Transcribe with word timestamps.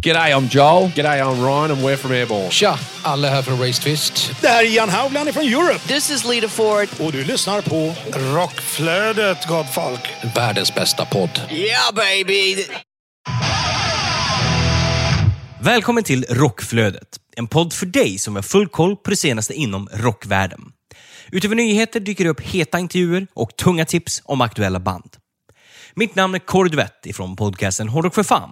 G'day, 0.00 0.32
I'm 0.32 0.48
Joel. 0.48 0.90
G'day, 0.94 1.20
I'm 1.20 1.40
Ryan 1.42 1.70
and 1.70 1.82
we're 1.82 1.96
from 1.96 2.12
Airborne. 2.12 2.50
Tja, 2.50 2.78
alla 3.02 3.28
här 3.28 3.42
från 3.42 3.58
Raised 3.58 3.82
Fist. 3.84 4.30
Det 4.40 4.48
här 4.48 4.64
är 4.64 4.68
Jan 4.68 4.88
Haugland 4.88 5.34
från 5.34 5.44
Europe. 5.44 5.78
This 5.88 6.10
is 6.10 6.24
Lita 6.24 6.48
Ford. 6.48 6.88
Och 7.00 7.12
du 7.12 7.24
lyssnar 7.24 7.62
på 7.62 7.94
Rockflödet, 8.18 9.46
gott 9.46 9.74
folk. 9.74 10.00
Världens 10.36 10.74
bästa 10.74 11.04
podd. 11.04 11.40
Yeah, 11.50 11.94
baby! 11.94 12.64
Välkommen 15.60 16.04
till 16.04 16.26
Rockflödet, 16.28 17.08
en 17.36 17.46
podd 17.46 17.72
för 17.72 17.86
dig 17.86 18.18
som 18.18 18.34
har 18.34 18.42
full 18.42 18.68
koll 18.68 18.96
på 18.96 19.10
det 19.10 19.16
senaste 19.16 19.54
inom 19.54 19.88
rockvärlden. 19.92 20.60
Utöver 21.32 21.54
nyheter 21.56 22.00
dyker 22.00 22.24
det 22.24 22.30
upp 22.30 22.40
heta 22.40 22.78
intervjuer 22.78 23.26
och 23.34 23.56
tunga 23.56 23.84
tips 23.84 24.22
om 24.24 24.40
aktuella 24.40 24.80
band. 24.80 25.16
Mitt 25.94 26.14
namn 26.14 26.34
är 26.34 26.38
Kåre 26.38 26.68
Duvett 26.68 27.06
ifrån 27.06 27.36
podcasten 27.36 27.88
Hårdrock 27.88 28.14
för 28.14 28.22
fan. 28.22 28.50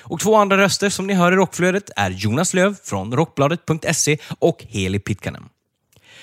Och 0.00 0.20
två 0.20 0.36
andra 0.36 0.56
röster 0.56 0.90
som 0.90 1.06
ni 1.06 1.14
hör 1.14 1.32
i 1.32 1.36
Rockflödet 1.36 1.90
är 1.96 2.10
Jonas 2.10 2.54
Löv 2.54 2.76
från 2.84 3.12
Rockbladet.se 3.12 4.18
och 4.38 4.64
Heli 4.68 4.98
Pitkanen. 4.98 5.44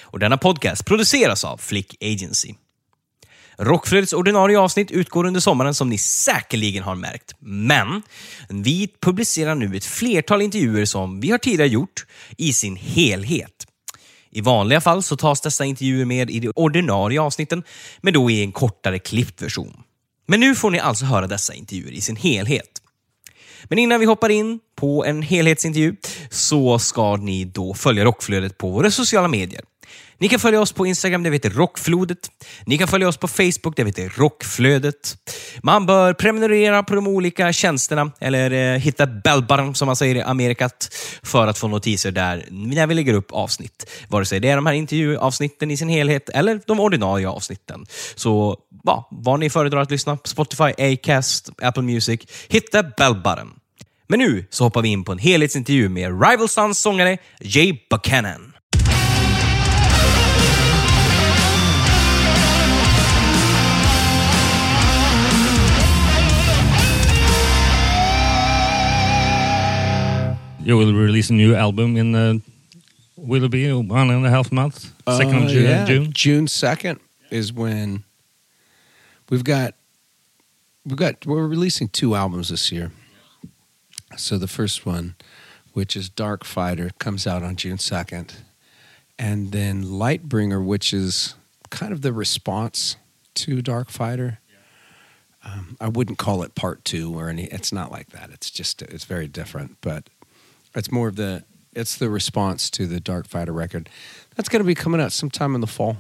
Och 0.02 0.20
denna 0.20 0.38
podcast 0.38 0.86
produceras 0.86 1.46
av 1.46 1.58
Flick 1.58 2.04
Agency. 2.04 2.54
Rockflödets 3.58 4.14
ordinarie 4.14 4.60
avsnitt 4.60 4.92
utgår 4.92 5.26
under 5.26 5.40
sommaren 5.40 5.74
som 5.74 5.90
ni 5.90 5.98
säkerligen 5.98 6.84
har 6.84 6.96
märkt. 6.96 7.36
Men 7.40 8.02
vi 8.50 8.90
publicerar 9.02 9.56
nu 9.56 9.78
ett 9.78 9.86
flertal 9.86 10.42
intervjuer 10.42 10.86
som 10.86 11.20
vi 11.20 11.32
har 11.32 11.38
tidigare 11.38 11.70
gjort 11.70 12.06
i 12.38 12.54
sin 12.54 12.76
helhet. 12.76 13.68
I 14.32 14.42
vanliga 14.42 14.82
fall 14.82 15.04
så 15.04 15.18
tas 15.18 15.42
dessa 15.42 15.66
intervjuer 15.66 16.06
med 16.06 16.30
i 16.30 16.40
de 16.40 16.52
ordinarie 16.56 17.22
avsnitten, 17.22 17.64
men 18.02 18.14
då 18.14 18.32
i 18.32 18.44
en 18.44 18.52
kortare 18.52 19.00
klippt 19.00 19.42
version. 19.42 19.84
Men 20.28 20.40
nu 20.40 20.56
får 20.56 20.72
ni 20.72 20.80
alltså 20.80 21.06
höra 21.06 21.28
dessa 21.28 21.54
intervjuer 21.54 21.92
i 21.92 22.02
sin 22.02 22.16
helhet. 22.16 22.83
Men 23.64 23.80
innan 23.80 24.00
vi 24.00 24.06
hoppar 24.06 24.30
in 24.30 24.60
på 24.76 25.06
en 25.06 25.22
helhetsintervju 25.22 25.96
så 26.30 26.80
ska 26.80 27.16
ni 27.16 27.46
då 27.46 27.74
följa 27.74 28.06
Rockflödet 28.06 28.58
på 28.58 28.70
våra 28.70 28.92
sociala 28.92 29.28
medier. 29.28 29.62
Ni 30.24 30.30
kan 30.30 30.40
följa 30.40 30.62
oss 30.62 30.72
på 30.72 30.86
Instagram 30.86 31.24
där 31.24 31.30
vi 31.30 31.36
heter 31.36 31.50
Rockflodet. 31.50 32.32
Ni 32.66 32.78
kan 32.78 32.88
följa 32.88 33.08
oss 33.08 33.18
på 33.18 33.28
Facebook 33.28 33.76
där 33.76 33.84
vi 33.84 33.90
heter 33.90 34.14
Rockflödet. 34.16 35.18
Man 35.64 35.86
bör 35.86 36.14
prenumerera 36.14 36.84
på 36.84 36.96
de 36.96 37.08
olika 37.08 37.54
tjänsterna 37.54 38.12
eller 38.20 38.52
eh, 38.52 38.80
hitta 38.80 39.06
bellbutton 39.06 39.76
som 39.76 39.86
man 39.86 39.96
säger 39.96 40.16
i 40.16 40.22
Amerikat 40.22 40.96
för 41.24 41.48
att 41.48 41.58
få 41.58 41.68
notiser 41.68 42.12
där 42.12 42.46
när 42.50 42.88
vi 42.88 42.94
lägger 42.94 43.14
upp 43.14 43.32
avsnitt. 43.32 43.90
Vare 44.08 44.26
sig 44.26 44.40
det 44.40 44.50
är 44.50 44.56
de 44.56 44.66
här 44.66 44.74
intervjuavsnitten 44.74 45.72
i 45.72 45.78
sin 45.78 45.90
helhet 45.90 46.30
eller 46.30 46.62
de 46.66 46.80
ordinarie 46.80 47.28
avsnitten. 47.28 47.86
Så 48.16 48.58
ja, 48.84 49.08
vad 49.12 49.40
ni 49.40 49.50
föredrar 49.50 49.82
att 49.82 49.92
lyssna 49.92 50.18
på 50.18 50.28
Spotify, 50.28 50.64
Acast, 50.78 51.50
Apple 51.62 51.84
Music. 51.84 52.22
Hitta 52.50 52.84
bellbutton. 52.84 53.54
Men 54.08 54.20
nu 54.20 54.46
så 54.50 54.64
hoppar 54.64 54.82
vi 54.82 54.90
in 54.90 55.04
på 55.04 55.12
en 55.12 55.18
helhetsintervju 55.18 55.90
med 55.90 56.24
Rival 56.30 56.50
Sons 56.50 56.80
sångare 56.80 57.18
Jay 57.40 57.78
Buchanan. 57.90 58.53
You 70.64 70.78
will 70.78 70.94
release 70.94 71.30
a 71.30 71.34
new 71.34 71.56
album 71.56 71.98
in 71.98 72.16
uh, 72.16 72.36
will 73.18 73.44
it 73.44 73.52
be 73.52 73.72
one 73.74 74.10
and 74.10 74.26
a 74.26 74.30
half 74.30 74.52
month? 74.52 74.94
Second 75.10 75.36
Uh, 75.36 75.44
of 75.44 75.50
June. 75.50 75.64
yeah. 75.64 75.86
June. 75.86 76.14
June 76.14 76.46
2nd 76.48 77.00
is 77.30 77.52
when 77.52 78.04
we've 79.30 79.44
got 79.44 79.76
we've 80.86 80.96
got 80.98 81.26
we're 81.26 81.48
releasing 81.48 81.90
two 81.90 82.16
albums 82.16 82.50
this 82.50 82.72
year. 82.72 82.92
So 84.16 84.38
the 84.38 84.48
first 84.48 84.86
one, 84.86 85.16
which 85.74 85.96
is 85.98 86.10
Darkfighter, 86.10 86.92
comes 87.00 87.28
out 87.28 87.44
on 87.44 87.56
June 87.56 87.78
2nd. 87.78 88.34
And 89.20 89.52
then 89.52 89.84
Lightbringer, 89.84 90.64
which 90.66 90.94
is 90.94 91.36
kind 91.70 91.92
of 91.94 92.02
the 92.02 92.14
response 92.14 92.96
to 93.36 93.62
Darkfighter. 93.62 94.38
Um, 95.46 95.76
I 95.82 95.90
wouldn't 95.90 96.18
call 96.20 96.42
it 96.44 96.56
part 96.56 96.86
two 96.86 97.14
or 97.14 97.28
any. 97.28 97.46
It's 97.46 97.74
not 97.74 97.92
like 97.92 98.10
that. 98.12 98.30
It's 98.32 98.50
just 98.50 98.82
it's 98.82 99.04
very 99.04 99.28
different, 99.28 99.76
but 99.82 100.10
it's 100.76 100.92
more 100.92 101.08
of 101.08 101.16
the 101.16 101.44
it's 101.76 101.98
the 101.98 102.10
response 102.10 102.70
to 102.72 102.86
the 102.86 103.00
Darkfighter 103.00 103.54
record. 103.54 103.90
That's 104.36 104.50
going 104.50 104.62
to 104.62 104.68
be 104.68 104.76
coming 104.76 105.02
out 105.02 105.12
sometime 105.12 105.56
in 105.56 105.62
the 105.62 105.68
fall. 105.68 105.98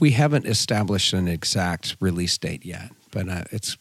We 0.00 0.10
haven't 0.10 0.46
established 0.46 1.12
an 1.12 1.28
exact 1.28 1.96
release 2.00 2.36
date 2.38 2.64
yet, 2.64 2.90
but 3.10 3.28
uh, 3.28 3.44
it's. 3.50 3.76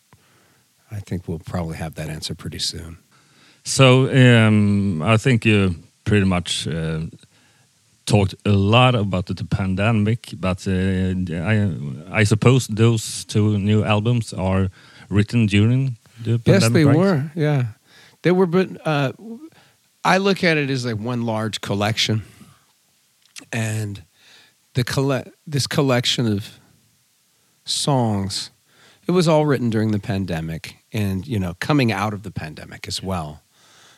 I 0.91 0.99
think 0.99 1.27
we'll 1.27 1.39
probably 1.39 1.77
have 1.77 1.95
that 1.95 2.07
answer 2.07 2.35
pretty 2.35 2.59
soon. 2.59 2.97
So 3.63 4.09
um, 4.13 5.01
I 5.01 5.17
think 5.17 5.43
you 5.43 5.75
pretty 6.03 6.25
much 6.25 6.67
uh, 6.67 7.07
talked 8.05 8.35
a 8.45 8.51
lot 8.51 8.93
about 8.93 9.25
the 9.25 9.43
pandemic, 9.43 10.33
but 10.39 10.67
uh, 10.67 10.71
I, 10.71 12.19
I 12.19 12.23
suppose 12.25 12.67
those 12.67 13.25
two 13.25 13.57
new 13.57 13.83
albums 13.83 14.33
are 14.33 14.69
written 15.09 15.47
during 15.47 15.97
the 16.23 16.37
pandemic. 16.37 16.61
Yes, 16.61 16.69
they 16.69 16.85
right? 16.85 16.97
were. 16.97 17.31
Yeah, 17.35 17.65
they 18.21 18.31
were. 18.31 18.45
But 18.45 18.85
uh, 18.85 19.13
I 20.03 20.17
look 20.17 20.43
at 20.43 20.57
it 20.57 20.69
as 20.69 20.85
like 20.85 20.97
one 20.97 21.23
large 21.23 21.61
collection, 21.61 22.23
and 23.51 24.03
the 24.73 24.83
colle- 24.83 25.31
this 25.47 25.65
collection 25.65 26.27
of 26.27 26.59
songs, 27.63 28.51
it 29.07 29.11
was 29.11 29.27
all 29.27 29.45
written 29.45 29.69
during 29.69 29.91
the 29.91 29.99
pandemic, 29.99 30.77
and 30.91 31.25
you 31.25 31.39
know, 31.39 31.53
coming 31.59 31.91
out 31.91 32.13
of 32.13 32.23
the 32.23 32.31
pandemic 32.31 32.87
as 32.87 33.01
well. 33.01 33.41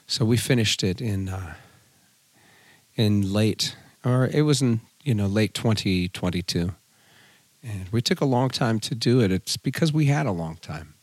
So 0.06 0.24
we 0.26 0.38
finished 0.38 0.84
it 0.84 1.02
in 1.02 1.30
uh, 1.30 1.56
in 2.96 3.34
late, 3.34 3.76
or 4.04 4.28
it 4.28 4.44
was 4.44 4.62
in 4.62 4.82
you 5.04 5.16
know 5.16 5.26
late 5.26 5.56
2022, 5.56 6.72
and 7.64 7.90
we 7.92 8.02
took 8.02 8.22
a 8.22 8.26
long 8.26 8.50
time 8.50 8.80
to 8.82 8.94
do 8.94 9.22
it. 9.22 9.32
It's 9.32 9.58
because 9.58 9.92
we 9.92 10.06
had 10.06 10.28
a 10.28 10.32
long 10.32 10.58
time. 10.58 10.94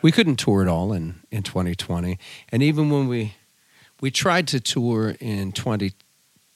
We 0.00 0.12
couldn't 0.12 0.36
tour 0.36 0.62
it 0.62 0.68
all 0.68 0.92
in, 0.92 1.16
in 1.30 1.42
2020 1.42 2.18
and 2.50 2.62
even 2.62 2.88
when 2.88 3.08
we 3.08 3.34
we 4.00 4.10
tried 4.10 4.46
to 4.48 4.60
tour 4.60 5.16
in 5.20 5.52
20 5.52 5.92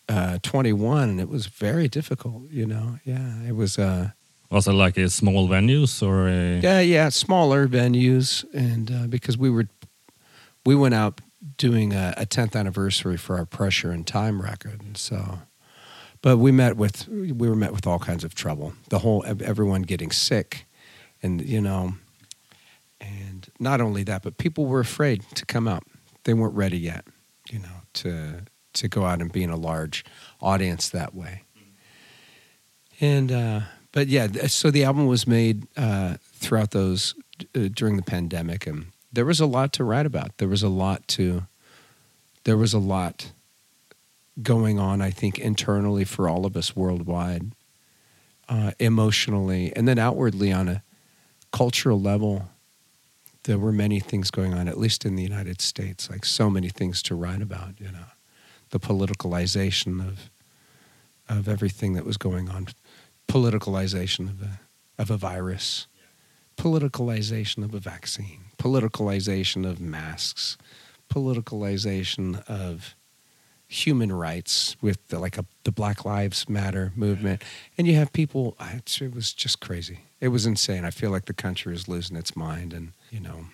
uh, 0.08 0.38
21 0.42 1.08
and 1.08 1.20
it 1.20 1.28
was 1.28 1.46
very 1.46 1.88
difficult 1.88 2.50
you 2.50 2.66
know? 2.66 2.98
Yeah 3.04 3.42
it 3.46 3.56
was 3.56 3.78
uh 3.78 4.10
Was 4.50 4.66
it 4.66 4.72
like 4.72 4.96
a 4.98 5.08
small 5.08 5.48
venues 5.48 6.02
or 6.02 6.28
a, 6.28 6.60
yeah 6.60 6.80
yeah 6.80 7.08
smaller 7.08 7.68
venues 7.68 8.44
and 8.52 8.90
uh, 8.90 9.06
because 9.06 9.38
we 9.38 9.50
were 9.50 9.68
we 10.64 10.74
went 10.74 10.94
out 10.94 11.20
doing 11.56 11.92
a, 11.92 12.14
a 12.16 12.26
10th 12.26 12.54
anniversary 12.54 13.16
for 13.16 13.36
our 13.36 13.44
pressure 13.44 13.90
and 13.90 14.06
time 14.06 14.42
record 14.42 14.80
and 14.82 14.96
so 14.96 15.38
but 16.22 16.38
we 16.38 16.52
met 16.52 16.76
with 16.76 17.08
we 17.08 17.32
were 17.32 17.56
met 17.56 17.72
with 17.72 17.86
all 17.86 17.98
kinds 17.98 18.24
of 18.24 18.34
trouble. 18.34 18.74
The 18.88 19.00
whole 19.00 19.24
everyone 19.26 19.82
getting 19.82 20.12
sick 20.12 20.66
and 21.22 21.42
you 21.42 21.60
know 21.60 21.94
and 23.00 23.48
not 23.58 23.80
only 23.80 24.04
that 24.04 24.22
but 24.22 24.38
people 24.38 24.66
were 24.66 24.80
afraid 24.80 25.24
to 25.34 25.44
come 25.44 25.66
out. 25.66 25.82
They 26.24 26.34
weren't 26.34 26.54
ready 26.54 26.78
yet 26.78 27.04
you 27.52 27.58
know 27.58 27.82
to 27.94 28.42
to 28.72 28.88
go 28.88 29.04
out 29.04 29.20
and 29.20 29.30
be 29.30 29.42
in 29.42 29.50
a 29.50 29.56
large 29.56 30.04
audience 30.40 30.88
that 30.88 31.14
way. 31.14 31.42
And 33.00 33.30
uh 33.30 33.60
but 33.92 34.08
yeah 34.08 34.28
so 34.46 34.70
the 34.70 34.84
album 34.84 35.06
was 35.06 35.26
made 35.26 35.66
uh 35.76 36.16
throughout 36.34 36.70
those 36.70 37.14
uh, 37.54 37.68
during 37.72 37.96
the 37.96 38.02
pandemic 38.02 38.66
and 38.66 38.86
there 39.12 39.26
was 39.26 39.40
a 39.40 39.46
lot 39.46 39.74
to 39.74 39.84
write 39.84 40.06
about. 40.06 40.38
There 40.38 40.48
was 40.48 40.62
a 40.62 40.68
lot 40.68 41.06
to 41.08 41.46
there 42.44 42.56
was 42.56 42.72
a 42.72 42.78
lot 42.78 43.32
going 44.42 44.78
on 44.78 45.02
i 45.02 45.10
think 45.10 45.38
internally 45.38 46.04
for 46.04 46.26
all 46.26 46.46
of 46.46 46.56
us 46.56 46.74
worldwide 46.74 47.52
uh, 48.48 48.72
emotionally 48.78 49.74
and 49.76 49.86
then 49.86 49.98
outwardly 49.98 50.50
on 50.50 50.68
a 50.68 50.82
cultural 51.52 52.00
level 52.00 52.48
there 53.44 53.58
were 53.58 53.72
many 53.72 54.00
things 54.00 54.30
going 54.30 54.54
on 54.54 54.68
at 54.68 54.78
least 54.78 55.04
in 55.04 55.16
the 55.16 55.22
united 55.22 55.60
states 55.60 56.10
like 56.10 56.24
so 56.24 56.48
many 56.48 56.68
things 56.68 57.02
to 57.02 57.14
write 57.14 57.42
about 57.42 57.80
you 57.80 57.90
know 57.90 58.06
the 58.70 58.80
politicalization 58.80 60.06
of 60.06 60.30
of 61.28 61.48
everything 61.48 61.94
that 61.94 62.04
was 62.04 62.16
going 62.16 62.48
on 62.48 62.66
politicalization 63.28 64.28
of 64.28 64.42
a 64.42 64.60
of 64.98 65.10
a 65.10 65.16
virus 65.16 65.86
politicalization 66.56 67.64
of 67.64 67.74
a 67.74 67.78
vaccine 67.78 68.40
politicalization 68.58 69.68
of 69.68 69.80
masks 69.80 70.56
politicalization 71.12 72.48
of 72.48 72.94
human 73.72 74.12
rights 74.12 74.76
with 74.82 75.08
the, 75.08 75.18
like 75.18 75.38
a, 75.38 75.46
the 75.64 75.72
Black 75.72 76.04
Lives 76.04 76.48
Matter 76.48 76.92
movement, 76.94 77.42
and 77.78 77.86
you 77.86 77.94
have 77.94 78.12
people. 78.12 78.56
It, 78.60 79.00
it 79.00 79.14
was 79.14 79.32
just 79.32 79.60
crazy. 79.60 80.00
It 80.20 80.28
was 80.28 80.46
insane. 80.46 80.84
I 80.84 80.90
feel 80.90 81.10
like 81.10 81.24
the 81.24 81.32
country 81.32 81.74
is 81.74 81.88
losing 81.88 82.16
its 82.16 82.36
mind, 82.36 82.72
and 82.72 82.92
you 83.12 83.20
know, 83.20 83.44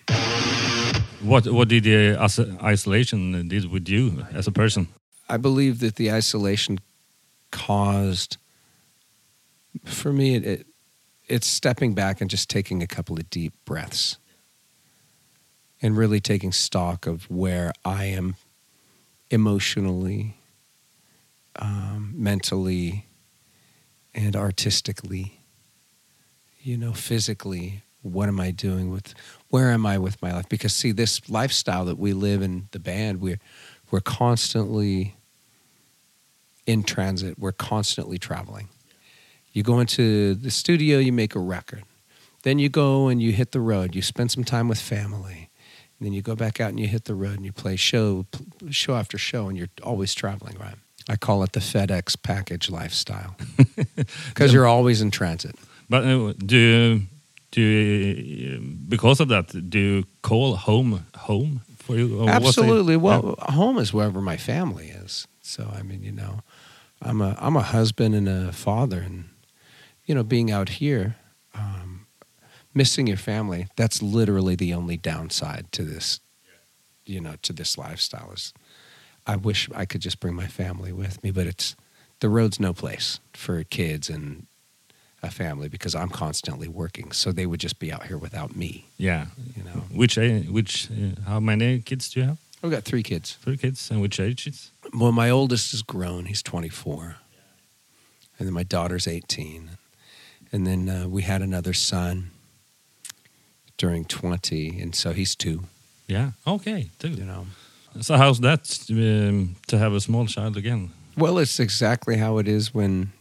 what 1.21 1.45
what 1.47 1.67
did 1.67 1.83
the 1.83 2.17
isolation 2.63 3.47
did 3.49 3.69
with 3.69 3.89
you 3.89 4.25
as 4.31 4.47
a 4.47 4.51
person? 4.51 4.87
I 5.27 5.35
believe 5.35 5.79
that 5.79 5.97
the 5.97 6.11
isolation 6.11 6.79
caused, 7.51 8.37
for 9.83 10.13
me, 10.13 10.35
it, 10.35 10.45
it 10.45 10.67
it's 11.27 11.45
stepping 11.45 11.93
back 11.93 12.21
and 12.21 12.29
just 12.29 12.49
taking 12.49 12.81
a 12.81 12.87
couple 12.87 13.17
of 13.17 13.29
deep 13.29 13.53
breaths, 13.65 14.17
and 15.81 15.97
really 15.97 16.21
taking 16.21 16.53
stock 16.53 17.05
of 17.05 17.29
where 17.29 17.73
I 17.83 18.05
am 18.05 18.37
emotionally, 19.29 20.37
um, 21.57 22.13
mentally, 22.15 23.07
and 24.15 24.37
artistically. 24.37 25.33
You 26.61 26.77
know, 26.77 26.93
physically, 26.93 27.83
what 28.01 28.27
am 28.29 28.39
I 28.39 28.51
doing 28.51 28.91
with? 28.91 29.13
Where 29.49 29.71
am 29.71 29.85
I 29.85 29.97
with 29.97 30.21
my 30.21 30.33
life? 30.33 30.47
Because 30.49 30.73
see, 30.73 30.91
this 30.91 31.29
lifestyle 31.29 31.85
that 31.85 31.97
we 31.97 32.13
live 32.13 32.41
in 32.41 32.67
the 32.71 32.79
band, 32.79 33.21
we're 33.21 33.39
we're 33.91 33.99
constantly 33.99 35.15
in 36.65 36.83
transit. 36.83 37.39
We're 37.39 37.51
constantly 37.51 38.17
traveling. 38.17 38.69
You 39.51 39.63
go 39.63 39.79
into 39.79 40.35
the 40.35 40.51
studio, 40.51 40.99
you 40.99 41.11
make 41.11 41.35
a 41.35 41.39
record. 41.39 41.83
Then 42.43 42.59
you 42.59 42.69
go 42.69 43.07
and 43.07 43.21
you 43.21 43.31
hit 43.31 43.51
the 43.51 43.59
road. 43.59 43.95
You 43.95 44.01
spend 44.01 44.31
some 44.31 44.43
time 44.43 44.67
with 44.67 44.79
family. 44.79 45.49
And 45.99 46.05
then 46.05 46.13
you 46.13 46.21
go 46.21 46.35
back 46.35 46.61
out 46.61 46.69
and 46.69 46.79
you 46.79 46.87
hit 46.87 47.05
the 47.05 47.15
road 47.15 47.35
and 47.35 47.45
you 47.45 47.51
play 47.51 47.75
show 47.75 48.25
show 48.69 48.95
after 48.95 49.17
show 49.17 49.49
and 49.49 49.57
you're 49.57 49.67
always 49.83 50.13
traveling, 50.13 50.55
right? 50.57 50.75
I 51.09 51.15
call 51.15 51.43
it 51.43 51.53
the 51.53 51.59
FedEx 51.59 52.21
package 52.21 52.69
lifestyle. 52.69 53.35
Because 54.29 54.53
you're 54.53 54.67
always 54.67 55.01
in 55.01 55.11
transit. 55.11 55.55
But 55.89 56.05
uh, 56.05 56.33
do 56.33 56.57
you, 56.57 57.01
do 57.51 57.61
you, 57.61 58.59
because 58.87 59.19
of 59.19 59.27
that, 59.29 59.69
do 59.69 59.79
you 59.79 60.03
call 60.21 60.55
home 60.55 61.05
home 61.15 61.61
for 61.77 61.95
you? 61.97 62.19
Or 62.19 62.25
was 62.25 62.29
it- 62.29 62.35
Absolutely. 62.45 62.93
Yeah. 62.93 62.99
Well, 62.99 63.35
home 63.39 63.77
is 63.77 63.93
wherever 63.93 64.21
my 64.21 64.37
family 64.37 64.89
is. 64.89 65.27
So 65.41 65.71
I 65.75 65.81
mean, 65.81 66.03
you 66.03 66.11
know, 66.11 66.41
I'm 67.01 67.21
a 67.21 67.35
I'm 67.39 67.55
a 67.55 67.61
husband 67.63 68.13
and 68.15 68.27
a 68.29 68.51
father, 68.51 68.99
and 68.99 69.29
you 70.05 70.13
know, 70.15 70.23
being 70.23 70.51
out 70.51 70.69
here, 70.69 71.15
um, 71.55 72.05
missing 72.73 73.07
your 73.07 73.17
family. 73.17 73.67
That's 73.75 74.01
literally 74.01 74.55
the 74.55 74.73
only 74.73 74.97
downside 74.97 75.71
to 75.71 75.83
this. 75.83 76.19
You 77.05 77.21
know, 77.21 77.35
to 77.41 77.53
this 77.53 77.77
lifestyle 77.77 78.31
is, 78.33 78.53
I 79.25 79.35
wish 79.35 79.67
I 79.73 79.85
could 79.85 80.01
just 80.01 80.19
bring 80.19 80.35
my 80.35 80.45
family 80.47 80.91
with 80.91 81.23
me, 81.23 81.31
but 81.31 81.47
it's 81.47 81.75
the 82.19 82.29
road's 82.29 82.59
no 82.59 82.73
place 82.73 83.19
for 83.33 83.63
kids 83.63 84.09
and 84.09 84.45
a 85.21 85.29
family 85.31 85.67
because 85.69 85.95
I'm 85.95 86.09
constantly 86.09 86.67
working. 86.67 87.11
So 87.11 87.31
they 87.31 87.45
would 87.45 87.59
just 87.59 87.79
be 87.79 87.91
out 87.91 88.05
here 88.07 88.17
without 88.17 88.55
me. 88.55 88.85
yeah. 88.97 89.25
You 89.55 89.63
know, 89.63 89.83
Which 89.93 90.17
which 90.49 90.89
uh, 90.91 91.21
how 91.29 91.39
many 91.39 91.79
kids 91.81 92.09
do 92.09 92.19
you 92.21 92.25
have? 92.27 92.37
I've 92.63 92.71
got 92.71 92.83
three 92.83 93.03
kids. 93.03 93.37
Three 93.41 93.57
kids, 93.57 93.89
and 93.91 94.01
which 94.01 94.19
ages? 94.19 94.71
Well, 94.93 95.11
my 95.11 95.29
oldest 95.29 95.73
is 95.73 95.81
grown. 95.81 96.25
He's 96.25 96.41
24. 96.43 97.15
And 98.37 98.47
then 98.47 98.53
my 98.53 98.63
daughter's 98.63 99.07
18. 99.07 99.71
And 100.51 100.65
then 100.67 100.89
uh, 100.89 101.07
we 101.07 101.21
had 101.23 101.41
another 101.41 101.73
son 101.73 102.31
during 103.77 104.05
20. 104.05 104.81
And 104.81 104.95
so 104.95 105.13
he's 105.13 105.35
two, 105.35 105.63
Yeah. 106.07 106.31
Okay. 106.45 106.89
Two. 106.99 107.09
you 107.09 107.25
know. 107.25 107.45
So 108.01 108.15
how's 108.17 108.39
that 108.41 108.79
um, 108.89 109.55
to 109.67 109.77
have 109.77 109.93
a 109.93 109.99
small 110.01 110.25
child 110.27 110.57
again? 110.57 110.91
Well, 111.17 111.37
it's 111.39 111.59
exactly 111.59 112.17
how 112.17 112.37
it 112.39 112.47
is 112.47 112.73
when 112.73 113.11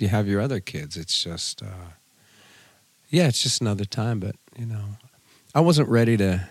you 0.00 0.08
have 0.08 0.28
your 0.28 0.40
other 0.40 0.60
kids. 0.60 0.96
It's 0.96 1.22
just, 1.22 1.62
uh, 1.62 1.92
yeah, 3.08 3.28
it's 3.28 3.42
just 3.42 3.60
another 3.60 3.84
time. 3.84 4.20
But, 4.20 4.36
you 4.58 4.66
know, 4.66 4.96
I 5.54 5.60
wasn't 5.60 5.88
ready 5.88 6.16
to, 6.16 6.48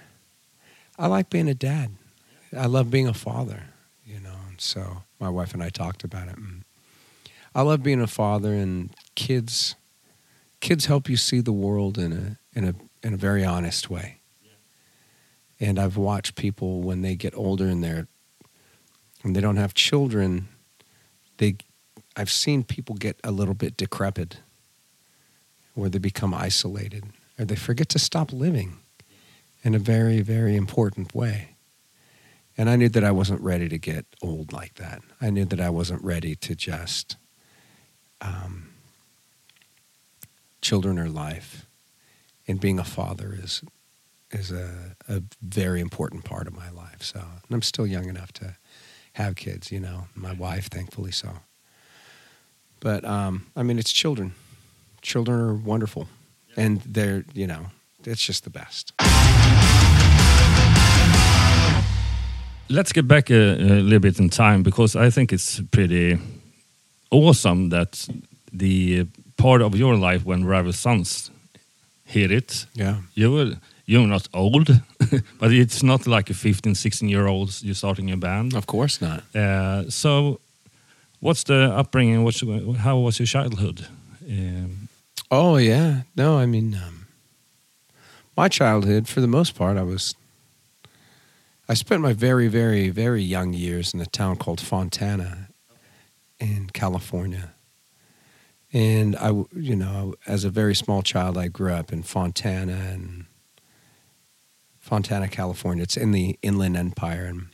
I 0.97 1.07
like 1.07 1.29
being 1.29 1.49
a 1.49 1.53
dad. 1.53 1.91
I 2.57 2.65
love 2.65 2.89
being 2.89 3.07
a 3.07 3.13
father, 3.13 3.63
you 4.05 4.19
know. 4.19 4.35
And 4.49 4.59
so 4.59 5.03
my 5.19 5.29
wife 5.29 5.53
and 5.53 5.61
I 5.61 5.69
talked 5.69 6.03
about 6.03 6.27
it. 6.27 6.37
And 6.37 6.63
I 7.53 7.61
love 7.61 7.83
being 7.83 8.01
a 8.01 8.07
father, 8.07 8.53
and 8.53 8.91
kids, 9.15 9.75
kids 10.59 10.85
help 10.85 11.09
you 11.09 11.17
see 11.17 11.41
the 11.41 11.51
world 11.51 11.97
in 11.97 12.13
a, 12.13 12.57
in 12.57 12.65
a, 12.65 12.75
in 13.05 13.13
a 13.13 13.17
very 13.17 13.43
honest 13.43 13.89
way. 13.89 14.19
And 15.59 15.79
I've 15.79 15.97
watched 15.97 16.35
people 16.35 16.81
when 16.81 17.01
they 17.01 17.15
get 17.15 17.35
older 17.35 17.65
and 17.65 17.83
they're, 17.83 18.07
and 19.23 19.35
they 19.35 19.41
don't 19.41 19.57
have 19.57 19.73
children, 19.73 20.47
they 21.37 21.57
I've 22.17 22.31
seen 22.31 22.63
people 22.63 22.95
get 22.95 23.19
a 23.23 23.31
little 23.31 23.53
bit 23.53 23.77
decrepit 23.77 24.39
where 25.75 25.87
they 25.87 25.99
become 25.99 26.33
isolated 26.33 27.03
or 27.37 27.45
they 27.45 27.55
forget 27.55 27.89
to 27.89 27.99
stop 27.99 28.33
living 28.33 28.79
in 29.63 29.75
a 29.75 29.79
very 29.79 30.21
very 30.21 30.55
important 30.55 31.13
way. 31.13 31.55
And 32.57 32.71
I 32.71 32.75
knew 32.75 32.89
that 32.89 33.03
I 33.03 33.11
wasn't 33.11 33.41
ready 33.41 33.69
to 33.69 33.77
get 33.77 34.07
old 34.19 34.51
like 34.51 34.73
that. 34.75 35.03
I 35.21 35.29
knew 35.29 35.45
that 35.45 35.61
I 35.61 35.69
wasn't 35.69 36.03
ready 36.03 36.35
to 36.35 36.55
just 36.55 37.17
um, 38.19 38.69
children 40.59 40.97
are 40.97 41.07
life 41.07 41.67
and 42.47 42.59
being 42.59 42.79
a 42.79 42.83
father 42.83 43.37
is 43.39 43.61
is 44.31 44.51
a, 44.51 44.95
a 45.07 45.21
very 45.41 45.79
important 45.81 46.25
part 46.25 46.47
of 46.47 46.55
my 46.55 46.71
life. 46.71 47.03
So 47.03 47.19
and 47.19 47.51
I'm 47.51 47.61
still 47.61 47.85
young 47.85 48.09
enough 48.09 48.33
to 48.33 48.55
have 49.13 49.35
kids, 49.35 49.71
you 49.71 49.79
know, 49.79 50.07
my 50.15 50.33
wife, 50.33 50.65
thankfully 50.65 51.11
so. 51.11 51.29
But 52.79 53.03
um, 53.05 53.45
I 53.55 53.63
mean, 53.63 53.79
it's 53.79 53.91
children. 53.91 54.31
Children 55.01 55.39
are 55.39 55.53
wonderful, 55.53 56.07
and 56.55 56.81
they're 56.93 57.23
you 57.33 57.47
know, 57.47 57.65
it's 58.05 58.23
just 58.27 58.43
the 58.43 58.49
best. 58.49 58.93
Let's 62.69 62.91
get 62.91 63.07
back 63.07 63.29
a, 63.29 63.35
a 63.35 63.81
little 63.81 63.99
bit 63.99 64.19
in 64.19 64.29
time 64.29 64.61
because 64.61 64.95
I 64.97 65.09
think 65.09 65.31
it's 65.31 65.61
pretty 65.71 66.17
awesome 67.11 67.69
that 67.69 68.07
the 68.51 69.05
part 69.37 69.61
of 69.61 69.73
your 69.75 69.95
life 69.95 70.25
when 70.25 70.43
Rival 70.45 70.73
Sons 70.73 71.31
hit 72.03 72.29
it, 72.31 72.65
Yeah. 72.73 72.97
you 73.13 73.31
were 73.31 73.53
you're 73.85 74.05
not 74.07 74.27
old, 74.33 74.67
but 75.39 75.51
it's 75.53 75.81
not 75.81 76.07
like 76.07 76.29
a 76.29 76.33
15, 76.33 76.75
16 76.75 77.07
year 77.09 77.25
olds 77.27 77.63
you're 77.63 77.73
starting 77.75 78.11
a 78.11 78.17
band. 78.17 78.53
Of 78.53 78.65
course 78.65 78.99
not. 79.01 79.23
Uh, 79.33 79.89
so, 79.89 80.41
what's 81.19 81.43
the 81.43 81.71
upbringing? 81.73 82.23
What's, 82.23 82.41
how 82.77 82.97
was 82.97 83.19
your 83.19 83.27
childhood? 83.27 83.87
Um, 84.29 84.87
Oh 85.29 85.57
yeah, 85.57 86.03
no, 86.15 86.37
I 86.37 86.45
mean, 86.45 86.75
um, 86.75 87.07
my 88.37 88.47
childhood, 88.47 89.09
for 89.09 89.19
the 89.19 89.27
most 89.27 89.55
part, 89.55 89.77
I 89.77 89.83
was. 89.83 90.15
I 91.69 91.73
spent 91.73 92.01
my 92.01 92.13
very, 92.13 92.47
very, 92.47 92.87
very 92.87 93.21
young 93.21 93.51
years 93.51 93.93
in 93.93 93.99
a 93.99 94.05
town 94.05 94.37
called 94.37 94.61
Fontana, 94.61 95.49
in 96.39 96.69
California, 96.69 97.51
and 98.71 99.17
I, 99.17 99.31
you 99.53 99.75
know, 99.75 100.15
as 100.25 100.45
a 100.45 100.49
very 100.49 100.75
small 100.75 101.01
child, 101.01 101.37
I 101.37 101.49
grew 101.49 101.73
up 101.73 101.91
in 101.91 102.03
Fontana 102.03 102.71
and 102.71 103.25
Fontana, 104.79 105.27
California. 105.27 105.83
It's 105.83 105.97
in 105.97 106.13
the 106.13 106.39
Inland 106.41 106.77
Empire 106.77 107.25
in 107.25 107.49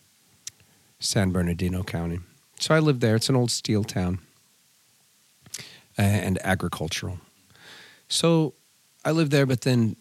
San 0.99 1.31
Bernardino 1.31 1.81
County. 1.81 2.19
So 2.63 2.73
I 2.73 2.79
lived 2.79 3.01
there. 3.01 3.17
It's 3.17 3.27
an 3.27 3.35
old 3.35 3.51
steel 3.51 3.83
town 3.83 4.19
uh, 5.99 6.01
and 6.01 6.39
agricultural. 6.45 7.19
So 8.07 8.53
I 9.03 9.11
lived 9.11 9.31
there, 9.31 9.45
but 9.45 9.61
then 9.61 9.97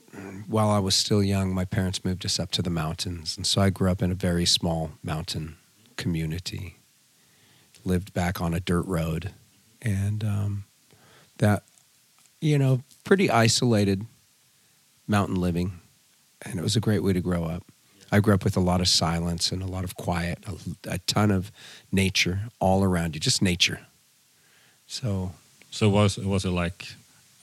while 0.47 0.71
I 0.71 0.79
was 0.79 0.95
still 0.95 1.25
young, 1.25 1.53
my 1.53 1.65
parents 1.65 2.05
moved 2.05 2.25
us 2.25 2.39
up 2.39 2.53
to 2.53 2.63
the 2.63 2.71
mountains. 2.71 3.37
And 3.37 3.45
so 3.45 3.61
I 3.61 3.71
grew 3.71 3.91
up 3.91 4.01
in 4.01 4.13
a 4.13 4.15
very 4.15 4.47
small 4.47 4.93
mountain 5.03 5.57
community, 5.97 6.77
lived 7.85 8.13
back 8.13 8.41
on 8.41 8.55
a 8.55 8.61
dirt 8.61 8.87
road. 8.87 9.33
And 9.81 10.23
um, 10.23 10.65
that, 11.39 11.65
you 12.41 12.61
know, 12.61 12.85
pretty 13.03 13.29
isolated 13.29 14.07
mountain 15.09 15.35
living. 15.35 15.81
And 16.43 16.61
it 16.61 16.63
was 16.63 16.77
a 16.77 16.81
great 16.81 17.03
way 17.03 17.13
to 17.13 17.21
grow 17.21 17.43
up. 17.43 17.65
I 18.13 18.21
grew 18.21 18.35
up 18.35 18.45
with 18.45 18.57
a 18.57 18.61
lot 18.61 18.81
of 18.83 18.89
silence 18.89 19.51
and 19.53 19.63
a 19.63 19.67
lot 19.67 19.85
of 19.85 19.97
quiet, 19.97 20.39
a, 20.47 20.95
a 20.95 20.99
ton 20.99 21.31
of 21.31 21.51
nature 21.91 22.41
all 22.61 22.85
around 22.85 23.15
you, 23.15 23.21
just 23.21 23.41
nature. 23.43 23.81
So 24.87 25.33
so 25.71 25.89
was 25.89 26.19
was 26.19 26.45
it 26.45 26.51
like 26.51 26.93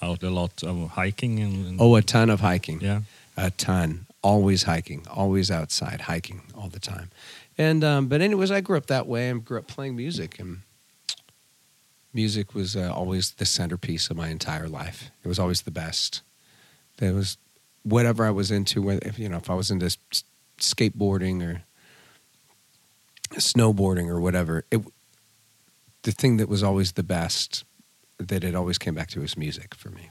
out 0.02 0.24
a 0.24 0.30
lot 0.30 0.64
of 0.64 0.92
hiking 0.92 1.40
and, 1.40 1.66
and 1.68 1.82
Oh, 1.82 1.96
a 1.96 2.02
ton 2.02 2.30
of 2.30 2.40
hiking. 2.42 2.80
yeah, 2.82 3.02
A 3.36 3.50
ton. 3.52 4.06
Always 4.22 4.64
hiking. 4.64 5.06
Always 5.10 5.50
outside 5.50 6.02
hiking 6.02 6.42
all 6.56 6.70
the 6.70 6.80
time. 6.80 7.10
And 7.58 7.84
um, 7.84 8.08
but 8.08 8.22
anyways, 8.22 8.52
I 8.52 8.62
grew 8.62 8.78
up 8.78 8.86
that 8.88 9.08
way. 9.08 9.30
I 9.30 9.34
grew 9.34 9.58
up 9.58 9.68
playing 9.68 9.96
music, 9.96 10.40
and 10.40 10.60
music 12.14 12.54
was 12.54 12.76
uh, 12.76 12.92
always 12.94 13.32
the 13.32 13.46
centerpiece 13.46 14.10
of 14.10 14.18
my 14.18 14.28
entire 14.30 14.68
life. 14.68 15.10
It 15.24 15.28
was 15.28 15.40
always 15.40 15.62
the 15.64 15.72
best. 15.72 16.22
There 16.98 17.14
was 17.14 17.38
whatever 17.84 18.26
I 18.26 18.32
was 18.32 18.52
into. 18.52 18.90
If, 18.90 19.18
you 19.20 19.30
know, 19.30 19.38
if 19.38 19.50
I 19.50 19.56
was 19.56 19.72
into 19.72 19.96
skateboarding 20.60 21.44
or 21.44 21.64
snowboarding 23.36 24.08
or 24.08 24.20
whatever, 24.20 24.66
it 24.72 24.82
the 26.04 26.12
thing 26.12 26.38
that 26.38 26.48
was 26.48 26.64
always 26.64 26.94
the 26.94 27.04
best 27.04 27.66
that 28.18 28.44
it 28.44 28.56
always 28.56 28.78
came 28.78 28.96
back 28.96 29.10
to 29.10 29.20
was 29.22 29.38
music 29.38 29.76
for 29.76 29.90
me. 29.90 30.10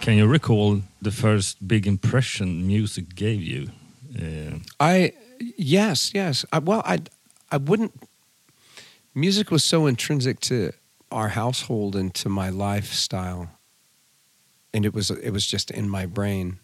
Can 0.00 0.16
you 0.16 0.26
recall 0.26 0.82
the 1.02 1.10
first 1.10 1.66
big 1.66 1.86
impression 1.86 2.66
music 2.66 3.14
gave 3.14 3.42
you? 3.42 3.70
Uh, 4.16 4.58
I 4.78 5.12
yes, 5.56 6.12
yes. 6.14 6.44
I, 6.52 6.60
well, 6.60 6.82
I 6.84 7.00
I 7.50 7.56
wouldn't. 7.56 7.92
Music 9.14 9.50
was 9.50 9.64
so 9.64 9.86
intrinsic 9.86 10.40
to 10.40 10.72
our 11.10 11.28
household 11.28 11.96
and 11.96 12.14
to 12.14 12.28
my 12.28 12.50
lifestyle, 12.50 13.50
and 14.72 14.86
it 14.86 14.94
was 14.94 15.10
it 15.10 15.30
was 15.30 15.46
just 15.46 15.70
in 15.70 15.88
my 15.88 16.06
brain 16.06 16.60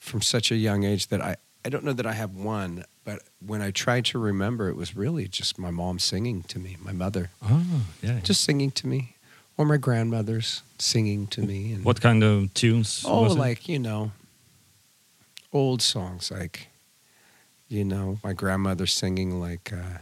from 0.00 0.20
such 0.22 0.50
a 0.50 0.56
young 0.56 0.82
age 0.82 1.06
that 1.08 1.20
I 1.20 1.36
I 1.64 1.68
don't 1.68 1.84
know 1.84 1.92
that 1.92 2.06
I 2.06 2.12
have 2.14 2.34
one, 2.34 2.84
but 3.04 3.20
when 3.46 3.60
I 3.60 3.70
tried 3.70 4.06
to 4.06 4.18
remember, 4.18 4.70
it 4.70 4.76
was 4.76 4.96
really 4.96 5.28
just 5.28 5.58
my 5.58 5.70
mom 5.70 5.98
singing 5.98 6.42
to 6.44 6.58
me, 6.58 6.76
my 6.82 6.92
mother 6.92 7.28
Oh, 7.42 7.82
yeah. 8.02 8.20
just 8.22 8.42
singing 8.42 8.70
to 8.72 8.86
me, 8.86 9.14
or 9.58 9.66
my 9.66 9.76
grandmothers 9.76 10.62
singing 10.78 11.26
to 11.28 11.42
me. 11.42 11.74
And, 11.74 11.84
what 11.84 12.00
kind 12.00 12.24
of 12.24 12.52
tunes? 12.54 13.04
Oh, 13.06 13.22
was 13.22 13.36
it? 13.36 13.38
like 13.38 13.68
you 13.68 13.78
know, 13.78 14.12
old 15.52 15.82
songs 15.82 16.30
like, 16.30 16.68
you 17.68 17.84
know, 17.84 18.18
my 18.24 18.32
grandmother 18.32 18.86
singing 18.86 19.38
like 19.38 19.70
uh, 19.72 19.98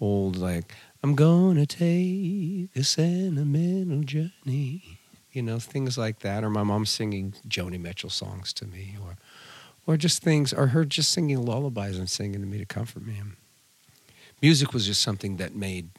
old 0.00 0.36
like 0.36 0.72
I'm 1.02 1.16
gonna 1.16 1.66
take 1.66 2.70
a 2.76 2.84
sentimental 2.84 4.02
journey, 4.04 4.93
you 5.34 5.42
know, 5.42 5.58
things 5.58 5.98
like 5.98 6.20
that, 6.20 6.44
or 6.44 6.50
my 6.50 6.62
mom 6.62 6.86
singing 6.86 7.34
Joni 7.48 7.80
Mitchell 7.80 8.10
songs 8.10 8.52
to 8.54 8.66
me, 8.66 8.96
or 9.02 9.16
or 9.86 9.96
just 9.96 10.22
things, 10.22 10.52
or 10.52 10.68
her 10.68 10.84
just 10.84 11.12
singing 11.12 11.44
lullabies 11.44 11.98
and 11.98 12.08
singing 12.08 12.40
to 12.40 12.46
me 12.46 12.58
to 12.58 12.64
comfort 12.64 13.06
me. 13.06 13.20
Music 14.40 14.72
was 14.72 14.86
just 14.86 15.02
something 15.02 15.36
that 15.36 15.54
made 15.54 15.90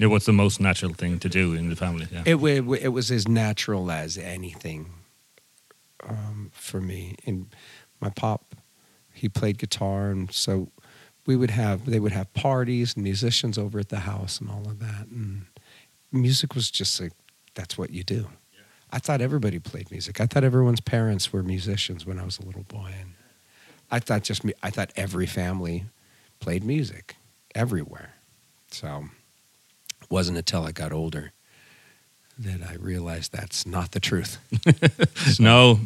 it 0.00 0.06
was 0.06 0.24
the 0.24 0.32
most 0.32 0.60
natural 0.60 0.94
thing 0.94 1.18
to 1.18 1.28
do 1.28 1.54
in 1.54 1.68
the 1.68 1.76
family. 1.76 2.08
Yeah. 2.10 2.22
It, 2.24 2.34
wa- 2.36 2.76
it 2.80 2.88
was 2.88 3.10
as 3.10 3.28
natural 3.28 3.90
as 3.90 4.16
anything 4.16 4.90
um, 6.08 6.50
for 6.54 6.80
me. 6.80 7.16
And 7.26 7.54
my 8.00 8.08
pop, 8.08 8.54
he 9.12 9.28
played 9.28 9.58
guitar, 9.58 10.10
and 10.10 10.32
so 10.32 10.68
we 11.26 11.36
would 11.36 11.50
have 11.50 11.86
they 11.86 12.00
would 12.00 12.12
have 12.12 12.32
parties 12.34 12.94
and 12.94 13.04
musicians 13.04 13.58
over 13.58 13.78
at 13.78 13.90
the 13.90 14.00
house 14.00 14.40
and 14.40 14.50
all 14.50 14.66
of 14.66 14.78
that. 14.80 15.06
And 15.08 15.46
music 16.10 16.54
was 16.54 16.70
just 16.70 17.00
like 17.00 17.12
that's 17.54 17.76
what 17.76 17.90
you 17.90 18.02
do. 18.02 18.28
I 18.92 18.98
thought 18.98 19.20
everybody 19.22 19.58
played 19.58 19.90
music. 19.90 20.20
I 20.20 20.26
thought 20.26 20.44
everyone's 20.44 20.80
parents 20.82 21.32
were 21.32 21.42
musicians 21.42 22.04
when 22.06 22.18
I 22.18 22.24
was 22.24 22.38
a 22.38 22.42
little 22.44 22.64
boy, 22.64 22.90
and 23.00 23.12
I 23.90 23.98
thought 24.00 24.22
just 24.22 24.44
me. 24.44 24.52
I 24.62 24.70
thought 24.70 24.90
every 24.96 25.26
family 25.26 25.84
played 26.40 26.62
music 26.64 27.16
everywhere. 27.54 28.14
So 28.70 29.06
it 30.02 30.10
wasn't 30.10 30.38
until 30.38 30.64
I 30.64 30.72
got 30.72 30.92
older 30.92 31.32
that 32.38 32.62
I 32.70 32.74
realized 32.76 33.32
that's 33.32 33.66
not 33.66 33.90
the 33.92 34.00
truth. 34.00 34.38
No, 35.40 35.78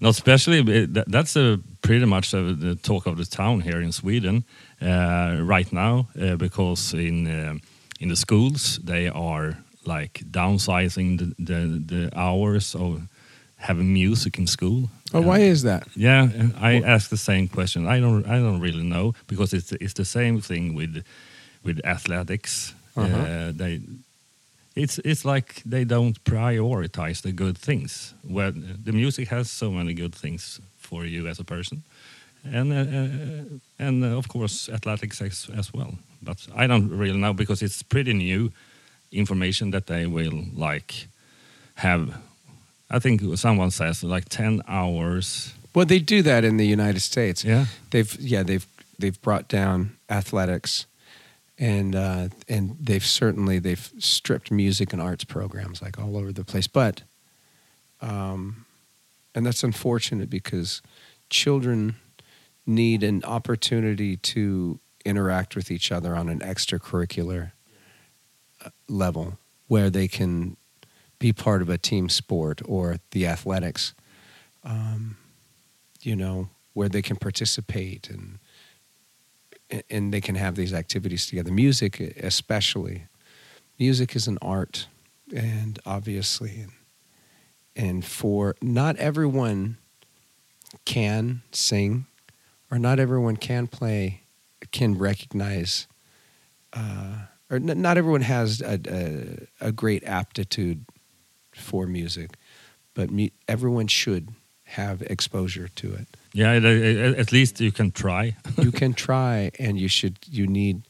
not 0.00 0.10
especially. 0.10 0.62
that- 0.86 1.08
That's 1.10 1.36
a 1.36 1.58
pretty 1.82 2.06
much 2.06 2.30
the 2.30 2.78
talk 2.82 3.06
of 3.06 3.16
the 3.16 3.24
town 3.26 3.60
here 3.60 3.80
in 3.82 3.92
Sweden 3.92 4.44
uh, 4.80 5.38
right 5.42 5.70
now, 5.72 6.06
uh, 6.20 6.36
because 6.36 6.94
in 6.94 7.26
uh, 7.26 7.54
in 8.00 8.08
the 8.08 8.16
schools 8.16 8.78
they 8.84 9.08
are 9.08 9.56
like 9.86 10.22
downsizing 10.30 11.18
the, 11.18 11.34
the 11.38 11.82
the 11.86 12.18
hours 12.18 12.74
or 12.74 13.00
having 13.56 13.92
music 13.92 14.38
in 14.38 14.46
school. 14.46 14.88
Oh, 15.12 15.20
why 15.20 15.38
is 15.38 15.62
that? 15.62 15.86
Yeah, 15.96 16.28
I 16.60 16.80
ask 16.80 17.08
the 17.08 17.16
same 17.16 17.48
question. 17.48 17.86
I 17.86 18.00
don't 18.00 18.26
I 18.26 18.38
don't 18.38 18.60
really 18.60 18.82
know 18.82 19.14
because 19.26 19.56
it's 19.56 19.72
it's 19.72 19.94
the 19.94 20.04
same 20.04 20.40
thing 20.40 20.74
with 20.74 21.04
with 21.64 21.80
athletics. 21.84 22.74
Uh-huh. 22.96 23.16
Uh, 23.16 23.52
they 23.52 23.80
it's 24.74 24.98
it's 25.04 25.24
like 25.24 25.62
they 25.64 25.84
don't 25.84 26.22
prioritize 26.24 27.22
the 27.22 27.32
good 27.32 27.58
things. 27.58 28.14
Where 28.22 28.50
the 28.84 28.92
music 28.92 29.28
has 29.28 29.50
so 29.50 29.70
many 29.70 29.94
good 29.94 30.14
things 30.14 30.60
for 30.78 31.04
you 31.04 31.28
as 31.28 31.38
a 31.40 31.44
person, 31.44 31.82
and 32.44 32.72
uh, 32.72 32.76
uh, 32.76 33.86
and 33.86 34.04
uh, 34.04 34.18
of 34.18 34.26
course 34.28 34.68
athletics 34.68 35.20
as, 35.22 35.50
as 35.56 35.72
well. 35.72 35.94
But 36.22 36.46
I 36.56 36.66
don't 36.66 36.90
really 36.98 37.18
know 37.18 37.32
because 37.32 37.62
it's 37.62 37.82
pretty 37.82 38.12
new 38.12 38.50
information 39.14 39.70
that 39.70 39.86
they 39.86 40.06
will 40.06 40.44
like 40.54 41.08
have. 41.76 42.14
I 42.90 42.98
think 42.98 43.22
someone 43.36 43.70
says 43.70 44.04
like 44.04 44.28
ten 44.28 44.62
hours. 44.68 45.54
Well, 45.74 45.86
they 45.86 45.98
do 45.98 46.22
that 46.22 46.44
in 46.44 46.56
the 46.56 46.66
United 46.66 47.00
States. 47.00 47.44
Yeah. 47.44 47.66
They've 47.90 48.14
yeah 48.20 48.42
they've 48.42 48.66
they've 48.98 49.20
brought 49.20 49.48
down 49.48 49.96
athletics, 50.08 50.86
and 51.58 51.94
uh, 51.94 52.28
and 52.48 52.76
they've 52.80 53.04
certainly 53.04 53.58
they've 53.58 53.90
stripped 53.98 54.50
music 54.50 54.92
and 54.92 55.02
arts 55.02 55.24
programs 55.24 55.82
like 55.82 55.98
all 55.98 56.16
over 56.16 56.32
the 56.32 56.44
place. 56.44 56.66
But, 56.66 57.02
um, 58.00 58.66
and 59.34 59.44
that's 59.44 59.64
unfortunate 59.64 60.30
because 60.30 60.82
children 61.30 61.96
need 62.66 63.02
an 63.02 63.24
opportunity 63.24 64.16
to 64.16 64.78
interact 65.04 65.54
with 65.54 65.70
each 65.70 65.92
other 65.92 66.16
on 66.16 66.28
an 66.28 66.40
extracurricular 66.40 67.52
level 68.88 69.38
where 69.68 69.90
they 69.90 70.08
can 70.08 70.56
be 71.18 71.32
part 71.32 71.62
of 71.62 71.68
a 71.68 71.78
team 71.78 72.08
sport 72.08 72.60
or 72.66 72.96
the 73.12 73.26
athletics. 73.26 73.94
Um, 74.62 75.16
you 76.02 76.16
know, 76.16 76.48
where 76.74 76.88
they 76.88 77.02
can 77.02 77.16
participate 77.16 78.10
and 78.10 78.38
and 79.90 80.12
they 80.12 80.20
can 80.20 80.34
have 80.34 80.56
these 80.56 80.72
activities 80.72 81.26
together. 81.26 81.50
Music, 81.50 81.98
especially, 82.00 83.04
music 83.78 84.14
is 84.14 84.28
an 84.28 84.38
art, 84.42 84.86
and 85.34 85.78
obviously, 85.86 86.66
and, 87.74 88.04
for 88.04 88.54
not 88.60 88.96
everyone 88.96 89.78
can 90.84 91.42
sing, 91.50 92.06
or 92.70 92.78
not 92.78 93.00
everyone 93.00 93.36
can 93.36 93.66
play, 93.66 94.20
can 94.70 94.96
recognize, 94.98 95.86
uh, 96.72 97.26
or 97.50 97.56
n- 97.56 97.80
not 97.80 97.98
everyone 97.98 98.22
has 98.22 98.60
a, 98.60 98.80
a, 99.60 99.68
a 99.68 99.72
great 99.72 100.04
aptitude 100.04 100.84
for 101.54 101.86
music, 101.86 102.30
but 102.94 103.10
mu- 103.10 103.28
everyone 103.48 103.86
should 103.86 104.28
have 104.64 105.02
exposure 105.02 105.68
to 105.68 105.94
it. 105.94 106.08
Yeah, 106.32 106.52
at 106.52 107.32
least 107.32 107.60
you 107.60 107.70
can 107.70 107.92
try. 107.92 108.36
you 108.58 108.72
can 108.72 108.92
try 108.94 109.50
and 109.58 109.78
you 109.78 109.88
should 109.88 110.18
you 110.28 110.46
need 110.46 110.82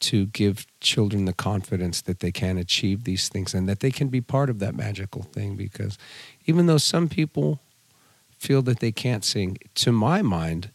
to 0.00 0.26
give 0.26 0.66
children 0.80 1.26
the 1.26 1.32
confidence 1.32 2.02
that 2.02 2.18
they 2.18 2.32
can 2.32 2.58
achieve 2.58 3.04
these 3.04 3.28
things 3.28 3.54
and 3.54 3.68
that 3.68 3.80
they 3.80 3.90
can 3.90 4.08
be 4.08 4.20
part 4.20 4.50
of 4.50 4.58
that 4.58 4.74
magical 4.74 5.22
thing 5.22 5.56
because 5.56 5.96
even 6.44 6.66
though 6.66 6.78
some 6.78 7.08
people 7.08 7.60
feel 8.36 8.62
that 8.62 8.80
they 8.80 8.90
can't 8.90 9.24
sing 9.24 9.56
to 9.76 9.92
my 9.92 10.20
mind 10.20 10.70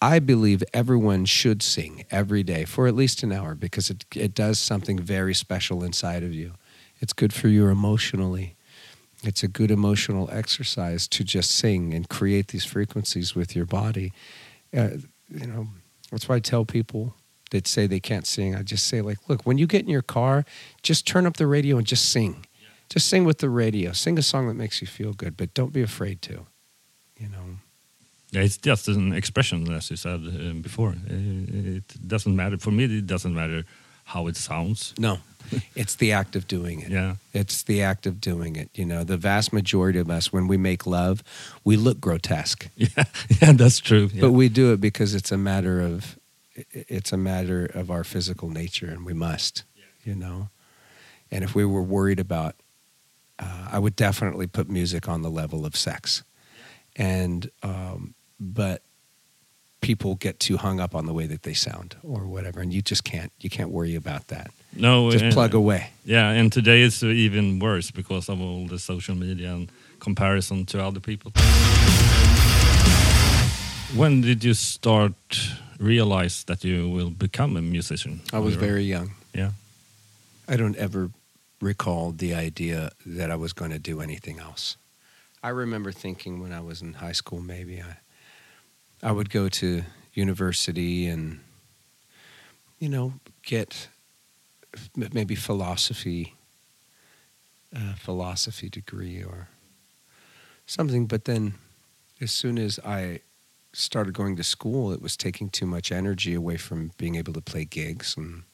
I 0.00 0.18
believe 0.18 0.62
everyone 0.74 1.24
should 1.24 1.62
sing 1.62 2.04
every 2.10 2.42
day 2.42 2.64
for 2.64 2.86
at 2.86 2.94
least 2.94 3.22
an 3.22 3.32
hour 3.32 3.54
because 3.54 3.90
it 3.90 4.04
it 4.14 4.34
does 4.34 4.58
something 4.58 4.98
very 4.98 5.34
special 5.34 5.82
inside 5.82 6.22
of 6.22 6.34
you. 6.34 6.54
It's 7.00 7.12
good 7.12 7.32
for 7.32 7.48
you 7.48 7.68
emotionally. 7.68 8.56
It's 9.22 9.42
a 9.42 9.48
good 9.48 9.70
emotional 9.70 10.28
exercise 10.30 11.08
to 11.08 11.24
just 11.24 11.50
sing 11.50 11.94
and 11.94 12.08
create 12.08 12.48
these 12.48 12.64
frequencies 12.64 13.34
with 13.34 13.56
your 13.56 13.64
body. 13.64 14.12
Uh, 14.76 14.98
you 15.30 15.46
know, 15.46 15.68
that's 16.10 16.28
why 16.28 16.36
I 16.36 16.40
tell 16.40 16.64
people 16.64 17.14
that 17.50 17.66
say 17.66 17.86
they 17.86 18.00
can't 18.00 18.26
sing. 18.26 18.54
I 18.54 18.62
just 18.62 18.86
say 18.86 19.00
like, 19.00 19.18
look, 19.28 19.42
when 19.46 19.58
you 19.58 19.66
get 19.66 19.82
in 19.82 19.88
your 19.88 20.02
car, 20.02 20.44
just 20.82 21.06
turn 21.06 21.26
up 21.26 21.38
the 21.38 21.46
radio 21.46 21.78
and 21.78 21.86
just 21.86 22.10
sing. 22.10 22.46
Just 22.88 23.08
sing 23.08 23.24
with 23.24 23.38
the 23.38 23.50
radio. 23.50 23.92
Sing 23.92 24.18
a 24.18 24.22
song 24.22 24.46
that 24.48 24.54
makes 24.54 24.80
you 24.80 24.86
feel 24.86 25.12
good, 25.12 25.36
but 25.36 25.54
don't 25.54 25.72
be 25.72 25.82
afraid 25.82 26.22
to. 26.22 26.46
You 27.18 27.28
know. 27.28 27.56
Yeah, 28.36 28.44
it's 28.44 28.58
just 28.58 28.88
an 28.88 29.12
expression, 29.14 29.72
as 29.72 29.90
you 29.90 29.96
said 29.96 30.20
uh, 30.26 30.52
before. 30.60 30.90
Uh, 30.90 31.76
It 31.76 32.06
doesn't 32.06 32.36
matter 32.36 32.58
for 32.58 32.70
me. 32.70 32.84
It 32.84 33.06
doesn't 33.06 33.34
matter 33.34 33.64
how 34.04 34.26
it 34.28 34.36
sounds. 34.36 34.92
No. 34.98 35.18
it's 35.74 35.94
the 35.96 36.12
act 36.12 36.36
of 36.36 36.46
doing 36.46 36.82
it. 36.82 36.90
Yeah, 36.90 37.14
It's 37.32 37.62
the 37.62 37.82
act 37.82 38.06
of 38.06 38.20
doing 38.20 38.56
it. 38.56 38.68
You 38.74 38.84
know, 38.84 39.04
the 39.04 39.16
vast 39.16 39.52
majority 39.52 39.98
of 40.00 40.10
us, 40.10 40.32
when 40.32 40.48
we 40.48 40.58
make 40.58 40.86
love, 40.86 41.22
we 41.64 41.76
look 41.76 41.98
grotesque, 42.00 42.68
yeah, 42.76 43.04
yeah. 43.40 43.52
That's 43.52 43.78
true. 43.80 44.10
Yeah. 44.12 44.20
but 44.20 44.32
we 44.32 44.48
do 44.50 44.72
it 44.74 44.80
because 44.80 45.14
it's 45.14 45.32
a 45.32 45.38
matter 45.38 45.80
of, 45.80 46.18
it's 46.72 47.12
a 47.12 47.16
matter 47.16 47.64
of 47.74 47.90
our 47.90 48.04
physical 48.04 48.50
nature, 48.50 48.90
and 48.90 49.06
we 49.06 49.14
must. 49.14 49.64
You 50.04 50.14
know, 50.14 50.48
and 51.30 51.42
if 51.42 51.54
we 51.54 51.64
were 51.64 51.82
worried 51.82 52.20
about, 52.20 52.54
uh, 53.38 53.68
I 53.72 53.78
would 53.78 53.96
definitely 53.96 54.46
put 54.46 54.68
music 54.68 55.08
on 55.08 55.22
the 55.22 55.30
level 55.30 55.64
of 55.66 55.74
sex, 55.74 56.22
and 56.96 57.50
um, 57.62 58.14
but 58.40 58.82
people 59.80 60.14
get 60.16 60.40
too 60.40 60.56
hung 60.56 60.80
up 60.80 60.94
on 60.94 61.06
the 61.06 61.12
way 61.12 61.26
that 61.26 61.42
they 61.42 61.54
sound 61.54 61.96
or 62.02 62.26
whatever, 62.26 62.60
and 62.60 62.72
you 62.72 62.82
just 62.82 63.04
can't. 63.04 63.30
You 63.40 63.50
can't 63.50 63.70
worry 63.70 63.94
about 63.94 64.28
that. 64.28 64.50
no, 64.74 65.10
Just 65.10 65.24
uh, 65.24 65.30
plug 65.32 65.54
away. 65.54 65.90
Yeah, 66.04 66.30
and 66.30 66.52
today 66.52 66.82
it's 66.82 67.02
even 67.02 67.58
worse 67.58 67.90
because 67.90 68.28
of 68.28 68.40
all 68.40 68.66
the 68.66 68.78
social 68.78 69.14
media 69.14 69.52
and 69.52 69.70
comparison 70.00 70.66
to 70.66 70.82
other 70.82 71.00
people. 71.00 71.32
When 73.94 74.20
did 74.20 74.44
you 74.44 74.54
start 74.54 75.14
realize 75.78 76.44
that 76.44 76.64
you 76.64 76.88
will 76.90 77.10
become 77.10 77.56
a 77.56 77.62
musician? 77.62 78.20
I 78.32 78.38
was 78.40 78.54
very 78.56 78.84
young. 78.84 79.12
yeah. 79.34 79.52
I 80.48 80.56
don't 80.56 80.76
ever 80.76 81.10
recall 81.60 82.12
the 82.12 82.34
idea 82.34 82.90
that 83.04 83.30
I 83.30 83.36
was 83.36 83.52
going 83.52 83.72
to 83.72 83.78
do 83.78 84.00
anything 84.00 84.38
else. 84.38 84.76
I 85.42 85.48
remember 85.48 85.90
thinking 85.92 86.40
when 86.40 86.52
I 86.52 86.60
was 86.60 86.82
in 86.82 86.94
high 86.94 87.14
school, 87.14 87.40
maybe 87.40 87.80
I, 87.80 87.96
I 89.02 89.12
would 89.12 89.30
go 89.30 89.48
to 89.48 89.82
university 90.14 91.06
and, 91.06 91.40
you 92.78 92.88
know, 92.88 93.14
get 93.44 93.88
maybe 94.96 95.34
philosophy, 95.34 96.34
uh, 97.74 97.94
philosophy 97.94 98.68
degree 98.68 99.22
or 99.22 99.48
something. 100.66 101.06
But 101.06 101.24
then, 101.26 101.54
as 102.20 102.32
soon 102.32 102.58
as 102.58 102.80
I 102.84 103.20
started 103.72 104.14
going 104.14 104.36
to 104.36 104.42
school, 104.42 104.92
it 104.92 105.02
was 105.02 105.16
taking 105.16 105.50
too 105.50 105.66
much 105.66 105.92
energy 105.92 106.32
away 106.32 106.56
from 106.56 106.92
being 106.96 107.16
able 107.16 107.34
to 107.34 107.42
play 107.42 107.64
gigs 107.64 108.16
and 108.16 108.44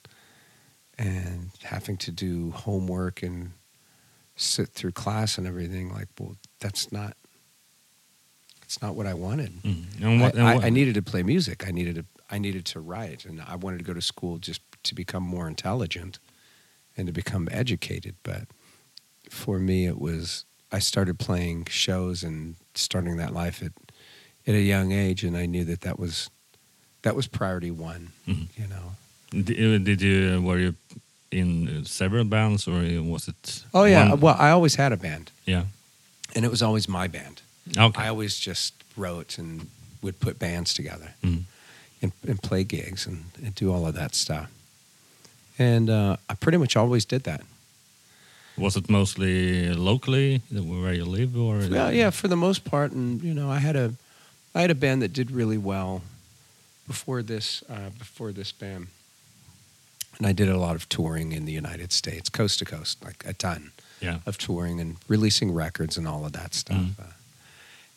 and 0.99 1.51
having 1.63 1.97
to 1.97 2.11
do 2.11 2.51
homework 2.51 3.23
and 3.23 3.53
sit 4.37 4.69
through 4.69 4.93
class 4.93 5.39
and 5.39 5.47
everything. 5.47 5.93
Like, 5.93 6.09
well, 6.19 6.37
that's 6.61 6.93
not 6.93 7.17
it's 8.73 8.81
not 8.81 8.95
what 8.97 9.07
I 9.07 9.13
wanted. 9.13 9.53
Mm. 9.63 9.85
And 10.03 10.21
what, 10.23 10.35
I, 10.35 10.39
and 10.39 10.49
I, 10.49 10.55
what- 10.55 10.65
I 10.65 10.71
needed 10.71 10.95
to 10.95 11.03
play 11.03 11.23
music. 11.23 11.67
I 11.69 11.73
needed 11.73 11.97
to 11.97 12.05
I 12.31 12.39
needed 12.39 12.65
to 12.67 12.81
write, 12.81 13.27
and 13.27 13.43
I 13.43 13.57
wanted 13.57 13.77
to 13.79 13.85
go 13.85 13.93
to 13.93 14.01
school 14.01 14.39
just 14.39 14.63
to 14.85 14.95
become 14.95 15.23
more 15.23 15.47
intelligent 15.47 16.19
and 16.97 17.07
to 17.07 17.13
become 17.13 17.47
educated. 17.53 18.15
But 18.23 18.45
for 19.29 19.59
me, 19.59 19.85
it 19.87 20.01
was 20.01 20.47
I 20.73 20.79
started 20.79 21.19
playing 21.19 21.67
shows 21.69 22.23
and 22.23 22.55
starting 22.75 23.19
that 23.19 23.35
life 23.35 23.63
at 23.63 23.73
at 24.47 24.55
a 24.55 24.63
young 24.63 24.93
age, 24.93 25.23
and 25.23 25.37
I 25.37 25.45
knew 25.45 25.65
that 25.67 25.83
that 25.83 25.99
was 25.99 26.31
that 27.03 27.15
was 27.15 27.27
priority 27.29 27.71
one. 27.71 28.13
Mhm. 28.27 28.47
You 28.57 28.67
know. 28.69 28.93
Did, 29.45 29.85
did 29.85 30.01
you 30.01 30.41
were 30.41 30.59
you 30.59 30.75
in 31.31 31.69
uh, 31.69 31.85
several 31.85 32.25
bands 32.25 32.67
or 32.67 32.81
was 33.03 33.29
it? 33.29 33.65
Oh 33.75 33.85
yeah. 33.85 34.09
one- 34.09 34.21
Well, 34.21 34.37
I 34.39 34.49
always 34.51 34.77
had 34.77 34.93
a 34.93 34.97
band, 34.97 35.31
yeah. 35.45 35.65
and 36.35 36.45
it 36.47 36.51
was 36.51 36.63
always 36.63 36.89
my 36.89 37.09
band. 37.09 37.43
Okay. 37.77 38.03
I 38.03 38.09
always 38.09 38.39
just 38.39 38.75
wrote 38.97 39.39
and 39.39 39.69
would 40.03 40.19
put 40.21 40.39
bands 40.39 40.75
together. 40.75 41.15
Mm. 41.23 41.45
and, 42.03 42.13
and 42.27 42.43
play 42.43 42.65
gigs 42.65 43.07
and, 43.07 43.25
and 43.43 43.55
do 43.55 43.73
all 43.73 43.87
of 43.87 43.95
that 43.95 44.15
stuff. 44.15 44.51
And 45.59 45.89
uh, 45.89 46.17
I 46.29 46.35
pretty 46.35 46.59
much 46.59 46.77
always 46.77 47.05
did 47.05 47.23
that. 47.25 47.43
Was 48.59 48.77
it 48.77 48.91
mostly 48.91 49.73
locally 49.73 50.43
where 50.51 50.93
you 50.93 51.05
live, 51.05 51.37
or 51.37 51.61
Yeah, 51.61 51.91
yeah, 51.91 52.11
for 52.11 52.29
the 52.29 52.37
most 52.37 52.65
part. 52.65 52.93
And 52.93 53.23
you 53.23 53.33
know, 53.33 53.51
I 53.51 53.59
had 53.59 53.77
a, 53.77 53.95
I 54.55 54.61
had 54.61 54.71
a 54.71 54.75
band 54.75 55.01
that 55.03 55.13
did 55.13 55.31
really 55.31 55.57
well 55.57 56.03
before 56.87 57.23
this, 57.23 57.63
uh, 57.71 57.91
before 57.99 58.33
this 58.33 58.53
band. 58.53 58.89
And 60.19 60.27
I 60.27 60.33
did 60.33 60.49
a 60.49 60.59
lot 60.59 60.75
of 60.77 60.89
touring 60.89 61.33
in 61.33 61.47
the 61.47 61.53
United 61.53 61.93
States, 61.93 62.29
coast 62.29 62.59
to 62.59 62.65
coast, 62.67 63.03
like 63.03 63.25
a 63.27 63.33
ton 63.33 63.73
yeah, 64.01 64.19
of 64.27 64.37
touring 64.37 64.81
and 64.81 64.97
releasing 65.09 65.55
records 65.55 65.97
and 65.97 66.07
all 66.07 66.27
of 66.27 66.33
that 66.33 66.55
stuff. 66.55 66.77
Mm. 66.77 67.01
Uh, 67.01 67.05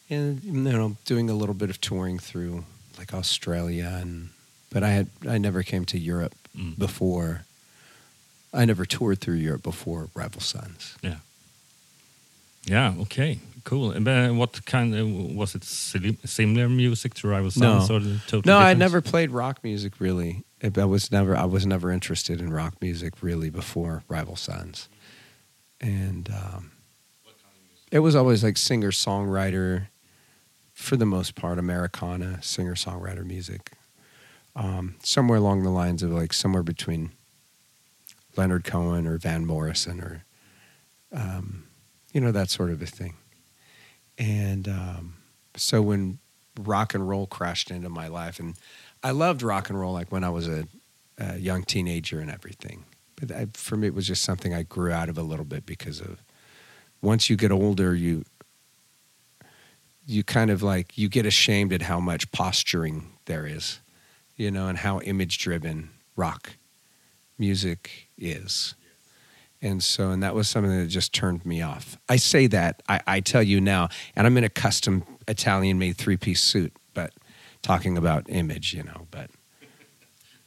and 0.09 0.43
you 0.43 0.51
know, 0.53 0.95
doing 1.05 1.29
a 1.29 1.33
little 1.33 1.55
bit 1.55 1.69
of 1.69 1.79
touring 1.81 2.19
through 2.19 2.63
like 2.97 3.13
Australia 3.13 3.97
and, 4.01 4.29
but 4.71 4.83
I 4.83 4.89
had 4.89 5.07
I 5.27 5.37
never 5.37 5.63
came 5.63 5.85
to 5.85 5.97
Europe 5.99 6.33
Mm. 6.57 6.77
before. 6.77 7.41
I 8.53 8.63
never 8.65 8.85
toured 8.85 9.19
through 9.19 9.35
Europe 9.35 9.63
before 9.63 10.07
Rival 10.15 10.39
Sons. 10.39 10.95
yeah, 11.03 11.17
yeah. 12.63 12.93
Okay, 13.01 13.39
cool. 13.65 13.91
And 13.91 14.07
then 14.07 14.37
what 14.37 14.65
kind 14.65 14.95
of 14.95 15.35
was 15.35 15.53
it? 15.55 15.63
Similar 15.65 16.69
music 16.69 17.13
to 17.15 17.27
Rival 17.27 17.51
No. 17.57 17.79
Sons, 17.81 17.91
or 17.91 17.99
totally 18.27 18.43
No, 18.53 18.57
I 18.57 18.73
never 18.73 19.01
played 19.01 19.31
rock 19.31 19.63
music 19.63 19.99
really. 19.99 20.43
I 20.63 20.85
was 20.85 21.11
never 21.11 21.35
I 21.35 21.45
was 21.45 21.65
never 21.65 21.91
interested 21.91 22.39
in 22.39 22.53
rock 22.53 22.75
music 22.81 23.21
really 23.21 23.49
before 23.49 24.03
Rival 24.07 24.37
Sons, 24.37 24.87
and 25.81 26.29
um, 26.29 26.71
it 27.91 27.99
was 27.99 28.15
always 28.15 28.43
like 28.43 28.57
singer 28.57 28.91
songwriter, 28.91 29.87
for 30.75 30.97
the 30.97 31.05
most 31.05 31.35
part, 31.35 31.57
Americana 31.57 32.43
singer 32.43 32.75
songwriter 32.75 33.25
music. 33.25 33.71
Um, 34.57 34.95
somewhere 35.01 35.37
along 35.37 35.63
the 35.63 35.69
lines 35.69 36.03
of 36.03 36.11
like 36.11 36.33
somewhere 36.33 36.63
between 36.63 37.11
Leonard 38.35 38.65
Cohen 38.65 39.07
or 39.07 39.17
Van 39.17 39.45
Morrison 39.45 40.01
or, 40.01 40.25
um, 41.13 41.63
you 42.13 42.21
know, 42.21 42.31
that 42.31 42.49
sort 42.49 42.71
of 42.71 42.81
a 42.81 42.85
thing. 42.85 43.15
And 44.17 44.67
um, 44.67 45.15
so 45.55 45.81
when 45.81 46.19
rock 46.61 46.93
and 46.93 47.07
roll 47.07 47.25
crashed 47.25 47.71
into 47.71 47.89
my 47.89 48.07
life, 48.07 48.39
and 48.39 48.55
I 49.01 49.11
loved 49.11 49.41
rock 49.41 49.69
and 49.69 49.79
roll 49.79 49.93
like 49.93 50.11
when 50.11 50.23
I 50.23 50.29
was 50.29 50.47
a, 50.47 50.67
a 51.17 51.37
young 51.37 51.63
teenager 51.63 52.19
and 52.19 52.29
everything. 52.29 52.83
But 53.15 53.31
I, 53.31 53.47
for 53.53 53.77
me, 53.77 53.87
it 53.87 53.93
was 53.93 54.07
just 54.07 54.23
something 54.23 54.53
I 54.53 54.63
grew 54.63 54.91
out 54.91 55.07
of 55.09 55.17
a 55.17 55.23
little 55.23 55.45
bit 55.45 55.65
because 55.65 56.01
of 56.01 56.21
once 57.01 57.29
you 57.29 57.37
get 57.37 57.51
older, 57.51 57.95
you 57.95 58.25
you 60.05 60.23
kind 60.23 60.51
of 60.51 60.61
like 60.61 60.97
you 60.97 61.09
get 61.09 61.25
ashamed 61.25 61.73
at 61.73 61.83
how 61.83 61.99
much 61.99 62.31
posturing 62.31 63.11
there 63.25 63.45
is, 63.45 63.79
you 64.35 64.51
know, 64.51 64.67
and 64.67 64.77
how 64.79 64.99
image 65.01 65.37
driven 65.39 65.89
rock 66.15 66.57
music 67.37 68.09
is. 68.17 68.75
And 69.61 69.81
so, 69.81 70.11
and 70.11 70.21
that 70.21 70.35
was 70.35 70.47
something 70.47 70.77
that 70.77 70.87
just 70.87 71.13
turned 71.13 71.45
me 71.45 71.61
off. 71.61 71.97
I 72.07 72.17
say 72.17 72.45
that, 72.47 72.83
I, 72.87 73.01
I 73.07 73.19
tell 73.19 73.41
you 73.41 73.59
now, 73.59 73.89
and 74.15 74.27
I'm 74.27 74.37
in 74.37 74.43
a 74.43 74.49
custom 74.49 75.03
Italian 75.27 75.79
made 75.79 75.97
three 75.97 76.17
piece 76.17 76.41
suit, 76.41 76.73
but 76.93 77.13
talking 77.61 77.97
about 77.97 78.25
image, 78.29 78.73
you 78.73 78.83
know, 78.83 79.07
but. 79.11 79.29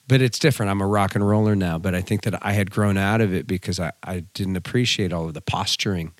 But 0.07 0.23
it's 0.23 0.38
different. 0.38 0.71
I'm 0.71 0.81
a 0.81 0.87
rock 0.87 1.14
and 1.14 1.29
roller 1.29 1.55
now, 1.55 1.79
but 1.79 1.94
I 1.94 2.01
think 2.01 2.23
that 2.23 2.42
I 2.42 2.53
had 2.53 2.71
grown 2.71 2.97
out 2.97 3.21
of 3.21 3.35
it 3.35 3.47
because 3.47 3.79
I, 3.79 3.92
I 4.03 4.21
didn't 4.33 4.57
appreciate 4.57 5.12
all 5.12 5.27
of 5.27 5.35
the 5.35 5.42
posturing. 5.42 6.12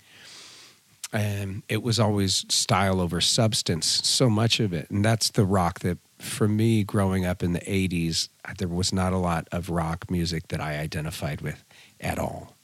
And 1.13 1.63
it 1.69 1.83
was 1.83 1.99
always 1.99 2.45
style 2.49 3.01
over 3.01 3.21
substance, 3.21 3.87
so 3.87 4.29
much 4.29 4.61
of 4.61 4.73
it. 4.75 4.91
And 4.91 5.05
that's 5.05 5.31
the 5.31 5.45
rock 5.45 5.81
that, 5.81 5.99
for 6.19 6.47
me, 6.47 6.85
growing 6.85 7.25
up 7.25 7.43
in 7.43 7.55
the 7.55 7.61
80s, 7.61 8.29
there 8.59 8.69
was 8.69 8.93
not 8.93 9.15
a 9.15 9.19
lot 9.19 9.49
of 9.51 9.71
rock 9.71 10.11
music 10.11 10.49
that 10.49 10.61
I 10.61 10.79
identified 10.79 11.41
with 11.41 11.65
at 12.01 12.19
all. 12.19 12.57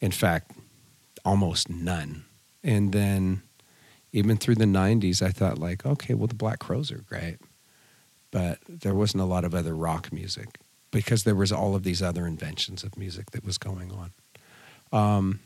In 0.00 0.10
fact, 0.10 0.52
almost 1.24 1.68
none. 1.68 2.24
And 2.64 2.92
then 2.92 3.42
even 4.12 4.38
through 4.38 4.54
the 4.54 4.64
90s, 4.64 5.20
I 5.20 5.30
thought, 5.30 5.58
like, 5.58 5.84
okay, 5.84 6.14
well, 6.14 6.26
the 6.28 6.34
Black 6.34 6.58
Crowes 6.58 6.90
are 6.90 7.04
great. 7.06 7.36
But 8.30 8.58
there 8.68 8.94
wasn't 8.94 9.22
a 9.22 9.26
lot 9.26 9.44
of 9.44 9.54
other 9.54 9.74
rock 9.74 10.12
music 10.12 10.58
because 10.90 11.24
there 11.24 11.34
was 11.34 11.52
all 11.52 11.74
of 11.74 11.82
these 11.82 12.02
other 12.02 12.26
inventions 12.26 12.82
of 12.82 12.96
music 12.96 13.32
that 13.32 13.44
was 13.44 13.58
going 13.58 13.92
on. 13.92 14.12
Um, 14.92 15.40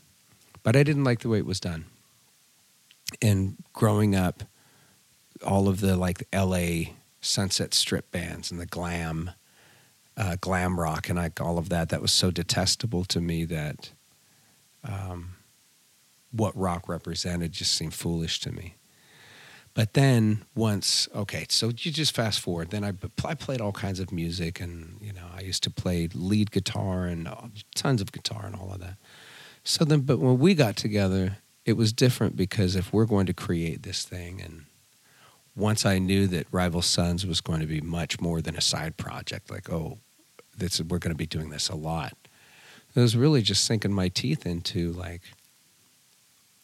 but 0.63 0.75
I 0.75 0.83
didn't 0.83 1.03
like 1.03 1.19
the 1.19 1.29
way 1.29 1.39
it 1.39 1.45
was 1.45 1.59
done. 1.59 1.85
And 3.21 3.57
growing 3.73 4.15
up, 4.15 4.43
all 5.45 5.67
of 5.67 5.81
the 5.81 5.95
like 5.95 6.27
LA 6.33 6.93
Sunset 7.21 7.73
Strip 7.73 8.11
bands 8.11 8.51
and 8.51 8.59
the 8.59 8.65
glam, 8.65 9.31
uh, 10.17 10.37
glam 10.39 10.79
rock, 10.79 11.09
and 11.09 11.17
like 11.17 11.41
all 11.41 11.57
of 11.57 11.69
that, 11.69 11.89
that 11.89 12.01
was 12.01 12.11
so 12.11 12.31
detestable 12.31 13.05
to 13.05 13.21
me 13.21 13.45
that 13.45 13.91
um, 14.83 15.35
what 16.31 16.55
rock 16.57 16.87
represented 16.87 17.51
just 17.51 17.73
seemed 17.73 17.93
foolish 17.93 18.39
to 18.41 18.51
me. 18.51 18.75
But 19.73 19.93
then 19.93 20.43
once, 20.53 21.07
okay, 21.15 21.45
so 21.49 21.67
you 21.67 21.91
just 21.91 22.13
fast 22.13 22.41
forward. 22.41 22.71
Then 22.71 22.83
I, 22.83 22.91
I 23.23 23.35
played 23.35 23.61
all 23.61 23.71
kinds 23.71 24.01
of 24.01 24.11
music, 24.11 24.59
and 24.59 24.97
you 25.01 25.13
know, 25.13 25.25
I 25.33 25.41
used 25.41 25.63
to 25.63 25.69
play 25.69 26.09
lead 26.13 26.51
guitar 26.51 27.05
and 27.05 27.27
uh, 27.27 27.35
tons 27.73 28.01
of 28.01 28.11
guitar 28.11 28.45
and 28.45 28.55
all 28.55 28.71
of 28.73 28.81
that. 28.81 28.97
So 29.63 29.85
then, 29.85 30.01
but 30.01 30.19
when 30.19 30.39
we 30.39 30.55
got 30.55 30.75
together, 30.75 31.37
it 31.65 31.73
was 31.73 31.93
different 31.93 32.35
because 32.35 32.75
if 32.75 32.91
we're 32.91 33.05
going 33.05 33.25
to 33.27 33.33
create 33.33 33.83
this 33.83 34.03
thing, 34.03 34.41
and 34.41 34.65
once 35.55 35.85
I 35.85 35.99
knew 35.99 36.27
that 36.27 36.47
Rival 36.51 36.81
Sons 36.81 37.25
was 37.25 37.41
going 37.41 37.59
to 37.59 37.67
be 37.67 37.81
much 37.81 38.19
more 38.19 38.41
than 38.41 38.55
a 38.55 38.61
side 38.61 38.97
project, 38.97 39.51
like 39.51 39.71
oh, 39.71 39.99
this 40.57 40.81
we're 40.81 40.99
going 40.99 41.13
to 41.13 41.17
be 41.17 41.25
doing 41.25 41.49
this 41.49 41.69
a 41.69 41.75
lot. 41.75 42.13
It 42.93 42.99
was 42.99 43.15
really 43.15 43.41
just 43.41 43.63
sinking 43.63 43.93
my 43.93 44.09
teeth 44.09 44.45
into 44.45 44.91
like 44.91 45.21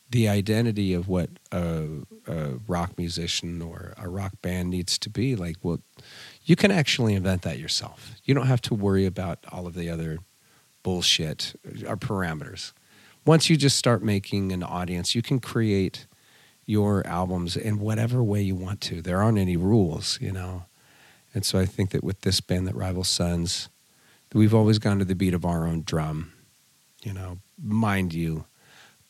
the 0.09 0.27
identity 0.27 0.93
of 0.93 1.07
what 1.07 1.29
a, 1.51 1.85
a 2.27 2.53
rock 2.67 2.97
musician 2.97 3.61
or 3.61 3.93
a 3.97 4.07
rock 4.07 4.33
band 4.41 4.69
needs 4.69 4.97
to 4.99 5.09
be. 5.09 5.35
Like, 5.35 5.57
well, 5.61 5.79
you 6.43 6.55
can 6.55 6.71
actually 6.71 7.13
invent 7.13 7.41
that 7.41 7.59
yourself. 7.59 8.15
You 8.23 8.33
don't 8.33 8.47
have 8.47 8.61
to 8.63 8.73
worry 8.73 9.05
about 9.05 9.39
all 9.51 9.67
of 9.67 9.73
the 9.73 9.89
other 9.89 10.19
bullshit 10.83 11.55
or 11.85 11.97
parameters. 11.97 12.71
Once 13.27 13.49
you 13.49 13.57
just 13.57 13.77
start 13.77 14.01
making 14.01 14.53
an 14.53 14.63
audience, 14.63 15.13
you 15.13 15.21
can 15.21 15.37
create 15.37 16.07
your 16.65 17.05
albums 17.05 17.57
in 17.57 17.77
whatever 17.77 18.23
way 18.23 18.41
you 18.41 18.55
want 18.55 18.79
to. 18.79 19.01
There 19.01 19.21
aren't 19.21 19.37
any 19.37 19.57
rules, 19.57 20.17
you 20.21 20.31
know. 20.31 20.63
And 21.33 21.43
so 21.43 21.59
I 21.59 21.65
think 21.65 21.89
that 21.89 22.05
with 22.05 22.21
this 22.21 22.39
band, 22.39 22.67
that 22.67 22.75
Rival 22.75 23.03
Sons, 23.03 23.67
we've 24.33 24.53
always 24.53 24.79
gone 24.79 24.97
to 24.99 25.05
the 25.05 25.13
beat 25.13 25.33
of 25.33 25.43
our 25.43 25.67
own 25.67 25.83
drum. 25.83 26.31
You 27.03 27.11
know, 27.11 27.39
mind 27.61 28.13
you, 28.13 28.45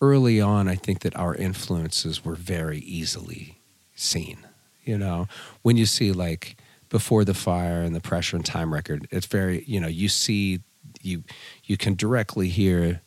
early 0.02 0.42
on, 0.42 0.68
I 0.68 0.76
think 0.76 1.02
that 1.02 1.16
our 1.16 1.36
influences 1.36 2.26
were 2.26 2.36
very 2.36 2.80
easily 2.80 3.60
seen. 3.94 4.40
You 4.84 4.98
know, 4.98 5.28
when 5.62 5.78
you 5.78 5.86
see 5.86 6.12
like 6.12 6.58
before 6.90 7.24
the 7.24 7.36
fire 7.36 7.84
and 7.84 7.96
the 7.96 8.02
pressure 8.02 8.36
and 8.36 8.46
time 8.46 8.74
record, 8.74 9.08
it's 9.12 9.28
very 9.28 9.64
you 9.68 9.80
know 9.80 9.88
you 9.88 10.10
see 10.10 10.62
you 11.04 11.24
you 11.66 11.78
can 11.78 11.94
directly 11.94 12.50
hear 12.50 13.02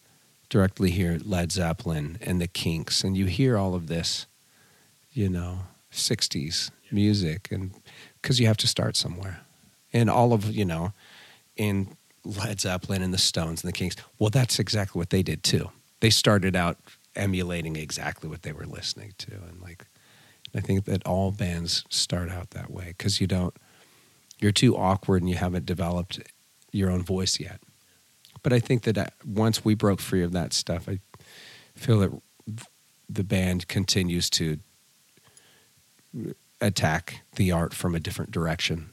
directly 0.51 0.91
hear 0.91 1.19
Led 1.25 1.53
Zeppelin 1.53 2.19
and 2.21 2.41
the 2.41 2.49
Kinks, 2.49 3.03
and 3.03 3.17
you 3.17 3.27
hear 3.27 3.57
all 3.57 3.75
of 3.75 3.87
this, 3.87 4.27
you 5.13 5.31
know, 5.31 5.61
'60s 5.91 6.71
music, 6.91 7.49
and 7.51 7.73
because 8.21 8.39
you 8.39 8.47
have 8.47 8.59
to 8.59 8.67
start 8.67 8.97
somewhere, 8.97 9.41
and 9.93 10.11
all 10.11 10.35
of 10.35 10.45
you 10.53 10.67
know, 10.67 10.93
in 11.57 11.97
Led 12.25 12.61
Zeppelin 12.61 13.03
and 13.03 13.15
the 13.15 13.19
Stones 13.19 13.63
and 13.63 13.73
the 13.73 13.77
Kinks, 13.77 13.97
well, 14.19 14.31
that's 14.31 14.59
exactly 14.59 14.99
what 14.99 15.11
they 15.11 15.23
did 15.23 15.43
too. 15.43 15.71
They 16.01 16.11
started 16.11 16.55
out 16.55 16.77
emulating 17.17 17.77
exactly 17.77 18.29
what 18.29 18.43
they 18.43 18.53
were 18.53 18.67
listening 18.67 19.15
to, 19.19 19.33
and 19.33 19.63
like 19.63 19.87
I 20.55 20.61
think 20.61 20.85
that 20.87 21.07
all 21.07 21.31
bands 21.31 21.85
start 21.89 22.29
out 22.31 22.51
that 22.51 22.71
way 22.71 22.87
because 22.89 23.21
you 23.21 23.27
don't, 23.27 23.55
you're 24.41 24.53
too 24.53 24.77
awkward 24.77 25.23
and 25.23 25.31
you 25.31 25.37
haven't 25.37 25.67
developed 25.67 26.21
your 26.73 26.91
own 26.91 27.03
voice 27.03 27.39
yet. 27.39 27.61
But 28.43 28.53
I 28.53 28.61
think 28.61 28.83
that 28.83 28.99
uh, 28.99 29.07
once 29.27 29.65
we 29.65 29.75
broke 29.75 30.01
free 30.01 30.23
of 30.23 30.33
that 30.33 30.53
stuff, 30.53 30.89
I 30.89 30.99
feel 31.75 32.01
that 32.01 32.13
the 33.09 33.25
band 33.25 33.69
continues 33.69 34.31
to 34.31 34.59
attack 36.61 37.23
the 37.37 37.53
art 37.53 37.75
from 37.75 37.95
a 37.95 38.01
different 38.01 38.31
direction. 38.31 38.91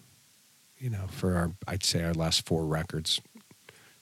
You 0.79 0.89
know, 0.89 1.07
for 1.10 1.36
our, 1.36 1.51
I'd 1.67 1.83
say 1.83 2.03
our 2.03 2.13
last 2.13 2.45
four 2.45 2.65
records, 2.65 3.19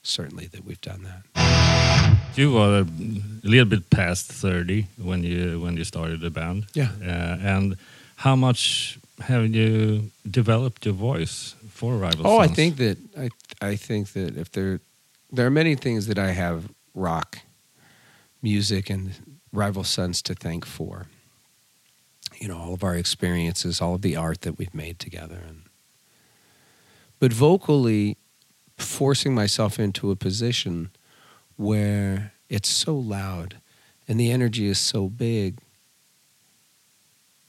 certainly 0.02 0.46
that 0.48 0.64
we've 0.64 0.80
done 0.80 1.02
that. 1.04 2.16
You 2.34 2.52
were 2.52 2.80
a 2.80 2.86
little 3.42 3.64
bit 3.64 3.88
past 3.88 4.30
thirty 4.30 4.86
when 5.02 5.22
you 5.22 5.60
when 5.60 5.76
you 5.78 5.84
started 5.84 6.20
the 6.20 6.30
band. 6.30 6.66
Yeah. 6.74 6.90
Uh, 7.02 7.38
and 7.40 7.76
how 8.16 8.36
much 8.36 8.98
have 9.20 9.54
you 9.54 10.10
developed 10.30 10.84
your 10.84 10.94
voice 10.94 11.54
for 11.70 11.96
Rival 11.96 12.26
Oh, 12.26 12.38
I 12.38 12.46
think 12.48 12.76
that 12.76 12.98
I 13.18 13.30
I 13.62 13.76
think 13.76 14.12
that 14.12 14.36
if 14.36 14.50
there 14.52 14.80
there 15.30 15.46
are 15.46 15.50
many 15.50 15.74
things 15.74 16.06
that 16.06 16.18
I 16.18 16.30
have 16.30 16.70
rock 16.94 17.38
music 18.42 18.90
and 18.90 19.38
Rival 19.52 19.84
Sons 19.84 20.22
to 20.22 20.34
thank 20.34 20.64
for. 20.64 21.06
You 22.38 22.48
know, 22.48 22.58
all 22.58 22.74
of 22.74 22.84
our 22.84 22.94
experiences, 22.94 23.80
all 23.80 23.94
of 23.94 24.02
the 24.02 24.16
art 24.16 24.42
that 24.42 24.58
we've 24.58 24.74
made 24.74 24.98
together 24.98 25.40
and 25.46 25.62
but 27.18 27.32
vocally 27.32 28.18
forcing 28.76 29.34
myself 29.34 29.78
into 29.78 30.10
a 30.10 30.16
position 30.16 30.90
where 31.56 32.32
it's 32.50 32.68
so 32.68 32.94
loud 32.94 33.56
and 34.06 34.20
the 34.20 34.30
energy 34.30 34.66
is 34.66 34.78
so 34.78 35.08
big 35.08 35.58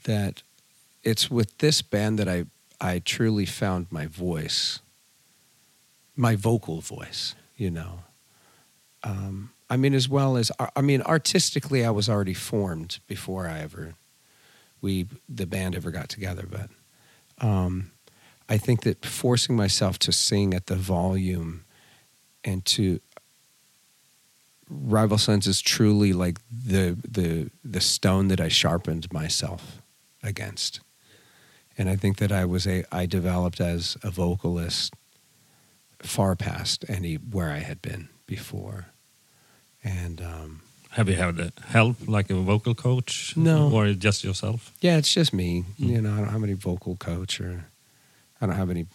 that 0.05 0.41
it's 1.03 1.29
with 1.29 1.57
this 1.57 1.81
band 1.81 2.17
that 2.17 2.29
I 2.29 2.45
I 2.79 2.99
truly 2.99 3.45
found 3.45 3.87
my 3.91 4.05
voice, 4.05 4.79
my 6.15 6.35
vocal 6.35 6.79
voice. 6.79 7.33
You 7.57 7.71
know, 7.71 7.99
um, 9.03 9.51
I 9.69 9.77
mean, 9.77 9.93
as 9.93 10.07
well 10.07 10.37
as 10.37 10.51
I 10.75 10.81
mean, 10.81 11.01
artistically, 11.01 11.83
I 11.83 11.89
was 11.89 12.07
already 12.07 12.33
formed 12.33 12.99
before 13.07 13.47
I 13.47 13.59
ever 13.59 13.95
we 14.81 15.07
the 15.27 15.45
band 15.45 15.75
ever 15.75 15.91
got 15.91 16.09
together. 16.09 16.45
But 16.49 16.69
um, 17.45 17.91
I 18.49 18.57
think 18.57 18.81
that 18.83 19.05
forcing 19.05 19.55
myself 19.55 19.99
to 19.99 20.11
sing 20.11 20.53
at 20.53 20.67
the 20.67 20.75
volume 20.75 21.65
and 22.43 22.63
to 22.65 22.99
Rival 24.69 25.17
Sons 25.17 25.47
is 25.47 25.61
truly 25.61 26.13
like 26.13 26.39
the 26.49 26.97
the 27.07 27.49
the 27.63 27.81
stone 27.81 28.27
that 28.27 28.39
I 28.39 28.47
sharpened 28.47 29.11
myself 29.11 29.81
against. 30.23 30.81
And 31.77 31.89
I 31.89 31.95
think 31.95 32.17
that 32.17 32.31
I 32.31 32.45
was 32.45 32.67
a 32.67 32.83
I 32.91 33.05
developed 33.05 33.61
as 33.61 33.97
a 34.03 34.11
vocalist 34.11 34.93
far 35.99 36.36
past 36.36 36.86
any 36.88 37.15
where 37.15 37.49
I 37.51 37.60
had 37.60 37.81
been 37.81 38.10
before. 38.25 38.88
And 39.83 40.21
um, 40.21 40.62
Have 40.91 41.10
you 41.10 41.15
had 41.15 41.51
help, 41.67 41.95
like 42.07 42.29
a 42.29 42.36
vocal 42.36 42.75
coach? 42.75 43.36
No. 43.38 43.71
Or 43.71 43.93
just 43.93 44.23
yourself? 44.23 44.73
yeah, 44.81 44.97
it's 44.97 45.13
just 45.13 45.33
me. 45.33 45.63
Mm. 45.79 45.89
You 45.89 46.01
know, 46.01 46.13
I 46.13 46.17
don't 46.17 46.29
have 46.29 46.43
any 46.43 46.53
vocal 46.53 46.95
coach 46.95 47.39
or 47.41 47.65
I 48.41 48.45
don't 48.45 48.55
have 48.55 48.69
any 48.69 48.86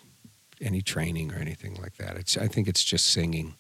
any 0.61 0.81
training 0.81 1.33
or 1.33 1.39
anything 1.39 1.75
like 1.83 1.97
that. 1.97 2.17
It's 2.17 2.37
I 2.37 2.47
think 2.49 2.69
it's 2.69 2.85
just 2.85 3.07
singing 3.07 3.55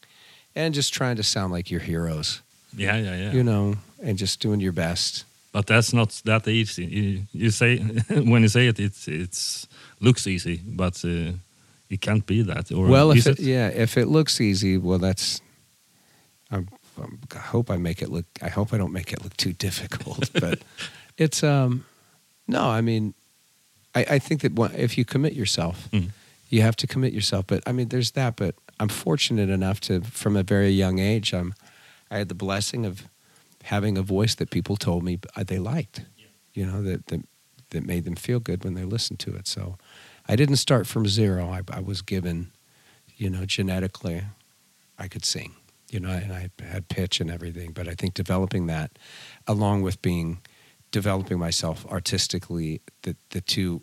and 0.54 0.74
just 0.74 0.92
trying 0.94 1.16
to 1.16 1.22
sound 1.22 1.52
like 1.52 1.70
your 1.70 1.80
heroes. 1.80 2.42
Yeah, 2.76 2.96
yeah, 2.96 3.16
yeah. 3.16 3.32
You 3.32 3.42
know, 3.42 3.76
and 4.02 4.18
just 4.18 4.40
doing 4.40 4.60
your 4.60 4.72
best. 4.72 5.24
But 5.52 5.66
that's 5.66 5.92
not 5.92 6.20
that 6.24 6.48
easy. 6.48 6.84
You, 6.84 7.22
you 7.32 7.50
say 7.50 7.78
when 8.08 8.42
you 8.42 8.48
say 8.48 8.68
it, 8.68 8.78
it's 8.78 9.08
it's 9.08 9.66
looks 10.00 10.26
easy, 10.26 10.60
but 10.64 11.04
uh, 11.04 11.32
it 11.92 12.00
can't 12.00 12.24
be 12.26 12.42
that. 12.42 12.72
Or 12.72 12.86
well, 12.88 13.10
if 13.12 13.26
it, 13.26 13.38
it? 13.38 13.44
yeah, 13.44 13.68
if 13.68 13.96
it 13.96 14.06
looks 14.06 14.40
easy, 14.40 14.78
well, 14.78 14.98
that's. 14.98 15.40
I'm, 16.50 16.68
I'm, 17.02 17.18
I 17.34 17.38
hope 17.38 17.70
I 17.70 17.76
make 17.76 18.02
it 18.02 18.08
look. 18.10 18.24
I 18.40 18.48
hope 18.48 18.72
I 18.74 18.78
don't 18.78 18.92
make 18.92 19.12
it 19.12 19.22
look 19.22 19.36
too 19.36 19.52
difficult. 19.52 20.30
but 20.40 20.58
it's 21.18 21.42
um, 21.42 21.84
no, 22.48 22.62
I 22.78 22.80
mean, 22.80 23.14
I, 23.94 24.04
I 24.16 24.18
think 24.18 24.40
that 24.40 24.52
one- 24.52 24.74
if 24.74 24.96
you 24.98 25.04
commit 25.04 25.34
yourself, 25.34 25.88
Mm. 25.92 26.10
you 26.48 26.62
have 26.62 26.76
to 26.76 26.86
commit 26.86 27.12
yourself. 27.12 27.46
But 27.46 27.62
I 27.66 27.72
mean, 27.72 27.88
there's 27.88 28.12
that. 28.12 28.36
But 28.36 28.54
I'm 28.80 28.88
fortunate 28.88 29.50
enough 29.50 29.80
to, 29.82 30.00
from 30.00 30.36
a 30.36 30.42
very 30.42 30.70
young 30.70 30.98
age, 30.98 31.34
I'm, 31.34 31.54
I 32.10 32.18
had 32.18 32.28
the 32.28 32.34
blessing 32.34 32.86
of 32.86 33.06
having 33.64 33.98
a 33.98 34.02
voice 34.02 34.34
that 34.36 34.50
people 34.50 34.76
told 34.76 35.02
me 35.04 35.18
uh, 35.36 35.44
they 35.44 35.58
liked. 35.58 36.02
You 36.54 36.66
know 36.66 36.82
that 36.82 37.06
that 37.06 37.20
that 37.70 37.86
made 37.86 38.04
them 38.04 38.16
feel 38.16 38.40
good 38.40 38.64
when 38.64 38.74
they 38.74 38.84
listened 38.84 39.18
to 39.20 39.34
it. 39.36 39.46
So, 39.48 39.76
I 40.28 40.36
didn't 40.36 40.56
start 40.56 40.86
from 40.86 41.06
zero. 41.06 41.48
I, 41.50 41.62
I 41.70 41.80
was 41.80 42.02
given, 42.02 42.52
you 43.16 43.28
know, 43.30 43.44
genetically, 43.44 44.22
I 44.98 45.08
could 45.08 45.24
sing. 45.24 45.54
You 45.90 46.00
know, 46.00 46.10
and 46.10 46.32
I 46.32 46.50
had 46.62 46.88
pitch 46.88 47.20
and 47.20 47.30
everything. 47.30 47.72
But 47.72 47.86
I 47.86 47.94
think 47.94 48.14
developing 48.14 48.66
that, 48.66 48.98
along 49.46 49.82
with 49.82 50.00
being, 50.00 50.40
developing 50.90 51.38
myself 51.38 51.84
artistically, 51.86 52.80
the 53.02 53.14
the 53.30 53.42
two, 53.42 53.82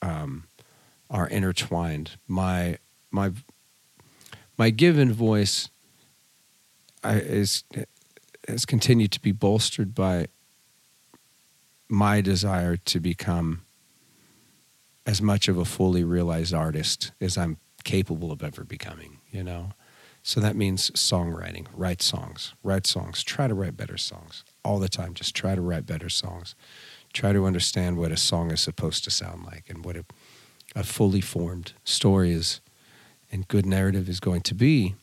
um, 0.00 0.44
are 1.10 1.26
intertwined. 1.28 2.12
My 2.26 2.78
my 3.10 3.32
my 4.56 4.70
given 4.70 5.12
voice, 5.12 5.68
I, 7.04 7.16
is 7.16 7.64
has 8.48 8.64
continued 8.64 9.12
to 9.12 9.20
be 9.20 9.32
bolstered 9.32 9.94
by 9.94 10.28
my 11.88 12.22
desire 12.22 12.76
to 12.76 13.00
become 13.00 13.62
as 15.08 15.22
much 15.22 15.48
of 15.48 15.56
a 15.56 15.64
fully 15.64 16.04
realized 16.04 16.52
artist 16.52 17.12
as 17.18 17.38
I'm 17.38 17.56
capable 17.82 18.30
of 18.30 18.42
ever 18.42 18.62
becoming, 18.62 19.16
you 19.30 19.42
know? 19.42 19.70
So 20.22 20.38
that 20.40 20.54
means 20.54 20.90
songwriting, 20.90 21.66
write 21.74 22.02
songs, 22.02 22.52
write 22.62 22.86
songs, 22.86 23.22
try 23.22 23.48
to 23.48 23.54
write 23.54 23.74
better 23.74 23.96
songs 23.96 24.44
all 24.62 24.78
the 24.78 24.90
time. 24.90 25.14
Just 25.14 25.34
try 25.34 25.54
to 25.54 25.62
write 25.62 25.86
better 25.86 26.10
songs. 26.10 26.54
Try 27.14 27.32
to 27.32 27.46
understand 27.46 27.96
what 27.96 28.12
a 28.12 28.18
song 28.18 28.50
is 28.50 28.60
supposed 28.60 29.02
to 29.04 29.10
sound 29.10 29.46
like 29.46 29.70
and 29.70 29.82
what 29.82 29.96
a, 29.96 30.04
a 30.76 30.84
fully 30.84 31.22
formed 31.22 31.72
story 31.84 32.30
is 32.30 32.60
and 33.32 33.48
good 33.48 33.64
narrative 33.64 34.10
is 34.10 34.20
going 34.20 34.42
to 34.42 34.54
be. 34.54 34.94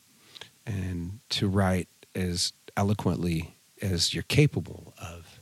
And 0.64 1.18
to 1.30 1.48
write 1.48 1.88
as 2.14 2.52
eloquently 2.76 3.56
as 3.82 4.14
you're 4.14 4.22
capable 4.22 4.94
of 5.02 5.40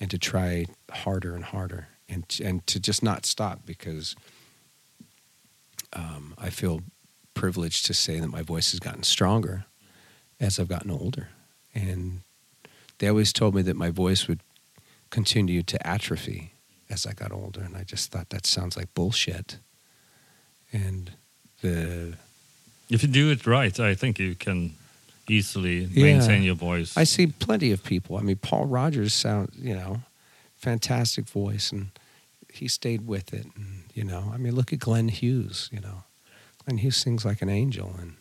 and 0.00 0.10
to 0.10 0.16
try 0.16 0.64
harder 0.90 1.34
and 1.34 1.44
harder 1.44 1.88
and 2.12 2.24
and 2.44 2.66
to 2.66 2.78
just 2.80 3.02
not 3.02 3.26
stop 3.26 3.60
because 3.66 4.14
um, 5.94 6.34
I 6.38 6.50
feel 6.50 6.80
privileged 7.34 7.86
to 7.86 7.94
say 7.94 8.20
that 8.20 8.28
my 8.28 8.42
voice 8.42 8.70
has 8.72 8.80
gotten 8.80 9.02
stronger 9.02 9.64
as 10.40 10.58
I've 10.58 10.68
gotten 10.68 10.90
older, 10.90 11.28
and 11.74 12.20
they 12.98 13.08
always 13.08 13.32
told 13.32 13.54
me 13.54 13.62
that 13.62 13.76
my 13.76 13.90
voice 13.90 14.28
would 14.28 14.40
continue 15.10 15.62
to 15.62 15.86
atrophy 15.86 16.52
as 16.90 17.06
I 17.06 17.12
got 17.12 17.32
older, 17.32 17.60
and 17.62 17.76
I 17.76 17.84
just 17.84 18.10
thought 18.10 18.28
that 18.30 18.46
sounds 18.46 18.76
like 18.76 18.92
bullshit. 18.94 19.58
And 20.72 21.12
the 21.60 22.14
If 22.90 23.02
you 23.02 23.08
do 23.08 23.30
it 23.30 23.46
right, 23.46 23.78
I 23.80 23.94
think 23.94 24.18
you 24.18 24.34
can 24.34 24.74
easily 25.28 25.84
Yeah. 25.84 26.02
maintain 26.02 26.42
your 26.42 26.54
voice. 26.56 26.96
I 26.96 27.04
see 27.04 27.26
plenty 27.26 27.72
of 27.72 27.82
people. 27.84 28.16
I 28.18 28.22
mean, 28.22 28.36
Paul 28.36 28.66
Rodgers 28.66 29.14
sounds, 29.14 29.54
you 29.56 29.74
know, 29.74 30.02
fantastic 30.56 31.28
voice, 31.28 31.72
and 31.72 31.88
he 32.52 32.68
stayed 32.68 33.06
with 33.06 33.32
it. 33.32 33.46
And 33.56 33.84
you 33.94 34.04
know, 34.04 34.30
I 34.32 34.36
mean, 34.36 34.54
look 34.54 34.72
at 34.72 34.78
Glenn 34.78 35.08
Hughes. 35.08 35.68
You 35.72 35.80
know, 35.80 36.04
Glenn 36.64 36.78
Hughes 36.78 36.96
sings 36.96 37.24
like 37.24 37.42
an 37.42 37.48
angel, 37.48 37.94
and 37.98 38.16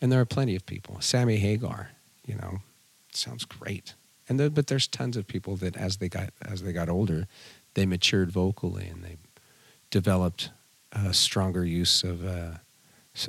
and 0.00 0.10
there 0.10 0.20
are 0.20 0.26
plenty 0.26 0.56
of 0.56 0.66
people. 0.66 1.00
Sammy 1.00 1.36
Hagar, 1.36 1.90
you 2.26 2.34
know, 2.34 2.58
sounds 3.12 3.44
great. 3.44 3.94
And 4.28 4.38
there, 4.38 4.50
but 4.50 4.66
there's 4.66 4.86
tons 4.86 5.16
of 5.16 5.26
people 5.26 5.56
that 5.56 5.76
as 5.76 5.98
they 5.98 6.08
got 6.08 6.30
as 6.42 6.62
they 6.62 6.72
got 6.72 6.88
older, 6.88 7.26
they 7.74 7.86
matured 7.86 8.30
vocally 8.30 8.86
and 8.86 9.02
they 9.02 9.16
developed 9.90 10.50
a 10.92 11.14
stronger 11.14 11.64
use 11.64 12.02
of 12.02 12.24
uh, 12.24 12.58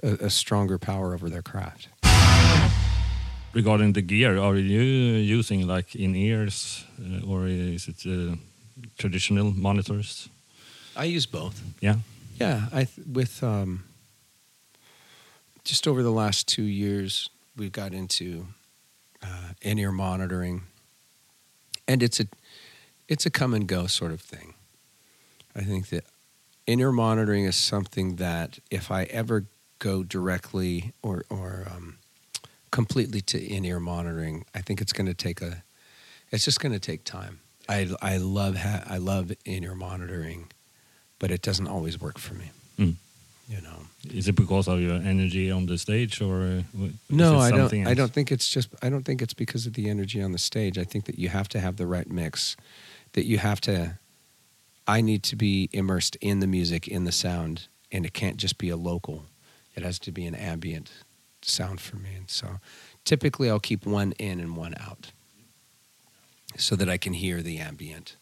a, 0.04 0.26
a 0.26 0.30
stronger 0.30 0.78
power 0.78 1.14
over 1.14 1.30
their 1.30 1.42
craft. 1.42 1.90
Regarding 3.54 3.94
the 3.94 4.02
gear, 4.02 4.38
are 4.38 4.56
you 4.56 4.82
using 4.82 5.66
like 5.68 5.96
in 5.96 6.16
ears 6.16 6.86
uh, 7.00 7.26
or 7.26 7.48
is 7.48 7.88
it 7.88 8.06
uh, 8.06 8.36
traditional 8.98 9.52
monitors? 9.52 10.30
I 10.96 11.06
use 11.06 11.26
both. 11.26 11.62
Yeah. 11.82 11.98
Yeah, 12.40 12.68
I 12.72 12.86
th- 12.86 13.08
with 13.08 13.44
um, 13.44 13.84
just 15.64 15.88
over 15.88 16.02
the 16.02 16.12
last 16.12 16.48
two 16.48 16.64
years, 16.64 17.30
we've 17.58 17.72
got 17.72 17.94
into 17.94 18.48
uh, 19.22 19.50
in-ear 19.62 19.92
monitoring, 19.92 20.64
and 21.88 22.02
it's 22.02 22.20
a 22.20 22.28
it's 23.08 23.26
a 23.26 23.30
come 23.30 23.54
and 23.54 23.68
go 23.68 23.88
sort 23.88 24.12
of 24.12 24.22
thing. 24.22 24.54
I 25.56 25.62
think 25.62 25.90
that 25.90 26.06
in-ear 26.66 26.92
monitoring 26.92 27.44
is 27.46 27.56
something 27.56 28.16
that 28.18 28.60
if 28.72 28.90
I 28.92 29.04
ever 29.06 29.46
go 29.80 30.04
directly 30.04 30.94
or 31.02 31.26
or 31.30 31.68
um, 31.70 31.98
completely 32.72 33.20
to 33.22 33.38
in-ear 33.38 33.80
monitoring, 33.80 34.46
I 34.56 34.62
think 34.62 34.80
it's 34.80 34.94
going 34.94 35.08
to 35.08 35.14
take 35.14 35.42
a 35.42 35.64
it's 36.32 36.46
just 36.46 36.60
going 36.60 36.74
to 36.74 36.80
take 36.80 37.04
time. 37.04 37.40
I 37.70 37.88
I 38.02 38.18
love 38.18 38.58
ha- 38.58 38.84
I 38.88 38.98
love 38.98 39.32
in 39.46 39.64
ear 39.64 39.76
monitoring, 39.76 40.52
but 41.20 41.32
it 41.32 41.42
doesn't 41.42 41.68
always 41.68 42.02
work 42.02 42.18
for 42.18 42.34
me. 42.34 42.52
Mm. 42.78 42.96
You 43.48 43.62
know. 43.62 43.80
Is 44.14 44.28
it 44.28 44.36
because 44.36 44.68
of 44.68 44.80
your 44.80 44.96
energy 44.96 45.52
on 45.52 45.66
the 45.66 45.78
stage, 45.78 46.22
or 46.22 46.42
uh, 46.42 46.88
No, 47.10 47.38
I 47.38 47.50
don't. 47.50 47.60
something 47.60 47.88
I 47.88 47.94
don't 47.94 48.12
think 48.12 48.32
it's 48.32 48.50
just. 48.50 48.70
I 48.82 48.90
don't 48.90 49.04
think 49.04 49.22
it's 49.22 49.34
because 49.34 49.66
of 49.68 49.74
the 49.74 49.90
energy 49.90 50.22
on 50.22 50.32
the 50.32 50.38
stage. 50.38 50.78
I 50.78 50.86
think 50.86 51.06
that 51.06 51.20
you 51.20 51.30
have 51.30 51.50
to 51.50 51.60
have 51.60 51.76
the 51.76 51.86
right 51.86 52.10
mix. 52.10 52.56
That 53.14 53.26
you 53.26 53.38
have 53.40 53.60
to. 53.62 54.00
I 54.88 55.02
need 55.02 55.24
to 55.24 55.36
be 55.36 55.70
immersed 55.72 56.16
in 56.22 56.40
the 56.40 56.48
music, 56.48 56.88
in 56.88 57.04
the 57.04 57.12
sound, 57.12 57.68
and 57.92 58.06
it 58.06 58.14
can't 58.14 58.38
just 58.38 58.58
be 58.58 58.70
a 58.70 58.78
local. 58.78 59.26
It 59.76 59.84
has 59.84 60.00
to 60.00 60.12
be 60.12 60.26
an 60.26 60.34
ambient 60.36 60.92
sound 61.42 61.80
for 61.80 61.98
me. 61.98 62.10
And 62.16 62.30
so, 62.30 62.60
typically, 63.06 63.50
I'll 63.50 63.60
keep 63.60 63.86
one 63.86 64.14
in 64.14 64.40
and 64.40 64.56
one 64.58 64.74
out, 64.80 65.12
so 66.58 66.76
that 66.76 66.90
I 66.90 66.98
can 66.98 67.14
hear 67.14 67.42
the 67.42 67.60
ambient 67.60 68.18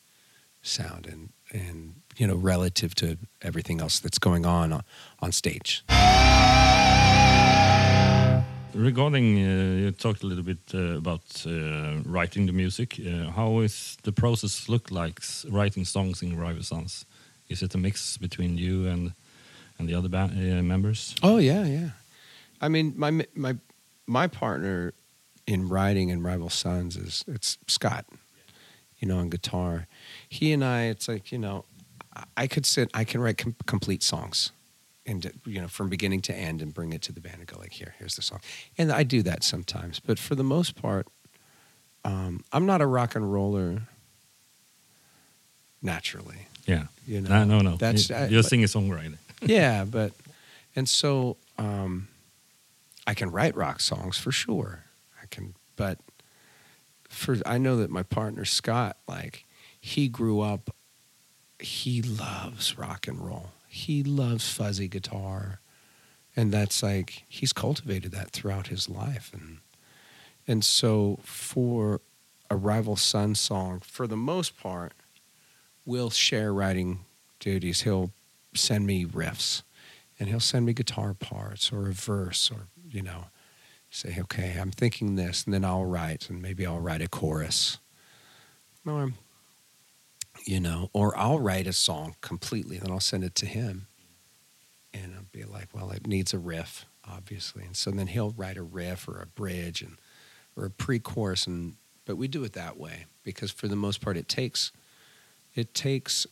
sound 0.62 1.08
and 1.08 1.30
and 1.54 1.96
you 2.18 2.28
know 2.28 2.36
relative 2.36 2.94
to 2.96 3.18
everything 3.42 3.82
else 3.82 4.00
that's 4.00 4.20
going 4.20 4.46
on 4.46 4.74
on, 4.74 4.84
on 5.20 5.32
stage. 5.32 5.84
Regarding, 8.74 9.38
uh, 9.38 9.86
you 9.86 9.92
talked 9.92 10.22
a 10.24 10.28
little 10.28 10.44
bit 10.44 10.60
uh, 10.74 10.98
about 10.98 11.46
uh, 11.48 12.02
writing 12.06 12.46
the 12.46 12.52
music. 12.52 13.00
Uh, 13.00 13.32
how 13.32 13.62
is 13.62 13.98
the 14.04 14.12
process 14.12 14.70
look 14.70 14.92
like 14.92 15.20
writing 15.50 15.84
songs 15.86 16.22
in 16.22 16.38
Rival 16.38 16.62
Sons? 16.62 17.06
Is 17.50 17.64
it 17.64 17.74
a 17.74 17.78
mix 17.78 18.18
between 18.18 18.58
you 18.58 18.88
and 18.88 19.14
and 19.80 19.90
the 19.90 19.96
other 19.96 20.10
band, 20.10 20.32
uh, 20.32 20.62
members? 20.62 21.16
Oh 21.24 21.38
yeah, 21.38 21.66
yeah. 21.66 21.90
I 22.62 22.70
mean, 22.70 22.94
my 22.96 23.12
my 23.36 23.56
my 24.06 24.28
partner 24.28 24.94
in 25.48 25.70
writing 25.70 26.10
in 26.10 26.22
Rival 26.22 26.50
Sons 26.50 26.96
is 26.98 27.24
it's 27.28 27.58
Scott. 27.68 28.06
You 29.00 29.08
know, 29.08 29.20
on 29.20 29.30
guitar. 29.30 29.86
He 30.28 30.52
and 30.54 30.64
I, 30.66 30.86
it's 30.86 31.08
like 31.08 31.32
you 31.32 31.38
know, 31.38 31.66
I- 32.36 32.48
could 32.48 32.66
sit, 32.66 32.90
I 32.96 33.04
can 33.04 33.22
write 33.22 33.38
com- 33.38 33.56
complete 33.68 34.02
songs, 34.02 34.52
and 35.06 35.32
you 35.46 35.62
know, 35.62 35.68
from 35.68 35.88
beginning 35.88 36.22
to 36.24 36.36
end, 36.36 36.64
and 36.64 36.74
bring 36.74 36.92
it 36.94 37.04
to 37.04 37.12
the 37.14 37.22
band 37.22 37.36
and 37.38 37.46
go 37.48 37.60
like, 37.60 37.74
here, 37.74 37.94
here's 38.00 38.16
the 38.16 38.24
song, 38.24 38.40
and 38.78 38.92
I 38.92 39.04
do 39.04 39.22
that 39.22 39.44
sometimes. 39.44 40.00
But 40.00 40.18
for 40.18 40.34
the 40.34 40.44
most 40.44 40.76
part, 40.82 41.06
um, 42.04 42.44
I'm 42.52 42.66
not 42.66 42.82
a 42.82 42.88
rock 42.88 43.14
and 43.16 43.32
roller 43.32 43.84
naturally. 45.82 46.48
Yeah. 46.66 46.86
You 47.06 47.22
know, 47.22 47.30
No, 47.30 47.60
no, 47.60 47.60
no. 47.72 47.76
That's 47.78 48.10
I- 48.12 48.28
you're 48.28 48.40
a 48.40 48.44
but- 48.44 48.50
singer 48.50 48.66
songwriter. 48.68 49.18
yeah, 49.42 49.86
but 49.86 50.12
and 50.76 50.90
so 50.90 51.38
um, 51.60 52.08
I 53.06 53.14
can 53.14 53.30
write 53.32 53.56
rock 53.56 53.80
songs 53.80 54.18
for 54.18 54.32
sure. 54.32 54.84
I 55.28 55.36
can, 55.36 55.56
but 55.76 56.00
for 57.10 57.38
I 57.46 57.58
know 57.58 57.78
that 57.78 57.90
my 57.90 58.04
partner 58.04 58.46
Scott, 58.46 58.98
like 59.08 59.46
he 59.80 60.08
grew 60.08 60.42
up, 60.42 60.76
he 61.60 62.02
loves 62.02 62.78
rock 62.78 63.08
and 63.08 63.20
roll. 63.20 63.52
He 63.68 64.04
loves 64.04 64.50
fuzzy 64.50 64.88
guitar, 64.88 65.60
and 66.36 66.52
that's 66.52 66.82
like 66.82 67.26
he's 67.28 67.54
cultivated 67.54 68.12
that 68.14 68.32
throughout 68.32 68.68
his 68.68 68.90
life, 68.90 69.32
and 69.34 69.58
and 70.48 70.64
so 70.64 71.20
for 71.24 72.02
a 72.50 72.56
rival 72.56 72.96
son 72.96 73.36
song, 73.36 73.82
for 73.82 74.08
the 74.08 74.16
most 74.16 74.58
part, 74.58 74.94
we'll 75.86 76.10
share 76.10 76.54
writing 76.54 77.00
duties. 77.40 77.82
He'll 77.82 78.12
send 78.54 78.88
me 78.88 79.06
riffs 79.06 79.64
and 80.20 80.30
he'll 80.30 80.40
send 80.40 80.66
me 80.66 80.74
guitar 80.74 81.14
parts 81.14 81.72
or 81.72 81.90
a 81.90 81.94
verse 81.94 82.50
or 82.50 82.68
you 82.90 83.02
know 83.02 83.26
say 83.90 84.18
okay 84.20 84.58
i'm 84.60 84.72
thinking 84.72 85.16
this 85.16 85.46
and 85.46 85.54
then 85.54 85.64
i'll 85.64 85.86
write 85.86 86.30
and 86.30 86.42
maybe 86.42 86.66
i'll 86.66 86.80
write 86.80 87.02
a 87.02 87.08
chorus. 87.08 87.78
Or 88.86 89.12
you 90.46 90.60
know 90.60 90.90
or 90.94 91.18
i'll 91.18 91.40
write 91.40 91.68
a 91.68 91.74
song 91.74 92.16
completely 92.22 92.78
then 92.78 92.92
i'll 92.92 93.00
send 93.00 93.24
it 93.24 93.36
to 93.36 93.46
him. 93.46 93.88
And 94.94 95.14
i'll 95.16 95.26
be 95.32 95.44
like 95.44 95.70
well 95.74 95.92
it 95.92 96.08
needs 96.08 96.34
a 96.34 96.40
riff 96.40 96.86
obviously. 97.10 97.64
And 97.64 97.76
so 97.76 97.92
then 97.92 98.08
he'll 98.08 98.32
write 98.32 98.58
a 98.58 98.64
riff 98.64 99.08
or 99.08 99.22
a 99.22 99.28
bridge 99.28 99.82
and 99.82 99.98
or 100.56 100.66
a 100.66 100.70
pre-chorus 100.70 101.48
and 101.48 101.76
but 102.06 102.18
we 102.18 102.28
do 102.28 102.44
it 102.44 102.54
that 102.54 102.78
way 102.78 103.06
because 103.24 103.52
for 103.52 103.68
the 103.68 103.76
most 103.76 104.02
part 104.02 104.18
it 104.18 104.28
takes 104.28 104.72
it 105.56 105.74
takes 105.74 106.28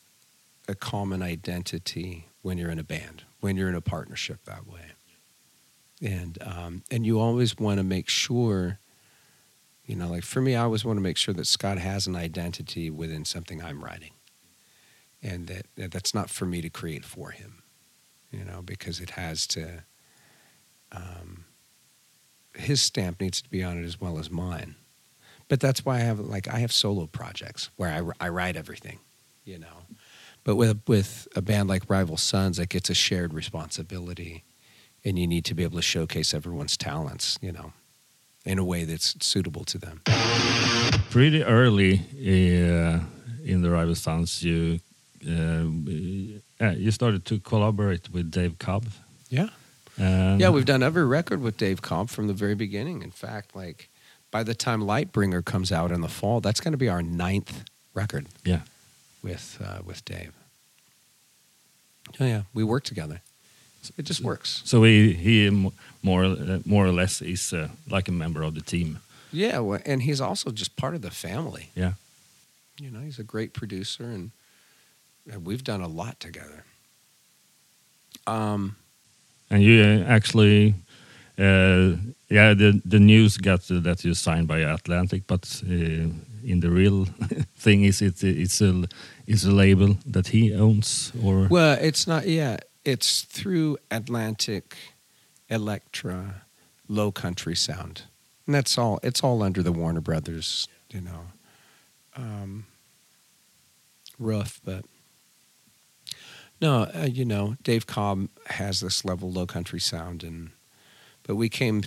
a 0.68 0.74
common 0.74 1.22
identity 1.22 2.28
when 2.42 2.58
you're 2.58 2.70
in 2.70 2.78
a 2.78 2.84
band, 2.84 3.24
when 3.40 3.56
you're 3.56 3.68
in 3.68 3.74
a 3.74 3.80
partnership 3.80 4.44
that 4.44 4.66
way. 4.66 4.92
And 6.02 6.38
um, 6.42 6.82
and 6.90 7.06
you 7.06 7.18
always 7.18 7.56
want 7.58 7.78
to 7.78 7.84
make 7.84 8.08
sure, 8.08 8.78
you 9.86 9.96
know, 9.96 10.08
like 10.08 10.24
for 10.24 10.42
me, 10.42 10.54
I 10.54 10.62
always 10.62 10.84
want 10.84 10.98
to 10.98 11.02
make 11.02 11.16
sure 11.16 11.32
that 11.34 11.46
Scott 11.46 11.78
has 11.78 12.06
an 12.06 12.16
identity 12.16 12.90
within 12.90 13.24
something 13.24 13.62
I'm 13.62 13.82
writing, 13.82 14.12
and 15.22 15.46
that, 15.46 15.66
that 15.76 15.92
that's 15.92 16.14
not 16.14 16.28
for 16.28 16.44
me 16.44 16.60
to 16.60 16.68
create 16.68 17.04
for 17.04 17.30
him, 17.30 17.62
you 18.30 18.44
know, 18.44 18.62
because 18.62 19.00
it 19.00 19.10
has 19.10 19.46
to. 19.48 19.84
Um, 20.92 21.44
his 22.54 22.80
stamp 22.80 23.20
needs 23.20 23.42
to 23.42 23.50
be 23.50 23.62
on 23.62 23.82
it 23.82 23.84
as 23.84 24.00
well 24.00 24.18
as 24.18 24.30
mine, 24.30 24.76
but 25.48 25.60
that's 25.60 25.84
why 25.84 25.96
I 25.96 26.00
have 26.00 26.20
like 26.20 26.46
I 26.48 26.58
have 26.58 26.72
solo 26.72 27.06
projects 27.06 27.70
where 27.76 27.90
I 28.20 28.26
I 28.26 28.28
write 28.28 28.56
everything, 28.56 28.98
you 29.44 29.58
know. 29.58 29.86
But 30.44 30.56
with 30.56 30.80
with 30.86 31.26
a 31.34 31.42
band 31.42 31.68
like 31.68 31.88
Rival 31.88 32.16
Sons, 32.16 32.58
like 32.58 32.74
it's 32.74 32.90
a 32.90 32.94
shared 32.94 33.34
responsibility, 33.34 34.44
and 35.06 35.16
you 35.18 35.26
need 35.26 35.44
to 35.44 35.54
be 35.54 35.62
able 35.62 35.76
to 35.76 35.82
showcase 35.82 36.34
everyone's 36.34 36.76
talents, 36.76 37.38
you 37.40 37.52
know, 37.52 37.72
in 38.44 38.58
a 38.58 38.64
way 38.64 38.84
that's 38.84 39.14
suitable 39.24 39.64
to 39.64 39.78
them. 39.78 40.02
Pretty 41.10 41.44
early 41.44 41.94
uh, 41.94 43.00
in 43.44 43.62
the 43.62 43.70
Rival 43.70 43.94
Sons, 43.94 44.42
you 44.42 44.80
uh, 45.26 45.64
uh, 46.60 46.70
you 46.70 46.90
started 46.90 47.24
to 47.24 47.38
collaborate 47.38 48.10
with 48.10 48.30
Dave 48.30 48.58
Cobb. 48.58 48.86
Yeah, 49.30 49.48
yeah, 49.96 50.50
we've 50.50 50.64
done 50.64 50.82
every 50.82 51.06
record 51.06 51.40
with 51.40 51.56
Dave 51.56 51.80
Cobb 51.82 52.10
from 52.10 52.26
the 52.26 52.34
very 52.34 52.54
beginning. 52.54 53.02
In 53.02 53.12
fact, 53.12 53.54
like 53.54 53.88
by 54.30 54.42
the 54.42 54.54
time 54.54 54.82
Lightbringer 54.82 55.44
comes 55.44 55.70
out 55.72 55.92
in 55.92 56.00
the 56.00 56.08
fall, 56.08 56.40
that's 56.40 56.60
going 56.60 56.72
to 56.72 56.78
be 56.78 56.88
our 56.88 57.02
ninth 57.02 57.64
record 57.94 58.26
yeah. 58.44 58.60
with 59.22 59.58
uh, 59.64 59.78
with 59.84 60.04
Dave. 60.04 60.32
Oh 62.20 62.24
yeah, 62.24 62.42
we 62.52 62.64
work 62.64 62.84
together. 62.84 63.20
It 63.96 64.06
just 64.08 64.20
works. 64.20 64.62
So 64.64 64.84
he 64.84 65.12
he 65.12 65.50
more 66.02 66.36
more 66.64 66.86
or 66.86 66.92
less 66.92 67.22
is 67.22 67.52
uh, 67.52 67.68
like 67.90 68.08
a 68.10 68.12
member 68.12 68.42
of 68.42 68.54
the 68.54 68.60
team. 68.62 68.98
Yeah, 69.32 69.58
well, 69.60 69.80
and 69.86 70.02
he's 70.02 70.20
also 70.20 70.50
just 70.50 70.76
part 70.76 70.94
of 70.94 71.00
the 71.02 71.10
family. 71.10 71.70
Yeah. 71.74 71.92
You 72.80 72.90
know, 72.90 73.00
he's 73.00 73.18
a 73.18 73.24
great 73.24 73.52
producer, 73.52 74.04
and, 74.04 74.30
and 75.32 75.44
we've 75.46 75.64
done 75.64 75.82
a 75.82 75.88
lot 75.88 76.20
together. 76.20 76.64
Um, 78.26 78.76
And 79.50 79.62
you 79.62 79.82
uh, 79.82 80.04
actually, 80.08 80.74
uh, 81.38 81.96
yeah, 82.28 82.54
the 82.54 82.80
the 82.88 82.98
news 82.98 83.36
got 83.38 83.60
that 83.68 84.04
you 84.04 84.14
signed 84.14 84.46
by 84.48 84.58
Atlantic, 84.64 85.22
but 85.26 85.62
uh, 85.64 86.08
in 86.44 86.60
the 86.60 86.68
real 86.70 87.06
thing 87.58 87.84
is 87.84 88.00
it 88.02 88.22
it's 88.22 88.60
a 88.60 88.84
it's 89.26 89.44
a 89.44 89.50
label 89.50 89.96
that 90.12 90.28
he 90.28 90.52
owns 90.54 91.12
or 91.22 91.46
well, 91.48 91.78
it's 91.80 92.06
not. 92.06 92.26
Yeah, 92.26 92.56
it's 92.86 93.22
through 93.22 93.76
Atlantic, 93.90 94.76
Elektra, 95.50 96.42
Low 96.88 97.10
Country 97.10 97.56
Sound, 97.56 98.02
and 98.46 98.54
that's 98.54 98.78
all. 98.78 99.00
It's 99.02 99.24
all 99.24 99.42
under 99.42 99.62
the 99.62 99.72
Warner 99.72 100.00
Brothers, 100.00 100.68
you 100.90 101.00
know, 101.00 101.22
um, 102.16 102.66
roof. 104.20 104.60
But 104.64 104.84
no, 106.60 106.88
uh, 106.94 107.08
you 107.10 107.24
know, 107.24 107.56
Dave 107.62 107.88
Cobb 107.88 108.28
has 108.46 108.80
this 108.80 109.04
level 109.04 109.32
Low 109.32 109.46
Country 109.46 109.80
Sound, 109.80 110.22
and 110.22 110.50
but 111.24 111.34
we 111.34 111.48
came 111.48 111.82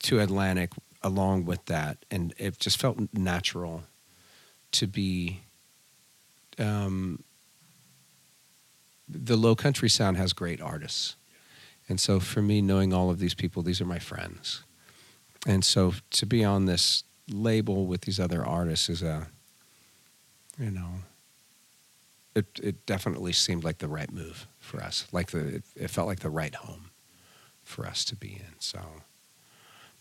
to 0.00 0.20
Atlantic 0.20 0.70
along 1.02 1.46
with 1.46 1.64
that, 1.64 2.04
and 2.10 2.34
it 2.36 2.58
just 2.60 2.78
felt 2.78 2.98
natural 3.14 3.84
to 4.72 4.86
be. 4.86 5.40
Um, 6.58 7.22
the 9.08 9.36
low 9.36 9.54
country 9.54 9.88
sound 9.88 10.16
has 10.16 10.32
great 10.32 10.60
artists. 10.60 11.16
And 11.88 12.00
so 12.00 12.18
for 12.18 12.42
me, 12.42 12.60
knowing 12.60 12.92
all 12.92 13.10
of 13.10 13.18
these 13.18 13.34
people, 13.34 13.62
these 13.62 13.80
are 13.80 13.86
my 13.86 13.98
friends. 13.98 14.62
And 15.46 15.64
so 15.64 15.94
to 16.10 16.26
be 16.26 16.44
on 16.44 16.66
this 16.66 17.04
label 17.30 17.86
with 17.86 18.02
these 18.02 18.18
other 18.18 18.44
artists 18.44 18.88
is 18.88 19.02
a, 19.02 19.28
you 20.58 20.70
know, 20.70 20.88
it, 22.34 22.46
it 22.62 22.86
definitely 22.86 23.32
seemed 23.32 23.64
like 23.64 23.78
the 23.78 23.88
right 23.88 24.12
move 24.12 24.46
for 24.58 24.82
us. 24.82 25.06
Like 25.12 25.30
the, 25.30 25.56
it, 25.56 25.62
it 25.76 25.90
felt 25.90 26.08
like 26.08 26.20
the 26.20 26.30
right 26.30 26.54
home 26.54 26.90
for 27.62 27.86
us 27.86 28.04
to 28.06 28.16
be 28.16 28.32
in. 28.32 28.54
So, 28.58 28.80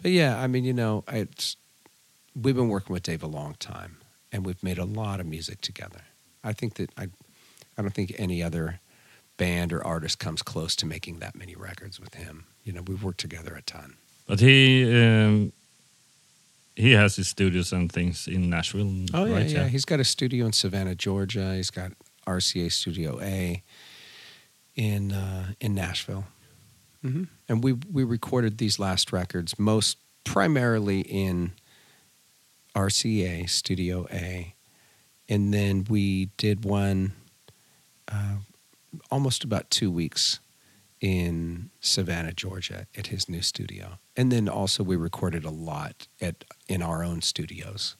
but 0.01 0.11
yeah, 0.11 0.39
I 0.39 0.47
mean, 0.47 0.65
you 0.65 0.73
know, 0.73 1.03
it's, 1.07 1.55
we've 2.35 2.55
been 2.55 2.69
working 2.69 2.93
with 2.93 3.03
Dave 3.03 3.23
a 3.23 3.27
long 3.27 3.55
time 3.59 3.97
and 4.31 4.45
we've 4.45 4.61
made 4.63 4.77
a 4.77 4.85
lot 4.85 5.19
of 5.19 5.25
music 5.25 5.61
together. 5.61 6.01
I 6.43 6.53
think 6.53 6.75
that 6.75 6.91
I, 6.97 7.07
I 7.77 7.81
don't 7.81 7.93
think 7.93 8.13
any 8.17 8.43
other 8.43 8.79
band 9.37 9.73
or 9.73 9.85
artist 9.85 10.19
comes 10.19 10.41
close 10.41 10.75
to 10.77 10.85
making 10.85 11.19
that 11.19 11.35
many 11.35 11.55
records 11.55 11.99
with 11.99 12.15
him. 12.15 12.45
You 12.63 12.73
know, 12.73 12.81
we've 12.81 13.03
worked 13.03 13.19
together 13.19 13.53
a 13.55 13.61
ton. 13.61 13.95
But 14.27 14.39
he 14.39 14.83
um, 15.03 15.51
he 16.75 16.91
has 16.91 17.15
his 17.15 17.27
studios 17.27 17.71
and 17.71 17.91
things 17.91 18.27
in 18.27 18.49
Nashville. 18.49 18.91
Oh 19.13 19.25
yeah, 19.25 19.33
right? 19.33 19.49
yeah. 19.49 19.67
He's 19.67 19.85
got 19.85 19.99
a 19.99 20.03
studio 20.03 20.45
in 20.45 20.53
Savannah, 20.53 20.95
Georgia. 20.95 21.55
He's 21.55 21.69
got 21.69 21.91
RCA 22.27 22.71
Studio 22.71 23.19
A 23.21 23.63
in 24.75 25.11
uh, 25.11 25.53
in 25.59 25.73
Nashville, 25.75 26.25
hmm 27.01 27.23
and 27.47 27.63
we 27.63 27.73
we 27.73 28.03
recorded 28.03 28.57
these 28.57 28.79
last 28.79 29.13
records 29.13 29.59
most 29.59 29.97
primarily 30.23 31.01
in 31.01 31.51
RCA 32.75 33.49
Studio 33.49 34.07
A, 34.11 34.55
and 35.29 35.53
then 35.53 35.85
we 35.87 36.25
did 36.37 36.65
one 36.65 37.13
uh, 38.11 38.37
almost 39.11 39.43
about 39.43 39.69
two 39.69 39.91
weeks 39.91 40.39
in 41.01 41.69
Savannah, 41.81 42.33
Georgia, 42.33 42.87
at 42.97 43.07
his 43.07 43.27
new 43.29 43.41
studio, 43.41 43.99
and 44.17 44.31
then 44.31 44.47
also 44.49 44.83
we 44.83 44.95
recorded 44.95 45.45
a 45.45 45.49
lot 45.51 46.07
at 46.21 46.45
in 46.67 46.81
our 46.81 47.03
own 47.03 47.21
studios, 47.21 47.95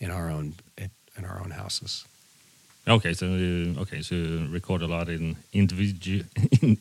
in 0.00 0.10
our 0.10 0.28
own 0.30 0.54
at, 0.76 0.90
in 1.16 1.24
our 1.24 1.40
own 1.40 1.50
houses. 1.52 2.04
Okay, 2.86 3.12
so 3.12 3.26
uh, 3.26 3.80
okay, 3.82 4.00
so 4.02 4.16
record 4.50 4.80
a 4.82 4.86
lot 4.86 5.08
in 5.08 5.36
individu- 5.52 6.24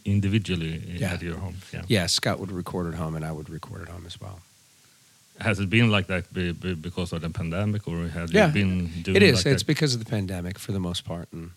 individually 0.05 0.81
Yeah. 0.99 1.13
at 1.13 1.21
your 1.21 1.35
home. 1.37 1.55
Yeah. 1.73 1.81
Yeah, 1.89 2.07
Scott 2.07 2.39
would 2.39 2.51
record 2.51 2.87
at 2.93 2.97
home, 2.99 3.15
and 3.15 3.25
I 3.25 3.31
would 3.31 3.49
record 3.49 3.81
at 3.81 3.89
home 3.89 4.05
as 4.05 4.19
well. 4.21 4.39
Has 5.39 5.59
it 5.59 5.69
been 5.69 5.91
like 5.91 6.07
that 6.07 6.33
be, 6.33 6.51
be, 6.53 6.73
because 6.75 7.11
of 7.13 7.21
the 7.21 7.29
pandemic, 7.29 7.87
or 7.87 8.07
have 8.07 8.31
Yeah, 8.31 8.47
you 8.47 8.53
been 8.53 8.87
doing 9.03 9.17
It 9.17 9.23
is. 9.23 9.45
Like 9.45 9.53
it's 9.53 9.63
that? 9.63 9.67
because 9.67 9.93
of 9.95 10.03
the 10.03 10.09
pandemic 10.09 10.57
for 10.57 10.71
the 10.71 10.79
most 10.79 11.03
part, 11.05 11.27
and 11.33 11.51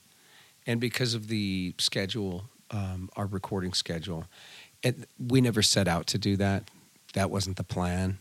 and 0.66 0.80
because 0.80 1.14
of 1.14 1.28
the 1.28 1.74
schedule, 1.78 2.44
um, 2.70 3.10
our 3.16 3.26
recording 3.26 3.72
schedule. 3.72 4.26
And 4.82 5.06
we 5.18 5.40
never 5.40 5.62
set 5.62 5.88
out 5.88 6.06
to 6.08 6.18
do 6.18 6.36
that. 6.36 6.70
That 7.14 7.30
wasn't 7.30 7.56
the 7.56 7.64
plan. 7.64 8.18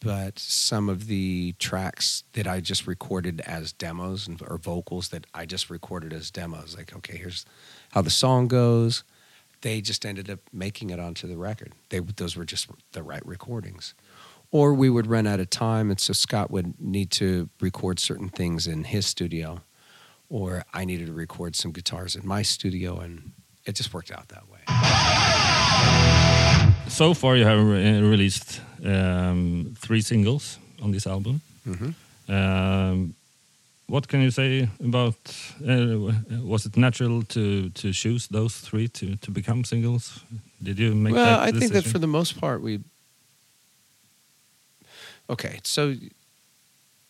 But 0.00 0.38
some 0.38 0.88
of 0.88 1.06
the 1.06 1.54
tracks 1.60 2.24
that 2.32 2.46
I 2.48 2.60
just 2.60 2.88
recorded 2.88 3.40
as 3.42 3.72
demos 3.72 4.26
and, 4.26 4.42
or 4.48 4.58
vocals 4.58 5.10
that 5.10 5.26
I 5.32 5.46
just 5.46 5.70
recorded 5.70 6.12
as 6.12 6.30
demos, 6.30 6.76
like 6.76 6.94
okay, 6.96 7.16
here's 7.16 7.46
how 7.92 8.02
the 8.02 8.10
song 8.10 8.48
goes. 8.48 9.04
They 9.60 9.80
just 9.80 10.04
ended 10.04 10.28
up 10.28 10.40
making 10.52 10.90
it 10.90 10.98
onto 10.98 11.28
the 11.28 11.36
record. 11.36 11.72
They 11.90 12.00
those 12.00 12.34
were 12.34 12.44
just 12.44 12.68
the 12.90 13.02
right 13.04 13.24
recordings 13.24 13.94
or 14.52 14.74
we 14.74 14.90
would 14.90 15.06
run 15.06 15.26
out 15.26 15.40
of 15.40 15.50
time 15.50 15.90
and 15.90 15.98
so 15.98 16.12
scott 16.12 16.50
would 16.50 16.80
need 16.80 17.10
to 17.10 17.48
record 17.60 17.98
certain 17.98 18.28
things 18.28 18.66
in 18.68 18.84
his 18.84 19.06
studio 19.06 19.60
or 20.36 20.48
i 20.80 20.84
needed 20.84 21.06
to 21.06 21.12
record 21.24 21.54
some 21.56 21.72
guitars 21.72 22.14
in 22.16 22.22
my 22.26 22.42
studio 22.44 22.90
and 23.04 23.12
it 23.68 23.76
just 23.78 23.90
worked 23.94 24.10
out 24.16 24.26
that 24.28 24.44
way 24.52 24.60
So 26.88 27.14
far, 27.14 27.36
you 27.36 27.46
have 27.46 27.62
re- 27.74 28.00
released 28.10 28.60
um, 28.84 29.74
three 29.80 30.02
singles 30.02 30.58
on 30.82 30.90
this 30.92 31.06
album. 31.06 31.40
Mhm. 31.64 31.94
Um, 32.28 33.14
what 33.86 34.06
can 34.08 34.20
you 34.20 34.30
say 34.30 34.68
about? 34.84 35.16
Uh, 35.60 36.12
was 36.50 36.66
it 36.66 36.76
natural 36.76 37.22
to 37.34 37.70
to 37.80 37.92
choose 37.92 38.28
those 38.28 38.54
three 38.68 38.88
to 38.88 39.06
to 39.16 39.30
become 39.30 39.64
singles? 39.64 40.20
Did 40.62 40.78
you 40.78 40.94
make 40.94 41.14
well 41.14 41.48
i 41.48 41.52
think 41.58 41.72
that 41.72 41.84
for 41.92 41.98
the 42.00 42.06
most 42.06 42.32
part 42.40 42.60
we 42.62 42.78
okay 45.28 45.58
so 45.62 45.94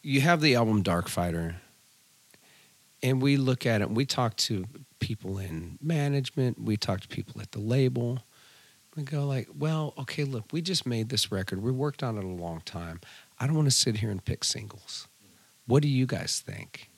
you 0.03 0.21
have 0.21 0.41
the 0.41 0.55
album 0.57 0.83
Darkfighter 0.83 1.55
and 3.03 3.21
we 3.21 3.37
look 3.37 3.67
at 3.67 3.81
it 3.81 3.89
and 3.89 3.97
we 3.97 4.07
talk 4.07 4.37
to 4.37 4.65
people 5.01 5.39
in 5.39 5.79
management 5.83 6.61
we 6.61 6.77
talk 6.77 7.01
to 7.01 7.09
people 7.09 7.41
at 7.41 7.53
the 7.53 7.59
label. 7.59 8.23
We 8.97 9.03
go 9.03 9.27
like 9.27 9.49
well 9.57 9.95
okay 9.99 10.25
look 10.25 10.45
we 10.53 10.63
just 10.63 10.87
made 10.87 11.09
this 11.09 11.33
record. 11.33 11.63
We 11.63 11.73
worked 11.73 12.03
on 12.03 12.17
it 12.19 12.25
a 12.25 12.29
long 12.29 12.63
time. 12.65 13.01
I 13.39 13.47
don't 13.47 13.57
want 13.57 13.69
to 13.69 13.77
sit 13.77 13.97
here 13.97 14.11
and 14.11 14.25
pick 14.25 14.45
singles. 14.45 15.09
What 15.67 15.83
do 15.83 15.89
you 15.89 16.07
guys 16.07 16.43
think? 16.45 16.89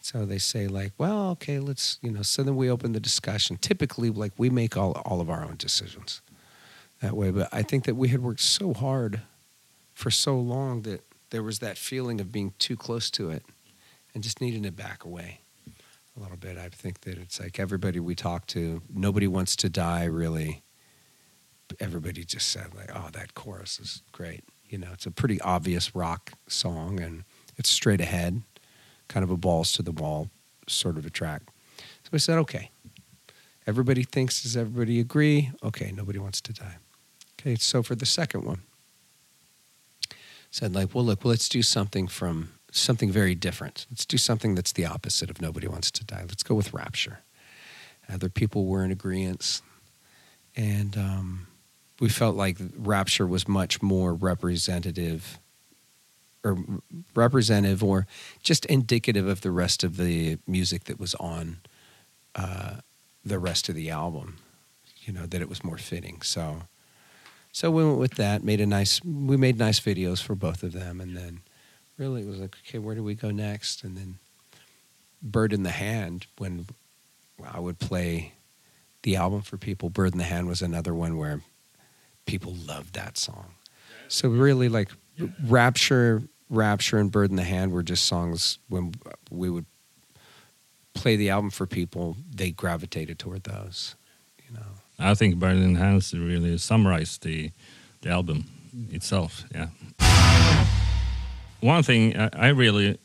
So 0.00 0.24
they 0.24 0.38
say 0.38 0.66
like 0.66 0.92
well 0.96 1.30
okay 1.30 1.58
let's 1.58 1.98
you 2.02 2.10
know 2.10 2.22
so 2.22 2.42
then 2.42 2.56
we 2.56 2.70
open 2.70 2.92
the 2.92 3.00
discussion. 3.00 3.56
Typically 3.58 4.10
like 4.10 4.32
we 4.38 4.48
make 4.48 4.76
all, 4.76 4.92
all 5.04 5.20
of 5.20 5.28
our 5.28 5.44
own 5.44 5.56
decisions 5.56 6.22
that 7.00 7.16
way 7.16 7.30
but 7.30 7.48
i 7.52 7.62
think 7.62 7.84
that 7.84 7.96
we 7.96 8.08
had 8.08 8.22
worked 8.22 8.40
so 8.40 8.72
hard 8.72 9.20
for 9.92 10.10
so 10.10 10.38
long 10.38 10.82
that 10.82 11.02
there 11.30 11.42
was 11.42 11.58
that 11.58 11.76
feeling 11.76 12.20
of 12.20 12.32
being 12.32 12.52
too 12.58 12.76
close 12.76 13.10
to 13.10 13.30
it 13.30 13.44
and 14.14 14.22
just 14.22 14.40
needing 14.40 14.62
to 14.62 14.70
back 14.70 15.04
away 15.04 15.40
a 16.16 16.20
little 16.20 16.36
bit. 16.36 16.58
I 16.58 16.68
think 16.68 17.02
that 17.02 17.18
it's 17.18 17.40
like 17.40 17.58
everybody 17.58 18.00
we 18.00 18.14
talk 18.14 18.46
to 18.48 18.82
nobody 18.92 19.26
wants 19.26 19.56
to 19.56 19.68
die 19.68 20.04
really. 20.04 20.62
Everybody 21.78 22.24
just 22.24 22.48
said 22.48 22.74
like 22.74 22.90
oh 22.94 23.08
that 23.12 23.34
chorus 23.34 23.78
is 23.78 24.02
great. 24.12 24.44
You 24.68 24.78
know 24.78 24.88
it's 24.92 25.06
a 25.06 25.10
pretty 25.10 25.40
obvious 25.40 25.94
rock 25.94 26.32
song 26.48 27.00
and 27.00 27.24
it's 27.56 27.68
straight 27.68 28.00
ahead 28.00 28.42
kind 29.08 29.24
of 29.24 29.30
a 29.30 29.36
balls 29.36 29.72
to 29.72 29.82
the 29.82 29.92
wall 29.92 30.30
sort 30.66 30.96
of 30.96 31.06
a 31.06 31.10
track. 31.10 31.42
So 31.78 32.10
we 32.12 32.18
said 32.18 32.38
okay. 32.38 32.70
Everybody 33.66 34.02
thinks 34.02 34.42
does 34.42 34.56
everybody 34.56 35.00
agree? 35.00 35.50
Okay 35.62 35.92
nobody 35.92 36.18
wants 36.18 36.40
to 36.42 36.52
die. 36.52 36.76
Okay 37.40 37.54
so 37.56 37.82
for 37.82 37.94
the 37.94 38.06
second 38.06 38.44
one 38.44 38.62
said 40.50 40.74
like 40.74 40.94
well 40.94 41.04
look 41.04 41.24
well, 41.24 41.30
let's 41.30 41.48
do 41.48 41.62
something 41.62 42.08
from 42.08 42.50
something 42.72 43.10
very 43.10 43.34
different. 43.34 43.86
Let's 43.90 44.06
do 44.06 44.16
something 44.16 44.54
that's 44.54 44.72
the 44.72 44.86
opposite 44.86 45.30
of 45.30 45.40
nobody 45.40 45.66
wants 45.66 45.90
to 45.92 46.04
die. 46.04 46.24
Let's 46.28 46.42
go 46.42 46.54
with 46.54 46.72
rapture. 46.72 47.20
Other 48.12 48.28
people 48.28 48.66
were 48.66 48.84
in 48.84 48.90
agreement. 48.90 49.62
And 50.56 50.96
um, 50.96 51.46
we 52.00 52.08
felt 52.08 52.36
like 52.36 52.58
rapture 52.76 53.26
was 53.26 53.46
much 53.46 53.82
more 53.82 54.14
representative 54.14 55.38
or 56.42 56.56
representative 57.14 57.84
or 57.84 58.06
just 58.42 58.64
indicative 58.66 59.26
of 59.26 59.42
the 59.42 59.50
rest 59.50 59.84
of 59.84 59.96
the 59.98 60.38
music 60.46 60.84
that 60.84 60.98
was 60.98 61.14
on 61.16 61.58
uh, 62.34 62.76
the 63.24 63.38
rest 63.38 63.68
of 63.68 63.74
the 63.74 63.90
album 63.90 64.38
you 65.10 65.12
know 65.12 65.26
that 65.26 65.40
it 65.40 65.48
was 65.48 65.64
more 65.64 65.78
fitting. 65.78 66.22
So 66.22 66.62
so 67.52 67.70
we 67.70 67.84
went 67.84 67.98
with 67.98 68.14
that 68.14 68.44
made 68.44 68.60
a 68.60 68.66
nice 68.66 69.02
we 69.04 69.36
made 69.36 69.58
nice 69.58 69.80
videos 69.80 70.22
for 70.22 70.34
both 70.34 70.62
of 70.62 70.72
them 70.72 71.00
and 71.00 71.16
then 71.16 71.40
really 72.00 72.22
it 72.22 72.26
was 72.26 72.40
like 72.40 72.56
okay 72.66 72.78
where 72.78 72.94
do 72.94 73.04
we 73.04 73.14
go 73.14 73.30
next 73.30 73.84
and 73.84 73.96
then 73.96 74.18
bird 75.22 75.52
in 75.52 75.62
the 75.62 75.70
hand 75.70 76.26
when 76.38 76.66
i 77.52 77.60
would 77.60 77.78
play 77.78 78.32
the 79.02 79.16
album 79.16 79.42
for 79.42 79.56
people 79.56 79.90
bird 79.90 80.12
in 80.12 80.18
the 80.18 80.24
hand 80.24 80.48
was 80.48 80.62
another 80.62 80.94
one 80.94 81.16
where 81.18 81.42
people 82.26 82.54
loved 82.66 82.94
that 82.94 83.18
song 83.18 83.54
so 84.08 84.28
really 84.28 84.68
like 84.68 84.90
rapture 85.44 86.22
rapture 86.48 86.98
and 86.98 87.12
bird 87.12 87.28
in 87.30 87.36
the 87.36 87.44
hand 87.44 87.70
were 87.70 87.82
just 87.82 88.06
songs 88.06 88.58
when 88.68 88.94
we 89.30 89.50
would 89.50 89.66
play 90.94 91.16
the 91.16 91.28
album 91.30 91.50
for 91.50 91.66
people 91.66 92.16
they 92.34 92.50
gravitated 92.50 93.18
toward 93.18 93.44
those 93.44 93.94
you 94.48 94.54
know 94.54 94.66
I 95.02 95.14
think 95.14 95.36
Bird 95.36 95.56
in 95.56 95.72
the 95.74 95.80
Hand 95.80 96.12
really 96.12 96.58
summarized 96.58 97.22
the 97.22 97.52
the 98.02 98.10
album 98.10 98.44
itself. 98.90 99.44
Yeah. 99.54 99.68
One 101.60 101.82
thing 101.82 102.16
I, 102.16 102.28
I 102.32 102.48
really 102.48 102.98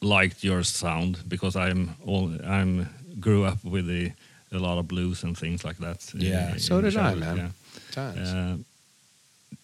liked 0.00 0.42
your 0.44 0.62
sound 0.64 1.18
because 1.28 1.56
I'm 1.56 1.94
all 2.06 2.30
I'm 2.44 2.86
grew 3.20 3.44
up 3.44 3.64
with 3.64 3.86
the, 3.86 4.12
a 4.52 4.58
lot 4.58 4.78
of 4.78 4.86
blues 4.88 5.24
and 5.24 5.36
things 5.38 5.64
like 5.64 5.78
that. 5.78 6.12
Yeah, 6.14 6.52
in- 6.52 6.58
so 6.58 6.78
in 6.78 6.84
did 6.84 6.96
I, 6.96 7.14
man. 7.14 7.36
yeah. 7.36 8.02
Uh, 8.02 8.56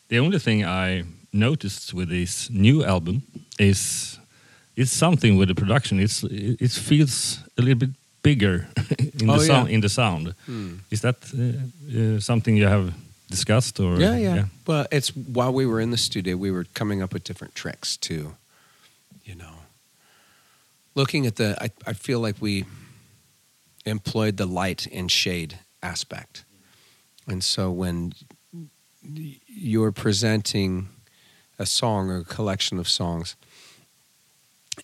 the 0.09 0.19
only 0.19 0.39
thing 0.39 0.65
I 0.65 1.05
noticed 1.33 1.93
with 1.95 2.09
this 2.09 2.49
new 2.51 2.85
album 2.85 3.23
is 3.59 4.19
it's 4.77 4.93
something 4.93 5.37
with 5.39 5.49
the 5.49 5.55
production. 5.55 5.99
It's 6.01 6.23
it, 6.23 6.61
it 6.61 6.71
feels 6.71 7.39
a 7.59 7.63
little 7.63 7.79
bit 7.79 7.91
bigger 8.23 8.69
in 9.21 9.29
Oh, 9.31 9.37
the 9.39 9.47
yeah. 9.47 9.47
sound. 9.55 9.69
In 9.71 9.81
the 9.81 9.89
sound, 9.89 10.35
Hmm. 10.47 10.75
is 10.91 11.01
that 11.01 11.17
uh, 11.35 11.43
uh, 11.99 12.21
something 12.21 12.57
you 12.57 12.69
have 12.69 12.93
discussed 13.29 13.79
or? 13.81 14.01
Yeah, 14.01 14.17
yeah, 14.17 14.35
yeah. 14.35 14.45
Well, 14.67 14.87
it's 14.91 15.15
while 15.15 15.53
we 15.53 15.67
were 15.67 15.81
in 15.81 15.91
the 15.91 15.97
studio, 15.97 16.37
we 16.37 16.51
were 16.51 16.65
coming 16.75 17.03
up 17.03 17.13
with 17.13 17.25
different 17.25 17.55
tricks 17.55 17.97
too. 17.97 18.37
You 19.25 19.37
know, 19.37 19.55
looking 20.95 21.27
at 21.27 21.37
the, 21.37 21.57
I, 21.63 21.71
I 21.87 21.93
feel 21.93 22.21
like 22.21 22.37
we 22.41 22.65
employed 23.85 24.37
the 24.37 24.47
light 24.47 24.87
and 24.93 25.11
shade 25.11 25.59
aspect, 25.83 26.45
and 27.27 27.45
so 27.45 27.71
when 27.71 28.15
you're 29.47 29.93
presenting 29.93 30.89
a 31.59 31.67
song 31.67 32.11
or 32.11 32.19
a 32.19 32.25
collection 32.25 32.79
of 32.79 32.89
songs, 32.89 33.37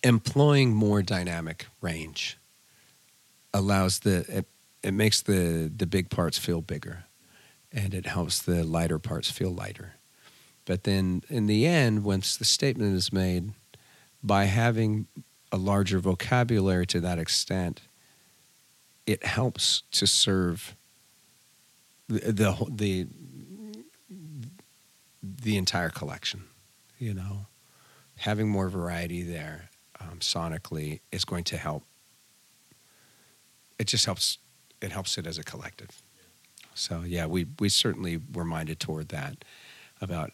employing 0.03 0.73
more 0.73 1.01
dynamic 1.01 1.67
range 1.81 2.37
allows 3.53 3.99
the 3.99 4.25
it, 4.27 4.45
it 4.83 4.91
makes 4.91 5.21
the 5.21 5.71
the 5.75 5.85
big 5.85 6.09
parts 6.09 6.37
feel 6.37 6.61
bigger 6.61 7.05
and 7.75 7.93
it 7.93 8.05
helps 8.05 8.41
the 8.41 8.63
lighter 8.63 8.97
parts 8.97 9.29
feel 9.29 9.51
lighter. 9.51 9.95
But 10.63 10.83
then 10.83 11.21
in 11.29 11.45
the 11.45 11.67
end, 11.67 12.03
once 12.03 12.37
the 12.37 12.45
statement 12.45 12.95
is 12.95 13.11
made, 13.11 13.51
by 14.23 14.45
having 14.45 15.07
a 15.51 15.57
larger 15.57 15.99
vocabulary 15.99 16.87
to 16.87 16.99
that 17.01 17.19
extent, 17.19 17.81
it 19.05 19.23
helps 19.25 19.83
to 19.91 20.07
serve 20.07 20.75
the 22.07 22.31
the 22.31 22.67
the, 22.69 23.07
the 25.21 25.57
entire 25.57 25.89
collection, 25.91 26.45
you 26.97 27.13
know. 27.13 27.45
having 28.17 28.47
more 28.47 28.69
variety 28.69 29.21
there 29.23 29.69
um, 29.99 30.19
sonically 30.19 30.99
is 31.11 31.25
going 31.25 31.43
to 31.43 31.57
help. 31.57 31.83
It 33.77 33.87
just 33.87 34.05
helps. 34.05 34.37
It 34.81 34.91
helps 34.91 35.17
it 35.17 35.27
as 35.27 35.37
a 35.37 35.43
collective. 35.43 36.01
So 36.75 37.01
yeah, 37.05 37.25
we 37.25 37.47
we 37.59 37.69
certainly 37.69 38.19
were 38.33 38.45
minded 38.45 38.79
toward 38.79 39.09
that 39.09 39.43
about 40.01 40.31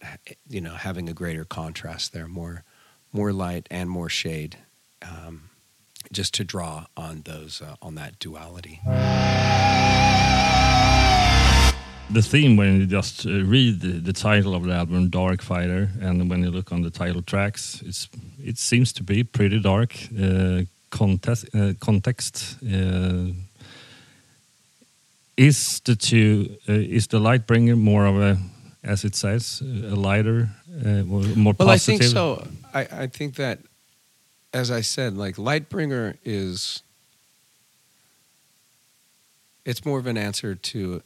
you 0.49 0.59
know 0.59 0.73
having 0.73 1.07
a 1.07 1.13
greater 1.13 1.45
contrast 1.45 2.13
there, 2.13 2.27
more 2.27 2.63
more 3.13 3.31
light 3.31 3.67
and 3.69 3.89
more 3.89 4.09
shade, 4.09 4.57
um, 5.01 5.49
just 6.11 6.33
to 6.33 6.43
draw 6.43 6.85
on 6.97 7.21
those 7.25 7.61
uh, 7.61 7.75
on 7.81 7.95
that 7.95 8.19
duality. 8.19 8.81
The 12.09 12.21
theme 12.21 12.57
when 12.57 12.81
you 12.81 12.85
just 12.87 13.25
uh, 13.25 13.29
read 13.45 13.79
the, 13.79 13.93
the 13.99 14.11
title 14.11 14.53
of 14.53 14.65
the 14.65 14.73
album, 14.73 15.09
Darkfighter, 15.09 15.89
and 16.01 16.29
when 16.29 16.43
you 16.43 16.51
look 16.51 16.73
on 16.73 16.81
the 16.81 16.89
title 16.89 17.21
tracks, 17.21 17.81
it's 17.85 18.09
it 18.43 18.57
seems 18.57 18.91
to 18.93 19.03
be 19.03 19.23
pretty 19.23 19.59
dark. 19.59 19.95
Uh, 20.19 20.63
uh, 20.93 21.73
context 21.79 22.57
uh, 22.65 23.27
is 25.41 25.79
the 25.85 25.95
two 25.95 26.57
uh, 26.69 26.73
is 26.73 27.07
the 27.07 27.19
Lightbringer 27.19 27.77
more 27.77 28.05
of 28.05 28.21
a, 28.21 28.37
as 28.83 29.03
it 29.03 29.15
says, 29.15 29.61
a 29.61 29.95
lighter, 29.95 30.49
uh, 30.85 31.03
more 31.03 31.55
Well, 31.57 31.69
I 31.69 31.77
think 31.77 32.03
so. 32.03 32.47
I, 32.73 32.81
I 32.81 33.07
think 33.07 33.35
that, 33.35 33.59
as 34.53 34.69
I 34.69 34.81
said, 34.81 35.17
like 35.17 35.37
Lightbringer 35.37 36.17
is, 36.23 36.83
it's 39.65 39.83
more 39.83 39.97
of 39.97 40.05
an 40.05 40.17
answer 40.17 40.53
to, 40.53 41.01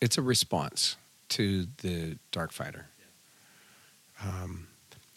it's 0.00 0.18
a 0.18 0.22
response 0.22 0.96
to 1.28 1.66
the 1.82 2.18
Darkfighter. 2.32 2.84
Um, 4.22 4.66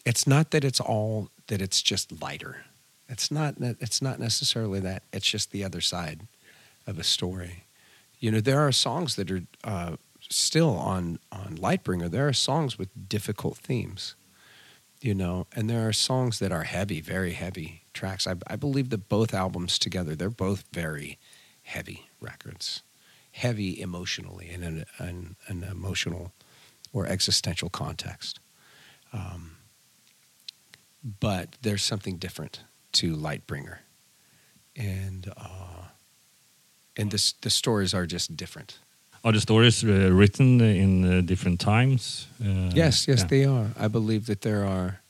it's 0.06 0.28
not 0.28 0.52
that 0.52 0.64
it's 0.64 0.80
all 0.80 1.28
that 1.48 1.60
it's 1.60 1.82
just 1.82 2.22
lighter. 2.22 2.64
It's 3.08 3.30
not. 3.30 3.56
It's 3.58 4.00
not 4.00 4.18
necessarily 4.18 4.80
that. 4.80 5.02
It's 5.12 5.26
just 5.26 5.50
the 5.50 5.62
other 5.62 5.82
side 5.82 6.20
of 6.86 6.98
a 6.98 7.04
story. 7.04 7.64
You 8.18 8.30
know, 8.30 8.40
there 8.40 8.60
are 8.60 8.72
songs 8.72 9.16
that 9.16 9.30
are 9.30 9.42
uh, 9.64 9.96
still 10.20 10.76
on 10.76 11.18
on 11.30 11.56
Lightbringer. 11.58 12.10
There 12.10 12.28
are 12.28 12.32
songs 12.32 12.78
with 12.78 13.08
difficult 13.08 13.58
themes. 13.58 14.14
You 15.00 15.14
know, 15.14 15.46
and 15.54 15.68
there 15.68 15.86
are 15.86 15.92
songs 15.92 16.38
that 16.38 16.50
are 16.50 16.62
heavy, 16.62 17.02
very 17.02 17.32
heavy 17.32 17.82
tracks. 17.92 18.26
I, 18.26 18.36
I 18.46 18.56
believe 18.56 18.88
that 18.88 19.08
both 19.10 19.34
albums 19.34 19.78
together, 19.78 20.14
they're 20.14 20.30
both 20.30 20.64
very 20.72 21.18
heavy 21.62 22.08
records, 22.20 22.82
heavy 23.32 23.78
emotionally 23.80 24.48
in 24.50 24.62
an, 24.62 24.84
an, 24.98 25.36
an 25.48 25.62
emotional 25.62 26.32
or 26.94 27.06
existential 27.06 27.68
context. 27.68 28.40
Um, 29.12 29.56
but 31.20 31.56
there's 31.60 31.82
something 31.82 32.16
different 32.16 32.60
to 32.92 33.14
Lightbringer, 33.14 33.78
and 34.74 35.30
uh, 35.36 35.88
and 36.96 37.10
this 37.10 37.34
the 37.40 37.50
stories 37.50 37.94
are 37.94 38.06
just 38.06 38.36
different. 38.36 38.78
Are 39.22 39.32
the 39.32 39.40
stories 39.40 39.82
uh, 39.82 40.12
written 40.12 40.60
in 40.60 41.04
uh, 41.04 41.20
different 41.22 41.58
times? 41.60 42.26
Uh, 42.40 42.70
Yes, 42.74 43.08
yes, 43.08 43.20
yeah. 43.20 43.26
they 43.26 43.44
are. 43.46 43.70
I 43.78 43.88
believe 43.88 44.26
that 44.26 44.40
there 44.40 44.64
are 44.66 45.00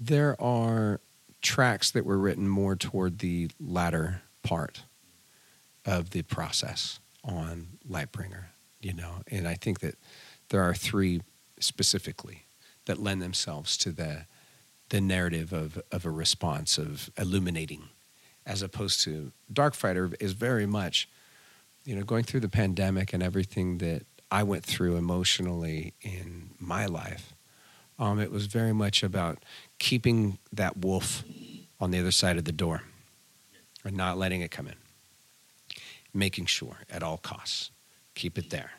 there 0.00 0.34
are 0.40 1.00
tracks 1.40 1.90
that 1.90 2.04
were 2.04 2.18
written 2.18 2.48
more 2.48 2.76
toward 2.76 3.18
the 3.18 3.50
latter 3.60 4.22
part 4.42 4.82
of 5.84 6.10
the 6.10 6.22
process 6.22 7.00
on 7.22 7.78
Lightbringer, 7.88 8.46
you 8.80 8.92
know, 8.92 9.22
and 9.30 9.46
I 9.46 9.54
think 9.54 9.80
that 9.80 9.96
there 10.48 10.62
are 10.62 10.74
three 10.74 11.20
specifically 11.60 12.46
that 12.86 12.98
lend 12.98 13.20
themselves 13.22 13.76
to 13.78 13.92
the 13.92 14.24
the 14.88 15.00
narrative 15.00 15.52
of 15.52 15.78
of 15.92 16.06
a 16.06 16.10
response 16.10 16.78
of 16.78 17.10
illuminating, 17.18 17.88
as 18.48 18.62
opposed 18.62 19.02
to 19.02 19.30
Darkfighter 19.52 20.14
is 20.18 20.32
very 20.32 20.66
much, 20.66 21.08
you 21.84 21.94
know, 21.94 22.02
going 22.02 22.24
through 22.24 22.40
the 22.40 22.48
pandemic 22.48 23.12
and 23.12 23.22
everything 23.22 23.78
that 23.78 24.04
I 24.30 24.42
went 24.42 24.64
through 24.64 24.96
emotionally 24.96 25.92
in 26.00 26.50
my 26.58 26.86
life. 26.86 27.34
Um, 27.98 28.18
it 28.18 28.30
was 28.30 28.46
very 28.46 28.72
much 28.72 29.02
about 29.02 29.44
keeping 29.78 30.38
that 30.52 30.78
wolf 30.78 31.24
on 31.78 31.90
the 31.90 31.98
other 31.98 32.10
side 32.10 32.38
of 32.38 32.44
the 32.44 32.52
door 32.52 32.82
and 33.84 33.96
not 33.96 34.16
letting 34.16 34.40
it 34.40 34.50
come 34.50 34.66
in, 34.66 34.76
making 36.14 36.46
sure 36.46 36.78
at 36.90 37.02
all 37.02 37.18
costs, 37.18 37.70
keep 38.14 38.38
it 38.38 38.50
there. 38.50 38.72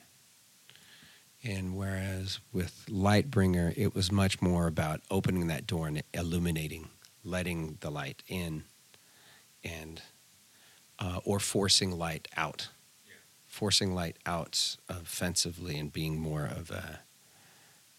And 1.43 1.75
whereas 1.75 2.39
with 2.51 2.85
Lightbringer, 2.89 3.73
it 3.77 3.95
was 3.95 4.11
much 4.11 4.41
more 4.41 4.67
about 4.67 5.01
opening 5.09 5.47
that 5.47 5.67
door 5.67 5.87
and 5.87 6.03
illuminating, 6.13 6.89
letting 7.23 7.77
the 7.79 7.89
light 7.89 8.23
in, 8.27 8.63
and 9.63 10.01
uh, 10.99 11.19
or 11.25 11.39
forcing 11.39 11.91
light 11.97 12.27
out, 12.37 12.69
forcing 13.47 13.93
light 13.95 14.17
out 14.25 14.75
offensively 14.89 15.77
and 15.79 15.91
being 15.93 16.19
more 16.19 16.45
of 16.45 16.71
a 16.71 16.99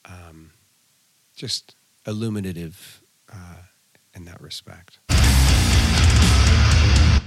um, 0.04 0.50
just 1.36 1.74
illuminative 2.06 3.00
uh, 3.32 3.62
in 4.14 4.24
that 4.24 4.40
respect. 4.40 4.98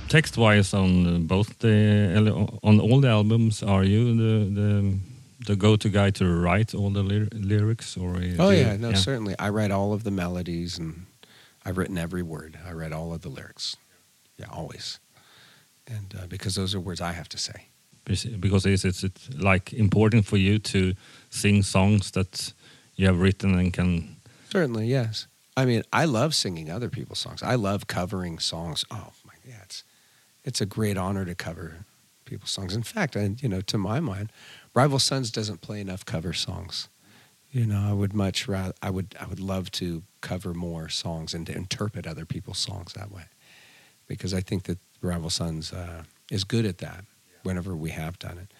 Text 0.10 0.38
wise, 0.38 0.74
on 0.76 1.08
uh, 1.08 1.18
both 1.20 1.58
the 1.60 2.58
on 2.62 2.80
all 2.80 3.02
the 3.02 3.08
albums, 3.10 3.64
are 3.64 3.84
you 3.84 4.16
the 4.16 4.62
the, 4.62 5.00
the 5.48 5.56
go 5.56 5.76
to 5.76 5.90
guy 5.90 6.12
to 6.12 6.26
write 6.28 6.76
all 6.76 6.92
the 6.92 7.02
ly- 7.02 7.28
lyrics, 7.34 7.98
or 7.98 8.18
uh, 8.18 8.20
Oh 8.38 8.52
do 8.52 8.58
you- 8.58 8.62
yeah, 8.64 8.78
no, 8.78 8.94
certainly. 8.94 9.34
I 9.40 9.50
write 9.50 9.72
all 9.72 9.92
of 9.92 10.04
the 10.04 10.12
melodies, 10.12 10.78
and 10.78 11.06
I've 11.66 11.78
written 11.80 11.98
every 11.98 12.22
word. 12.22 12.60
I 12.68 12.74
write 12.74 12.92
all 12.92 13.12
of 13.12 13.22
the 13.22 13.30
lyrics. 13.30 13.76
Yeah, 14.38 14.48
always. 14.52 15.00
And 15.88 16.14
uh, 16.18 16.28
because 16.28 16.56
those 16.56 16.74
are 16.76 16.80
words 16.80 17.02
I 17.02 17.12
have 17.12 17.30
to 17.30 17.38
say. 17.38 17.68
Because 18.06 18.66
is 18.66 18.84
it 18.84 19.04
it's 19.04 19.30
like 19.36 19.72
important 19.74 20.26
for 20.26 20.38
you 20.38 20.60
to 20.60 20.94
sing 21.30 21.64
songs 21.64 22.12
that 22.12 22.54
you 22.96 23.08
have 23.08 23.22
written 23.22 23.58
and 23.58 23.74
can 23.74 24.18
Certainly, 24.50 24.88
yes. 24.88 25.28
I 25.56 25.66
mean, 25.66 25.84
I 25.92 26.06
love 26.06 26.36
singing 26.36 26.70
other 26.70 26.90
people's 26.90 27.20
songs. 27.20 27.42
I 27.42 27.56
love 27.56 27.88
covering 27.88 28.40
songs. 28.40 28.86
Oh 28.92 29.12
my, 29.26 29.34
yeah, 29.46 29.62
it's 29.64 29.84
it's 30.44 30.62
a 30.62 30.66
great 30.66 30.98
honor 30.98 31.26
to 31.26 31.36
cover 31.36 31.86
people's 32.26 32.52
songs. 32.52 32.76
In 32.76 32.84
fact, 32.84 33.16
and 33.16 33.42
you 33.42 33.50
know, 33.50 33.62
to 33.62 33.78
my 33.78 34.00
mind, 34.00 34.32
Rival 34.74 35.00
Sons 35.00 35.32
doesn't 35.32 35.62
play 35.62 35.80
enough 35.80 36.06
cover 36.06 36.34
songs. 36.34 36.90
You 37.52 37.68
know, 37.68 37.86
I 37.88 37.94
would 37.94 38.14
much 38.14 38.48
rather 38.48 38.74
I 38.82 38.90
would 38.90 39.16
I 39.20 39.26
would 39.28 39.40
love 39.40 39.72
to 39.72 40.04
cover 40.22 40.54
more 40.54 40.90
songs 40.90 41.34
and 41.34 41.46
to 41.48 41.56
interpret 41.56 42.08
other 42.08 42.26
people's 42.26 42.60
songs 42.60 42.94
that 42.94 43.12
way, 43.12 43.24
because 44.08 44.34
I 44.34 44.42
think 44.42 44.64
that 44.64 44.80
Rival 45.02 45.30
Sons 45.30 45.74
uh, 45.74 46.04
is 46.32 46.44
good 46.44 46.66
at 46.66 46.80
that. 46.80 47.06
Whenever 47.44 47.76
we 47.76 47.90
have 47.90 48.18
done 48.20 48.38
it, 48.38 48.54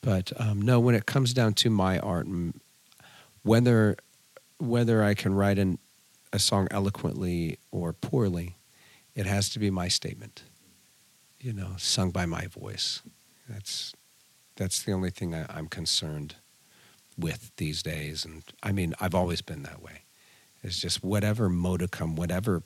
but 0.00 0.32
um, 0.36 0.62
no, 0.62 0.78
when 0.78 0.94
it 0.94 1.06
comes 1.06 1.34
down 1.34 1.54
to 1.54 1.70
my 1.70 1.98
art, 1.98 2.28
whether 3.42 3.96
whether 4.58 5.02
I 5.02 5.14
can 5.14 5.34
write 5.34 5.58
an, 5.58 5.78
a 6.32 6.38
song 6.38 6.68
eloquently 6.70 7.58
or 7.72 7.92
poorly, 7.92 8.56
it 9.16 9.26
has 9.26 9.48
to 9.50 9.58
be 9.58 9.70
my 9.70 9.88
statement. 9.88 10.44
You 11.40 11.52
know, 11.52 11.72
sung 11.78 12.10
by 12.10 12.26
my 12.26 12.46
voice. 12.46 13.02
That's 13.48 13.92
that's 14.56 14.82
the 14.82 14.92
only 14.92 15.10
thing 15.10 15.34
I, 15.34 15.46
I'm 15.48 15.66
concerned 15.66 16.36
with 17.18 17.50
these 17.56 17.82
days. 17.82 18.24
And 18.24 18.42
I 18.62 18.72
mean, 18.72 18.94
I've 19.00 19.14
always 19.14 19.42
been 19.42 19.62
that 19.64 19.82
way. 19.82 20.02
It's 20.62 20.80
just 20.80 21.02
whatever 21.02 21.48
modicum, 21.48 22.14
whatever 22.14 22.62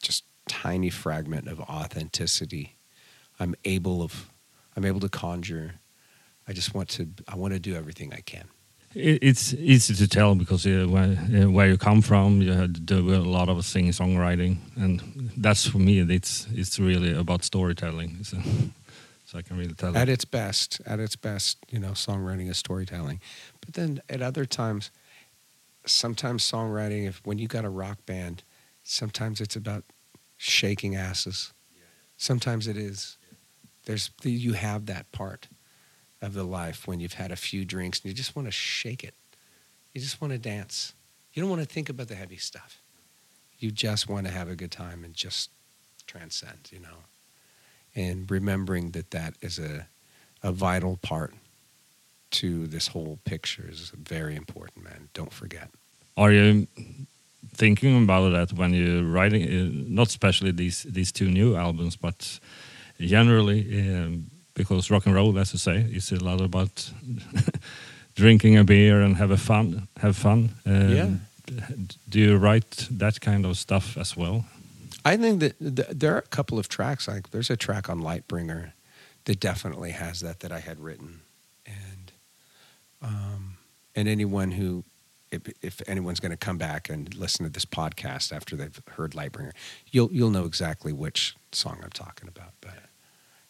just 0.00 0.24
tiny 0.46 0.90
fragment 0.90 1.48
of 1.48 1.60
authenticity 1.60 2.76
I'm 3.40 3.54
able 3.64 4.02
of 4.02 4.30
I'm 4.76 4.84
able 4.84 5.00
to 5.00 5.08
conjure. 5.08 5.74
I 6.46 6.52
just 6.52 6.74
want 6.74 6.88
to 6.90 7.08
I 7.28 7.36
want 7.36 7.54
to 7.54 7.60
do 7.60 7.74
everything 7.74 8.12
I 8.12 8.20
can. 8.20 8.48
It's 8.96 9.52
easy 9.54 9.92
to 9.94 10.06
tell 10.06 10.36
because 10.36 10.64
uh, 10.64 10.86
where, 10.88 11.18
uh, 11.18 11.50
where 11.50 11.66
you 11.66 11.76
come 11.76 12.00
from, 12.00 12.40
you 12.40 12.52
had 12.52 12.76
to 12.76 12.80
do 12.80 13.12
a 13.12 13.26
lot 13.26 13.48
of 13.48 13.64
singing 13.64 13.90
songwriting, 13.90 14.58
and 14.76 15.32
that's 15.36 15.66
for 15.66 15.78
me. 15.78 15.98
It's 15.98 16.46
it's 16.52 16.78
really 16.78 17.12
about 17.12 17.44
storytelling. 17.44 18.18
So, 18.24 18.38
so 19.24 19.38
I 19.38 19.42
can 19.42 19.56
really 19.56 19.74
tell. 19.74 19.96
at 19.96 20.08
it. 20.08 20.12
its 20.12 20.24
best 20.24 20.80
at 20.86 21.00
its 21.00 21.16
best 21.16 21.58
you 21.70 21.80
know 21.80 21.92
songwriting 21.92 22.50
is 22.50 22.58
storytelling 22.58 23.20
but 23.60 23.72
then 23.72 24.00
at 24.08 24.20
other 24.20 24.44
times 24.44 24.90
sometimes 25.86 26.44
songwriting 26.44 27.08
if 27.08 27.22
when 27.24 27.38
you 27.38 27.48
got 27.48 27.64
a 27.64 27.70
rock 27.70 28.04
band 28.04 28.44
sometimes 28.82 29.40
it's 29.40 29.56
about 29.56 29.82
shaking 30.44 30.94
asses. 30.94 31.52
Sometimes 32.16 32.68
it 32.68 32.76
is. 32.76 33.16
There's 33.86 34.10
you 34.22 34.52
have 34.52 34.86
that 34.86 35.10
part 35.10 35.48
of 36.20 36.34
the 36.34 36.44
life 36.44 36.86
when 36.86 37.00
you've 37.00 37.14
had 37.14 37.32
a 37.32 37.36
few 37.36 37.64
drinks 37.64 38.00
and 38.00 38.10
you 38.10 38.14
just 38.14 38.36
want 38.36 38.46
to 38.46 38.52
shake 38.52 39.04
it. 39.04 39.14
You 39.92 40.00
just 40.00 40.20
want 40.20 40.32
to 40.32 40.38
dance. 40.38 40.94
You 41.32 41.42
don't 41.42 41.50
want 41.50 41.62
to 41.62 41.68
think 41.68 41.88
about 41.88 42.08
the 42.08 42.14
heavy 42.14 42.36
stuff. 42.36 42.80
You 43.58 43.70
just 43.70 44.08
want 44.08 44.26
to 44.26 44.32
have 44.32 44.48
a 44.48 44.56
good 44.56 44.70
time 44.70 45.04
and 45.04 45.14
just 45.14 45.50
transcend 46.06 46.70
you 46.70 46.80
know? 46.80 47.04
And 47.94 48.30
remembering 48.30 48.90
that 48.90 49.10
that 49.12 49.34
is 49.40 49.58
a, 49.58 49.86
a 50.42 50.52
vital 50.52 50.98
part 50.98 51.32
to 52.32 52.66
this 52.66 52.88
whole 52.88 53.18
picture 53.24 53.66
is 53.70 53.92
very 53.96 54.34
important 54.34 54.84
man. 54.84 55.08
Don't 55.14 55.32
forget. 55.32 55.70
Are 56.16 56.32
you 56.32 56.66
thinking 57.52 58.02
about 58.02 58.30
that 58.32 58.52
when 58.52 58.72
you're 58.74 59.02
writing, 59.04 59.42
uh, 59.44 59.70
not 59.88 60.08
especially 60.08 60.52
these 60.52 60.82
these 60.92 61.12
two 61.12 61.28
new 61.30 61.56
albums, 61.56 61.96
but 61.96 62.40
generally 62.98 63.60
um, 63.80 64.24
because 64.54 64.90
rock 64.90 65.06
and 65.06 65.14
roll, 65.14 65.38
as 65.38 65.52
you 65.52 65.58
say, 65.58 65.86
is 65.92 66.12
a 66.12 66.16
lot 66.24 66.40
about 66.40 66.92
drinking 68.14 68.56
a 68.58 68.64
beer 68.64 69.00
and 69.02 69.16
have 69.16 69.30
a 69.32 69.36
fun, 69.36 69.88
have 69.96 70.16
fun. 70.16 70.50
Um, 70.66 70.90
Yeah. 70.96 71.08
Do 72.08 72.18
you 72.18 72.38
write 72.38 72.88
that 72.98 73.20
kind 73.20 73.44
of 73.44 73.56
stuff 73.56 73.96
as 73.98 74.16
well? 74.16 74.44
I 75.04 75.16
think 75.18 75.40
that 75.40 75.58
th- 75.58 75.88
there 76.00 76.14
are 76.14 76.18
a 76.24 76.28
couple 76.36 76.58
of 76.58 76.68
tracks. 76.68 77.06
Like 77.06 77.30
there's 77.30 77.50
a 77.50 77.56
track 77.56 77.88
on 77.90 78.00
Lightbringer 78.00 78.72
that 79.24 79.40
definitely 79.40 79.90
has 79.92 80.20
that 80.20 80.38
that 80.40 80.52
I 80.52 80.60
had 80.60 80.78
written, 80.80 81.20
and 81.66 82.12
um, 83.02 83.56
and 83.94 84.08
anyone 84.08 84.52
who, 84.52 84.84
if, 85.34 85.54
if 85.62 85.82
anyone's 85.88 86.20
going 86.20 86.30
to 86.30 86.36
come 86.36 86.58
back 86.58 86.88
and 86.88 87.14
listen 87.14 87.44
to 87.44 87.50
this 87.50 87.64
podcast 87.64 88.34
after 88.34 88.56
they've 88.56 88.80
heard 88.92 89.12
Lightbringer, 89.12 89.52
you'll 89.90 90.12
you'll 90.12 90.30
know 90.30 90.44
exactly 90.44 90.92
which 90.92 91.36
song 91.52 91.80
I'm 91.82 91.90
talking 91.90 92.28
about. 92.28 92.52
But 92.60 92.74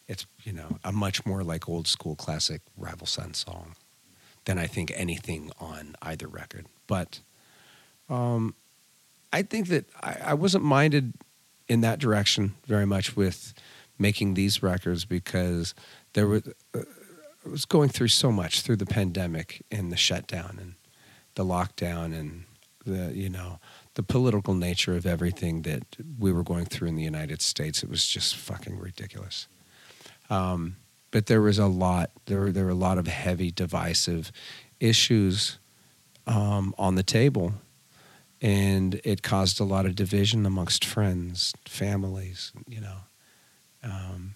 it's 0.07 0.25
you 0.43 0.53
know 0.53 0.79
a 0.83 0.91
much 0.91 1.25
more 1.25 1.43
like 1.43 1.69
old 1.69 1.87
school 1.87 2.15
classic 2.15 2.61
Rival 2.77 3.07
Son 3.07 3.33
song 3.33 3.75
than 4.45 4.57
I 4.57 4.67
think 4.67 4.91
anything 4.95 5.51
on 5.59 5.95
either 6.01 6.27
record. 6.27 6.65
But 6.87 7.19
um, 8.09 8.55
I 9.33 9.41
think 9.41 9.67
that 9.69 9.85
I, 10.01 10.17
I 10.25 10.33
wasn't 10.33 10.63
minded 10.63 11.13
in 11.67 11.81
that 11.81 11.99
direction 11.99 12.55
very 12.67 12.85
much 12.85 13.15
with 13.15 13.53
making 13.97 14.33
these 14.33 14.61
records 14.61 15.05
because 15.05 15.73
there 16.13 16.27
was 16.27 16.43
uh, 16.73 16.81
was 17.49 17.65
going 17.65 17.89
through 17.89 18.07
so 18.07 18.31
much 18.31 18.61
through 18.61 18.77
the 18.77 18.85
pandemic 18.85 19.63
and 19.71 19.91
the 19.91 19.97
shutdown 19.97 20.57
and 20.59 20.73
the 21.35 21.45
lockdown 21.45 22.17
and 22.17 22.45
the 22.85 23.13
you 23.13 23.29
know 23.29 23.59
the 23.95 24.03
political 24.03 24.53
nature 24.53 24.95
of 24.95 25.05
everything 25.05 25.61
that 25.63 25.83
we 26.19 26.31
were 26.31 26.43
going 26.43 26.65
through 26.65 26.87
in 26.87 26.95
the 26.95 27.03
United 27.03 27.41
States. 27.41 27.83
It 27.83 27.89
was 27.89 28.05
just 28.05 28.35
fucking 28.35 28.77
ridiculous. 28.77 29.47
Um, 30.29 30.77
but 31.11 31.27
there 31.27 31.41
was 31.41 31.57
a 31.57 31.67
lot. 31.67 32.11
There 32.25 32.41
were 32.41 32.51
there 32.51 32.65
were 32.65 32.71
a 32.71 32.75
lot 32.75 32.97
of 32.97 33.07
heavy, 33.07 33.51
divisive 33.51 34.31
issues 34.79 35.59
um, 36.27 36.75
on 36.77 36.95
the 36.95 37.03
table, 37.03 37.53
and 38.41 38.99
it 39.03 39.23
caused 39.23 39.59
a 39.59 39.63
lot 39.63 39.85
of 39.85 39.95
division 39.95 40.45
amongst 40.45 40.83
friends, 40.83 41.53
families. 41.65 42.51
You 42.67 42.81
know, 42.81 42.97
um, 43.83 44.35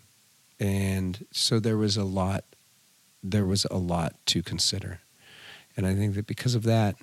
and 0.59 1.25
so 1.31 1.59
there 1.59 1.77
was 1.77 1.97
a 1.97 2.05
lot. 2.05 2.45
There 3.21 3.45
was 3.45 3.65
a 3.65 3.77
lot 3.77 4.15
to 4.27 4.41
consider, 4.41 5.01
and 5.75 5.85
I 5.85 5.95
think 5.95 6.15
that 6.15 6.27
because 6.27 6.55
of 6.55 6.63
that, 6.63 6.95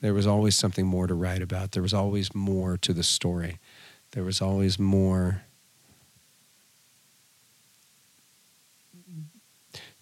there 0.00 0.14
was 0.14 0.26
always 0.26 0.56
something 0.56 0.86
more 0.86 1.06
to 1.06 1.14
write 1.14 1.42
about. 1.42 1.72
There 1.72 1.82
was 1.82 1.94
always 1.94 2.34
more 2.34 2.76
to 2.78 2.92
the 2.92 3.02
story. 3.02 3.58
There 4.12 4.24
was 4.24 4.40
always 4.40 4.78
more. 4.78 5.42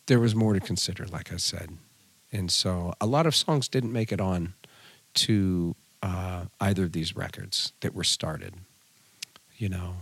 There 0.07 0.19
was 0.19 0.35
more 0.35 0.53
to 0.53 0.61
consider, 0.61 1.07
like 1.07 1.33
I 1.33 1.37
said, 1.37 1.79
and 2.33 2.51
so 2.51 2.95
a 3.01 3.07
lot 3.07 3.27
of 3.27 3.37
songs 3.37 3.69
didn't 3.69 3.93
make 3.93 4.11
it 4.11 4.21
on 4.21 4.55
to 5.15 5.77
uh, 6.03 6.47
either 6.61 6.85
of 6.85 6.93
these 6.93 7.15
records 7.15 7.73
that 7.81 7.95
were 7.95 8.05
started. 8.05 8.55
You 9.57 9.69
know, 9.69 9.95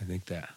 I 0.00 0.04
think 0.04 0.26
that 0.26 0.48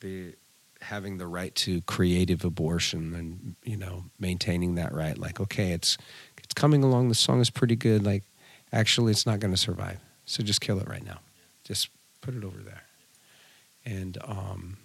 the 0.00 0.34
having 0.80 1.18
the 1.18 1.26
right 1.26 1.54
to 1.54 1.80
creative 1.82 2.44
abortion 2.44 3.14
and 3.14 3.56
you 3.64 3.76
know 3.76 4.04
maintaining 4.18 4.76
that 4.76 4.92
right, 4.92 5.18
like 5.18 5.40
okay, 5.40 5.72
it's 5.72 5.98
it's 6.36 6.54
coming 6.54 6.82
along. 6.82 7.08
The 7.08 7.14
song 7.14 7.40
is 7.40 7.50
pretty 7.50 7.76
good. 7.76 8.04
Like 8.04 8.24
actually, 8.72 9.12
it's 9.12 9.26
not 9.26 9.40
going 9.40 9.52
to 9.52 9.60
survive. 9.60 10.00
So 10.24 10.42
just 10.42 10.60
kill 10.60 10.78
it 10.78 10.88
right 10.88 11.04
now. 11.04 11.20
Just 11.64 11.88
put 12.20 12.34
it 12.34 12.44
over 12.44 12.58
there, 12.58 12.82
and 13.84 14.18
um, 14.24 14.76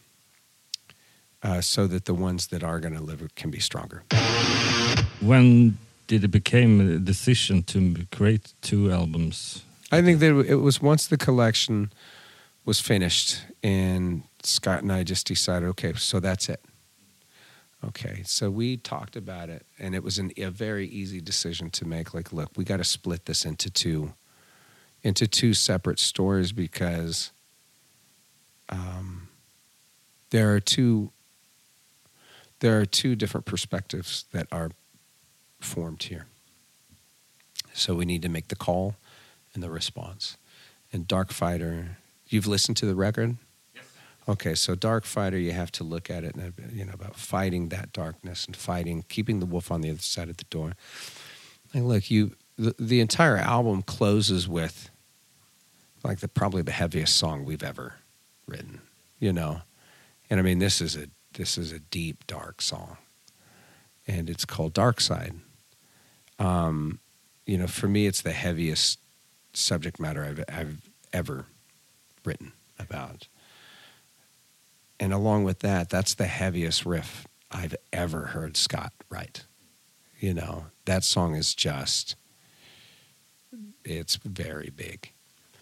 uh, 1.41 1.61
so 1.61 1.87
that 1.87 2.05
the 2.05 2.13
ones 2.13 2.47
that 2.47 2.63
are 2.63 2.79
going 2.79 2.95
to 2.95 3.01
live 3.01 3.27
can 3.35 3.51
be 3.51 3.59
stronger. 3.59 4.03
When 5.21 5.77
did 6.07 6.23
it 6.23 6.29
became 6.29 6.95
a 6.95 6.99
decision 6.99 7.63
to 7.63 8.05
create 8.11 8.53
two 8.61 8.91
albums? 8.91 9.63
I 9.91 10.01
think 10.01 10.19
that 10.19 10.45
it 10.47 10.55
was 10.55 10.81
once 10.81 11.07
the 11.07 11.17
collection 11.17 11.91
was 12.65 12.79
finished, 12.79 13.41
and 13.61 14.23
Scott 14.43 14.81
and 14.81 14.91
I 14.91 15.03
just 15.03 15.27
decided, 15.27 15.67
okay, 15.69 15.93
so 15.93 16.19
that's 16.19 16.49
it. 16.49 16.61
Okay, 17.85 18.21
so 18.25 18.49
we 18.49 18.77
talked 18.77 19.17
about 19.17 19.49
it, 19.49 19.65
and 19.77 19.93
it 19.93 20.03
was 20.03 20.17
an, 20.17 20.31
a 20.37 20.49
very 20.49 20.87
easy 20.87 21.19
decision 21.19 21.69
to 21.71 21.85
make. 21.85 22.13
Like, 22.13 22.31
look, 22.31 22.51
we 22.55 22.63
got 22.63 22.77
to 22.77 22.83
split 22.85 23.25
this 23.25 23.43
into 23.43 23.69
two, 23.69 24.13
into 25.01 25.27
two 25.27 25.53
separate 25.53 25.99
stories 25.99 26.53
because 26.53 27.31
um, 28.69 29.27
there 30.29 30.53
are 30.53 30.61
two. 30.61 31.11
There 32.61 32.79
are 32.79 32.85
two 32.85 33.15
different 33.15 33.45
perspectives 33.45 34.23
that 34.31 34.47
are 34.49 34.71
formed 35.59 36.03
here. 36.03 36.27
So 37.73 37.95
we 37.95 38.05
need 38.05 38.21
to 38.21 38.29
make 38.29 38.47
the 38.47 38.55
call 38.55 38.95
and 39.53 39.61
the 39.61 39.69
response. 39.69 40.37
And 40.93 41.07
Darkfighter, 41.07 41.97
you've 42.29 42.47
listened 42.47 42.77
to 42.77 42.85
the 42.85 42.95
record? 42.95 43.35
Okay, 44.27 44.55
so 44.55 44.75
Darkfighter, 44.75 45.41
you 45.41 45.51
have 45.51 45.71
to 45.73 45.83
look 45.83 46.09
at 46.09 46.23
it 46.23 46.35
and 46.35 46.53
you 46.71 46.85
know 46.85 46.93
about 46.93 47.17
fighting 47.17 47.69
that 47.69 47.91
darkness 47.91 48.45
and 48.45 48.55
fighting, 48.55 49.03
keeping 49.09 49.39
the 49.39 49.45
wolf 49.45 49.69
on 49.71 49.81
the 49.81 49.89
other 49.89 49.99
side 49.99 50.29
of 50.29 50.37
the 50.37 50.45
door. 50.45 50.73
And 51.73 51.87
look, 51.87 52.09
you 52.09 52.35
the, 52.57 52.73
the 52.79 53.01
entire 53.01 53.37
album 53.37 53.81
closes 53.81 54.47
with 54.47 54.89
like 56.03 56.19
the 56.19 56.27
probably 56.27 56.61
the 56.61 56.71
heaviest 56.71 57.17
song 57.17 57.43
we've 57.43 57.63
ever 57.63 57.95
written, 58.47 58.81
you 59.19 59.33
know. 59.33 59.61
And 60.29 60.39
I 60.39 60.43
mean 60.43 60.59
this 60.59 60.79
is 60.79 60.95
a 60.95 61.07
this 61.33 61.57
is 61.57 61.71
a 61.71 61.79
deep 61.79 62.25
dark 62.27 62.61
song. 62.61 62.97
And 64.07 64.29
it's 64.29 64.45
called 64.45 64.73
Dark 64.73 64.99
Side. 64.99 65.33
Um, 66.37 66.99
you 67.45 67.57
know, 67.57 67.67
for 67.67 67.87
me, 67.87 68.05
it's 68.05 68.21
the 68.21 68.33
heaviest 68.33 68.99
subject 69.53 69.99
matter 69.99 70.25
I've, 70.25 70.43
I've 70.49 70.89
ever 71.13 71.45
written 72.25 72.51
about. 72.77 73.27
And 74.99 75.13
along 75.13 75.43
with 75.43 75.59
that, 75.59 75.89
that's 75.89 76.13
the 76.13 76.27
heaviest 76.27 76.85
riff 76.85 77.27
I've 77.51 77.75
ever 77.91 78.27
heard 78.27 78.55
Scott 78.57 78.93
write. 79.09 79.43
You 80.19 80.33
know, 80.33 80.67
that 80.85 81.03
song 81.03 81.35
is 81.35 81.53
just, 81.53 82.15
it's 83.83 84.15
very 84.17 84.71
big. 84.75 85.11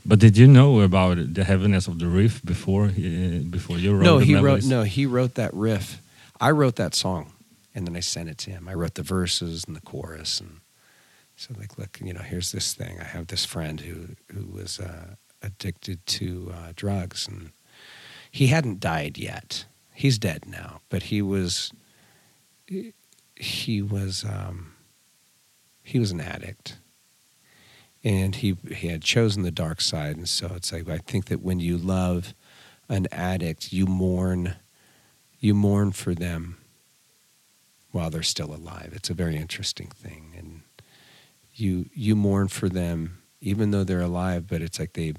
But 0.06 0.20
did 0.20 0.38
you 0.38 0.48
know 0.48 0.82
about 0.82 1.34
the 1.34 1.44
heaviness 1.44 1.88
of 1.88 2.00
the 2.00 2.08
riff 2.08 2.44
before 2.44 2.88
he, 2.88 3.40
before 3.40 3.78
you 3.78 3.94
wrote 3.94 4.04
no, 4.04 4.18
he 4.20 4.34
melodies? 4.34 4.66
wrote, 4.66 4.70
no, 4.70 4.84
he 4.84 5.06
wrote 5.06 5.36
that 5.36 5.54
riff. 5.54 6.02
I 6.40 6.52
wrote 6.52 6.76
that 6.78 6.96
song 6.96 7.34
and 7.74 7.88
then 7.88 7.96
I 7.96 8.00
sent 8.00 8.30
it 8.30 8.38
to 8.40 8.52
him. 8.52 8.68
I 8.68 8.74
wrote 8.74 8.96
the 8.96 9.04
verses 9.04 9.64
and 9.68 9.76
the 9.76 9.82
chorus 9.82 10.40
and 10.40 10.62
so 11.42 11.56
like, 11.58 11.76
look, 11.80 12.00
you 12.00 12.14
know, 12.14 12.22
here's 12.22 12.52
this 12.52 12.76
thing. 12.76 13.00
I 13.00 13.04
have 13.04 13.26
this 13.26 13.46
friend 13.46 13.82
who 13.82 14.10
who 14.32 14.46
was 14.46 14.80
uh, 14.80 15.16
addicted 15.42 16.06
to 16.06 16.54
uh, 16.56 16.74
drugs, 16.76 17.28
and 17.28 17.52
he 18.32 18.48
hadn't 18.48 18.80
died 18.80 19.18
yet. 19.18 19.66
He's 19.94 20.18
dead 20.18 20.46
now, 20.48 20.82
but 20.90 21.04
he 21.04 21.22
was 21.22 21.72
he 23.36 23.82
was 23.82 24.24
um, 24.24 24.74
he 25.84 26.00
was 26.00 26.12
an 26.12 26.22
addict, 26.22 26.78
and 28.04 28.36
he 28.36 28.58
he 28.72 28.88
had 28.88 29.02
chosen 29.04 29.44
the 29.44 29.52
dark 29.52 29.82
side, 29.82 30.16
and 30.16 30.30
so 30.30 30.54
it's 30.56 30.72
like 30.72 30.90
I 30.90 30.98
think 30.98 31.26
that 31.26 31.42
when 31.42 31.60
you 31.60 31.78
love 31.78 32.34
an 32.88 33.08
addict, 33.12 33.74
you 33.74 33.86
mourn 33.86 34.56
you 35.40 35.54
mourn 35.54 35.92
for 35.92 36.16
them 36.16 36.58
while 37.92 38.10
they're 38.10 38.24
still 38.24 38.54
alive. 38.54 38.94
It's 38.96 39.10
a 39.10 39.14
very 39.16 39.36
interesting 39.36 39.88
thing, 39.88 40.34
and 40.38 40.62
you 41.54 41.90
you 41.94 42.16
mourn 42.16 42.48
for 42.48 42.70
them 42.70 43.18
even 43.42 43.72
though 43.72 43.84
they're 43.84 44.02
alive, 44.02 44.48
but 44.48 44.62
it's 44.62 44.80
like 44.80 44.94
they 44.94 45.14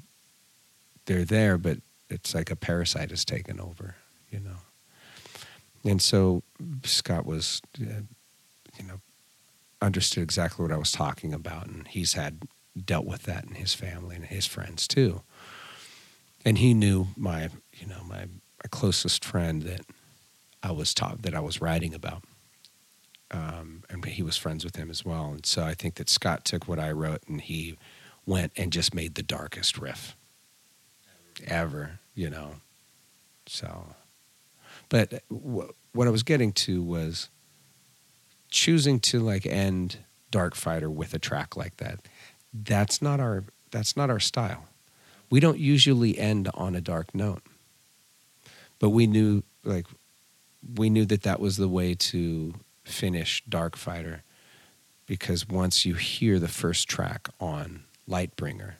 they're 1.06 1.24
there, 1.24 1.58
but 1.58 1.78
it's 2.12 2.34
like 2.34 2.50
a 2.50 2.56
parasite 2.56 3.10
has 3.10 3.24
taken 3.24 3.60
over, 3.60 3.96
you 4.30 4.40
know. 4.40 4.56
And 5.84 6.00
so 6.00 6.42
Scott 6.84 7.26
was, 7.26 7.60
uh, 7.80 8.02
you 8.78 8.86
know, 8.86 9.00
understood 9.80 10.22
exactly 10.22 10.62
what 10.62 10.72
I 10.72 10.78
was 10.78 10.92
talking 10.92 11.34
about, 11.34 11.66
and 11.66 11.88
he's 11.88 12.12
had 12.12 12.42
dealt 12.84 13.04
with 13.04 13.24
that 13.24 13.44
in 13.44 13.56
his 13.56 13.74
family 13.74 14.16
and 14.16 14.24
his 14.24 14.46
friends 14.46 14.86
too. 14.86 15.22
And 16.44 16.58
he 16.58 16.74
knew 16.74 17.08
my, 17.16 17.50
you 17.74 17.86
know, 17.86 18.02
my, 18.04 18.20
my 18.26 18.68
closest 18.70 19.24
friend 19.24 19.62
that 19.62 19.82
I 20.62 20.72
was 20.72 20.94
taught 20.94 21.22
that 21.22 21.34
I 21.34 21.40
was 21.40 21.60
writing 21.60 21.94
about 21.94 22.22
um, 23.32 23.82
and 23.88 24.04
he 24.04 24.22
was 24.22 24.36
friends 24.36 24.64
with 24.64 24.76
him 24.76 24.90
as 24.90 25.04
well. 25.04 25.30
And 25.32 25.46
so 25.46 25.64
I 25.64 25.74
think 25.74 25.94
that 25.94 26.10
Scott 26.10 26.44
took 26.44 26.68
what 26.68 26.78
I 26.78 26.90
wrote 26.90 27.22
and 27.26 27.40
he 27.40 27.78
went 28.26 28.52
and 28.56 28.72
just 28.72 28.94
made 28.94 29.14
the 29.14 29.22
darkest 29.22 29.78
riff 29.78 30.16
ever, 31.46 31.98
you 32.14 32.30
know. 32.30 32.56
So, 33.46 33.86
but 34.88 35.22
w- 35.30 35.72
what 35.92 36.06
I 36.06 36.10
was 36.10 36.22
getting 36.22 36.52
to 36.52 36.82
was 36.82 37.28
choosing 38.50 39.00
to 39.00 39.20
like 39.20 39.46
end 39.46 39.98
Darkfighter 40.30 40.88
with 40.88 41.14
a 41.14 41.18
track 41.18 41.56
like 41.56 41.76
that. 41.78 42.00
That's 42.52 43.02
not 43.02 43.20
our 43.20 43.44
That's 43.70 43.96
not 43.96 44.10
our 44.10 44.20
style. 44.20 44.66
We 45.30 45.40
don't 45.40 45.58
usually 45.58 46.18
end 46.18 46.48
on 46.54 46.74
a 46.74 46.80
dark 46.80 47.14
note. 47.14 47.42
But 48.78 48.90
we 48.90 49.06
knew 49.06 49.42
like 49.64 49.86
we 50.76 50.90
knew 50.90 51.04
that 51.06 51.22
that 51.22 51.40
was 51.40 51.56
the 51.56 51.68
way 51.68 51.94
to 51.94 52.54
finish 52.84 53.42
Darkfighter 53.48 54.20
because 55.06 55.48
once 55.48 55.84
you 55.84 55.94
hear 55.94 56.38
the 56.38 56.48
first 56.48 56.88
track 56.88 57.28
on 57.40 57.84
Lightbringer 58.08 58.74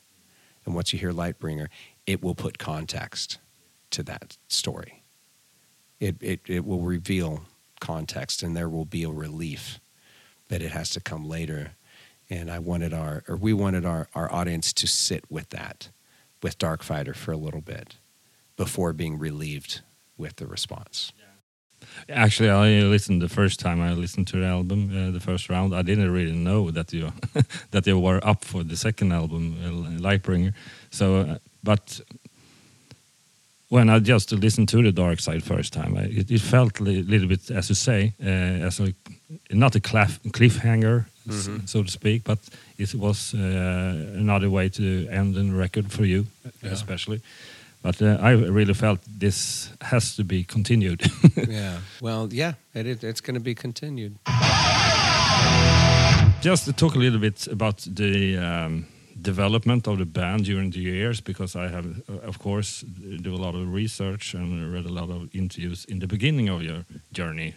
and 0.65 0.75
once 0.75 0.93
you 0.93 0.99
hear 0.99 1.13
Lightbringer, 1.13 1.69
it 2.07 2.23
will 2.23 2.35
put 2.35 2.59
context 2.59 3.39
to 3.91 4.03
that 4.03 4.37
story. 4.49 5.03
It, 6.01 6.17
it, 6.21 6.41
it 6.47 6.65
will 6.65 6.81
reveal 6.81 7.43
context 7.81 8.43
and 8.43 8.57
there 8.57 8.69
will 8.69 8.85
be 8.85 9.05
a 9.05 9.11
relief 9.11 9.79
that 10.49 10.63
it 10.63 10.73
has 10.73 10.91
to 10.91 11.01
come 11.01 11.29
later. 11.29 11.73
And 12.29 12.51
I 12.51 12.59
wanted 12.59 12.93
our, 12.93 13.25
or 13.29 13.37
we 13.37 13.53
wanted 13.53 13.85
our, 13.85 14.09
our 14.15 14.33
audience 14.33 14.73
to 14.75 14.87
sit 14.87 15.25
with 15.31 15.51
that, 15.51 15.91
with 16.43 16.59
Darkfighter 16.59 17.15
for 17.15 17.33
a 17.33 17.37
little 17.37 17.61
bit 17.61 17.97
before 18.57 18.93
being 18.93 19.19
relieved 19.19 19.81
with 20.17 20.37
the 20.37 20.47
response. 20.47 21.13
Actually, 22.09 22.51
I 22.51 22.83
listened 22.83 23.23
the 23.23 23.29
first 23.29 23.61
time 23.61 23.81
I 23.81 23.93
listened 23.93 24.27
to 24.29 24.41
the 24.41 24.47
album, 24.47 24.91
uh, 24.91 25.11
the 25.11 25.21
first 25.21 25.49
round. 25.49 25.75
I 25.75 25.83
didn't 25.83 26.11
really 26.11 26.33
know 26.33 26.71
that 26.71 26.93
you 26.93 27.13
that 27.71 27.87
you 27.87 27.99
were 27.99 28.21
up 28.23 28.45
for 28.45 28.63
the 28.65 28.77
second 28.77 29.13
album, 29.13 29.57
uh, 29.65 30.01
Lightbringer. 30.01 30.53
So, 30.91 31.17
uh, 31.17 31.39
but 31.63 32.01
when 33.69 33.89
I 33.89 33.99
just 34.01 34.33
listened 34.33 34.69
to 34.69 34.83
the 34.83 34.93
Dark 34.93 35.21
Side 35.21 35.43
first 35.43 35.73
time, 35.73 35.97
I, 35.97 36.03
it, 36.03 36.31
it 36.31 36.41
felt 36.41 36.81
a 36.81 36.83
li 36.83 37.03
little 37.03 37.29
bit, 37.29 37.51
as 37.51 37.69
you 37.69 37.75
say, 37.75 38.13
uh, 38.23 38.67
as 38.67 38.81
a 38.81 38.93
not 39.51 39.75
a 39.75 39.81
cliff, 39.81 40.21
cliffhanger, 40.33 41.05
s- 41.29 41.49
so 41.67 41.83
to 41.83 41.91
speak, 41.91 42.23
but 42.25 42.39
it 42.79 42.95
was 42.95 43.33
uh, 43.35 43.39
another 44.19 44.51
way 44.51 44.69
to 44.69 45.09
end 45.11 45.35
the 45.35 45.45
record 45.59 45.91
for 45.91 46.05
you, 46.05 46.27
especially. 46.63 47.21
But 47.83 48.01
uh, 48.03 48.19
I 48.21 48.33
really 48.33 48.75
felt 48.75 49.01
this 49.19 49.71
has 49.81 50.15
to 50.17 50.25
be 50.25 50.45
continued. 50.45 51.01
yeah. 51.49 51.79
Well, 52.01 52.29
yeah, 52.31 52.53
it, 52.75 52.87
it, 52.87 53.03
it's 53.05 53.21
going 53.23 53.35
to 53.35 53.41
be 53.41 53.55
continued. 53.55 54.19
Just 56.43 56.65
to 56.65 56.73
talk 56.73 56.95
a 56.95 56.99
little 56.99 57.21
bit 57.21 57.47
about 57.47 57.79
the 57.97 58.37
um, 58.39 58.87
development 59.21 59.87
of 59.87 59.99
the 59.99 60.05
band 60.05 60.45
during 60.45 60.71
the 60.71 60.81
years, 60.81 61.21
because 61.21 61.57
I 61.57 61.69
have, 61.69 61.87
uh, 62.09 62.29
of 62.29 62.39
course, 62.39 62.85
do 63.23 63.35
a 63.35 63.37
lot 63.37 63.55
of 63.55 63.73
research 63.73 64.35
and 64.35 64.73
read 64.73 64.87
a 64.87 64.93
lot 64.93 65.11
of 65.11 65.29
interviews 65.35 65.85
in 65.85 65.99
the 65.99 66.07
beginning 66.07 66.49
of 66.49 66.63
your 66.63 66.85
journey, 67.13 67.55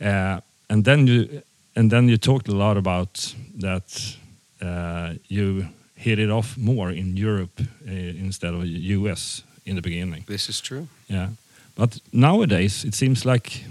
uh, 0.00 0.40
and 0.68 0.84
then 0.84 1.06
you 1.06 1.42
and 1.76 1.90
then 1.90 2.08
you 2.08 2.16
talked 2.16 2.48
a 2.48 2.56
lot 2.56 2.76
about 2.76 3.34
that 3.60 4.16
uh, 4.62 5.14
you 5.28 5.66
hit 5.94 6.18
it 6.18 6.30
off 6.30 6.56
more 6.56 6.90
in 6.90 7.16
Europe 7.16 7.60
uh, 7.60 7.90
instead 7.90 8.54
of 8.54 8.66
US 8.66 9.42
in 9.64 9.76
the 9.76 9.82
beginning. 9.82 10.24
This 10.26 10.48
is 10.48 10.60
true. 10.60 10.88
Yeah, 11.06 11.28
but 11.74 12.00
nowadays 12.12 12.84
it 12.84 12.94
seems 12.94 13.24
like, 13.24 13.64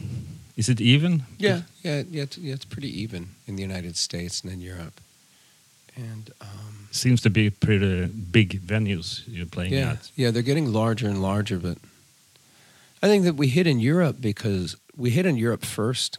is 0.55 0.69
it 0.69 0.81
even? 0.81 1.23
Yeah, 1.37 1.61
yeah, 1.83 2.03
yeah. 2.11 2.23
It's, 2.23 2.37
yeah, 2.37 2.53
it's 2.53 2.65
pretty 2.65 3.01
even 3.03 3.27
in 3.47 3.55
the 3.55 3.63
United 3.63 3.95
States 3.95 4.43
and 4.43 4.53
in 4.53 4.61
Europe. 4.61 5.01
And 5.99 6.31
um, 6.39 6.87
seems 6.91 7.21
to 7.21 7.29
be 7.29 7.49
pretty 7.49 8.05
big 8.05 8.61
venues 8.61 9.23
you're 9.27 9.45
playing 9.45 9.73
yeah, 9.73 9.91
at. 9.91 10.11
yeah, 10.15 10.31
they're 10.31 10.41
getting 10.41 10.71
larger 10.71 11.07
and 11.07 11.21
larger. 11.21 11.57
But 11.57 11.77
I 13.03 13.07
think 13.07 13.25
that 13.25 13.35
we 13.35 13.47
hit 13.47 13.67
in 13.67 13.79
Europe 13.79 14.17
because 14.19 14.77
we 14.95 15.09
hit 15.09 15.25
in 15.25 15.35
Europe 15.35 15.65
first 15.65 16.17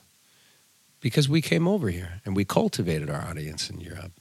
because 1.00 1.28
we 1.28 1.40
came 1.40 1.66
over 1.66 1.88
here 1.88 2.20
and 2.24 2.36
we 2.36 2.44
cultivated 2.44 3.08
our 3.08 3.22
audience 3.22 3.70
in 3.70 3.80
Europe 3.80 4.12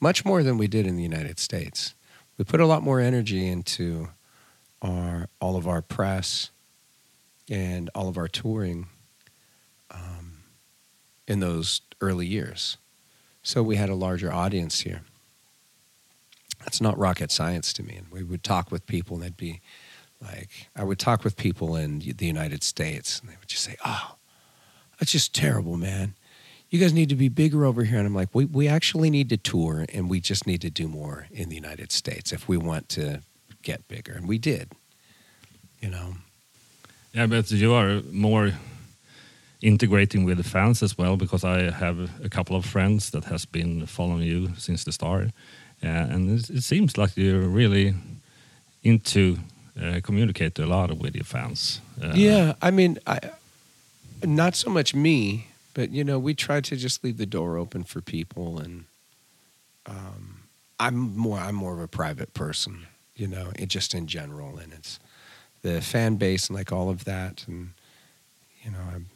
much 0.00 0.24
more 0.24 0.42
than 0.42 0.58
we 0.58 0.66
did 0.66 0.86
in 0.86 0.96
the 0.96 1.02
United 1.02 1.38
States. 1.38 1.94
We 2.38 2.44
put 2.44 2.60
a 2.60 2.66
lot 2.66 2.82
more 2.82 3.00
energy 3.00 3.46
into 3.46 4.08
our 4.82 5.28
all 5.40 5.56
of 5.56 5.66
our 5.66 5.82
press 5.82 6.50
and 7.50 7.88
all 7.94 8.08
of 8.08 8.18
our 8.18 8.28
touring 8.28 8.88
um, 9.90 10.42
in 11.26 11.40
those 11.40 11.80
early 12.00 12.26
years. 12.26 12.76
So 13.46 13.62
we 13.62 13.76
had 13.76 13.90
a 13.90 13.94
larger 13.94 14.32
audience 14.32 14.80
here. 14.80 15.02
That's 16.64 16.80
not 16.80 16.98
rocket 16.98 17.30
science 17.30 17.72
to 17.74 17.84
me. 17.84 17.94
And 17.94 18.10
we 18.10 18.24
would 18.24 18.42
talk 18.42 18.72
with 18.72 18.84
people, 18.88 19.14
and 19.14 19.22
they'd 19.22 19.36
be 19.36 19.60
like, 20.20 20.68
I 20.74 20.82
would 20.82 20.98
talk 20.98 21.22
with 21.22 21.36
people 21.36 21.76
in 21.76 22.00
the 22.00 22.26
United 22.26 22.64
States, 22.64 23.20
and 23.20 23.30
they 23.30 23.36
would 23.38 23.46
just 23.46 23.62
say, 23.62 23.76
"Oh, 23.84 24.16
that's 24.98 25.12
just 25.12 25.32
terrible, 25.32 25.76
man. 25.76 26.14
You 26.70 26.80
guys 26.80 26.92
need 26.92 27.08
to 27.10 27.14
be 27.14 27.28
bigger 27.28 27.64
over 27.64 27.84
here." 27.84 27.98
And 27.98 28.06
I'm 28.08 28.16
like, 28.16 28.34
"We 28.34 28.46
we 28.46 28.66
actually 28.66 29.10
need 29.10 29.28
to 29.28 29.36
tour, 29.36 29.86
and 29.94 30.10
we 30.10 30.18
just 30.18 30.44
need 30.44 30.60
to 30.62 30.70
do 30.70 30.88
more 30.88 31.28
in 31.30 31.48
the 31.48 31.54
United 31.54 31.92
States 31.92 32.32
if 32.32 32.48
we 32.48 32.56
want 32.56 32.88
to 32.98 33.22
get 33.62 33.86
bigger." 33.86 34.14
And 34.14 34.26
we 34.26 34.38
did. 34.38 34.72
You 35.80 35.90
know, 35.90 36.16
Yeah, 37.14 37.26
but 37.26 37.48
you 37.52 37.72
are 37.74 38.02
more 38.10 38.54
integrating 39.62 40.24
with 40.24 40.36
the 40.36 40.44
fans 40.44 40.82
as 40.82 40.98
well 40.98 41.16
because 41.16 41.44
I 41.44 41.70
have 41.70 42.10
a 42.22 42.28
couple 42.28 42.56
of 42.56 42.64
friends 42.64 43.10
that 43.10 43.24
has 43.24 43.46
been 43.46 43.86
following 43.86 44.22
you 44.22 44.54
since 44.56 44.84
the 44.84 44.92
start, 44.92 45.28
uh, 45.82 45.86
and 45.86 46.38
it, 46.38 46.50
it 46.50 46.62
seems 46.62 46.96
like 46.96 47.16
you're 47.16 47.48
really 47.48 47.94
into 48.82 49.38
uh, 49.80 50.00
communicate 50.02 50.58
a 50.58 50.66
lot 50.66 50.96
with 50.96 51.14
your 51.14 51.24
fans. 51.24 51.80
Uh, 52.02 52.12
yeah, 52.14 52.54
I 52.62 52.70
mean, 52.70 52.98
I, 53.06 53.20
not 54.24 54.54
so 54.54 54.70
much 54.70 54.94
me, 54.94 55.48
but 55.74 55.90
you 55.90 56.04
know, 56.04 56.18
we 56.18 56.34
try 56.34 56.60
to 56.60 56.76
just 56.76 57.04
leave 57.04 57.18
the 57.18 57.26
door 57.26 57.56
open 57.58 57.84
for 57.84 58.00
people, 58.00 58.58
and 58.58 58.84
um, 59.86 60.42
I'm 60.78 61.16
more 61.16 61.38
I'm 61.38 61.54
more 61.54 61.74
of 61.74 61.80
a 61.80 61.88
private 61.88 62.32
person, 62.34 62.86
you 63.14 63.26
know, 63.26 63.52
it, 63.56 63.68
just 63.68 63.94
in 63.94 64.06
general, 64.06 64.58
and 64.58 64.72
it's 64.72 64.98
the 65.62 65.80
fan 65.80 66.16
base 66.16 66.48
and 66.48 66.56
like 66.56 66.72
all 66.72 66.88
of 66.88 67.04
that, 67.04 67.44
and 67.46 67.70
you 68.62 68.70
know, 68.70 68.78
I'm 68.94 69.06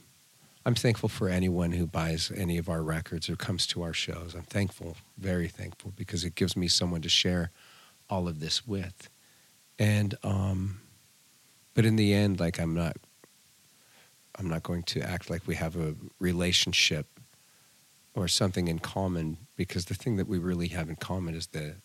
I'm 0.64 0.74
thankful 0.74 1.08
for 1.08 1.28
anyone 1.28 1.72
who 1.72 1.86
buys 1.86 2.30
any 2.36 2.58
of 2.58 2.68
our 2.68 2.82
records 2.82 3.30
or 3.30 3.36
comes 3.36 3.66
to 3.68 3.82
our 3.82 3.94
shows. 3.94 4.34
I'm 4.34 4.42
thankful, 4.42 4.96
very 5.16 5.48
thankful, 5.48 5.92
because 5.96 6.24
it 6.24 6.34
gives 6.34 6.56
me 6.56 6.68
someone 6.68 7.00
to 7.02 7.08
share 7.08 7.50
all 8.10 8.28
of 8.28 8.40
this 8.40 8.66
with, 8.66 9.08
and 9.78 10.14
um, 10.22 10.80
but 11.74 11.84
in 11.86 11.96
the 11.96 12.12
end, 12.12 12.40
like 12.40 12.60
I'm 12.60 12.74
not 12.74 12.96
I'm 14.36 14.48
not 14.48 14.62
going 14.62 14.82
to 14.84 15.00
act 15.02 15.30
like 15.30 15.46
we 15.46 15.54
have 15.54 15.76
a 15.76 15.94
relationship 16.18 17.06
or 18.14 18.28
something 18.28 18.68
in 18.68 18.78
common 18.78 19.36
because 19.56 19.86
the 19.86 19.94
thing 19.94 20.16
that 20.16 20.26
we 20.26 20.38
really 20.38 20.68
have 20.68 20.88
in 20.88 20.96
common 20.96 21.34
is 21.34 21.48
the 21.48 21.76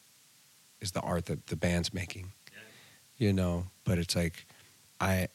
is 0.82 0.92
the 0.92 1.02
art 1.02 1.26
that 1.28 1.48
the 1.48 1.56
band's 1.56 1.94
making. 1.94 2.32
You 3.18 3.32
know, 3.32 3.68
but 3.86 3.98
it's 3.98 4.16
like 4.16 4.46
I 5.00 5.30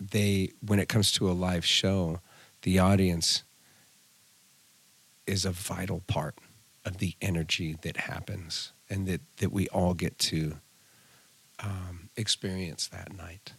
they 0.00 0.52
when 0.64 0.78
it 0.78 0.88
comes 0.88 1.12
to 1.12 1.30
a 1.30 1.32
live 1.32 1.64
show, 1.64 2.20
the 2.68 2.78
audience 2.78 3.44
is 5.26 5.46
a 5.46 5.50
vital 5.50 6.02
part 6.06 6.34
of 6.84 6.98
the 6.98 7.14
energy 7.22 7.78
that 7.80 7.96
happens 7.96 8.72
and 8.90 9.06
that, 9.06 9.22
that 9.38 9.50
we 9.50 9.66
all 9.68 9.94
get 9.94 10.18
to 10.18 10.58
um, 11.60 12.10
experience 12.14 12.86
that 12.88 13.16
night 13.16 13.54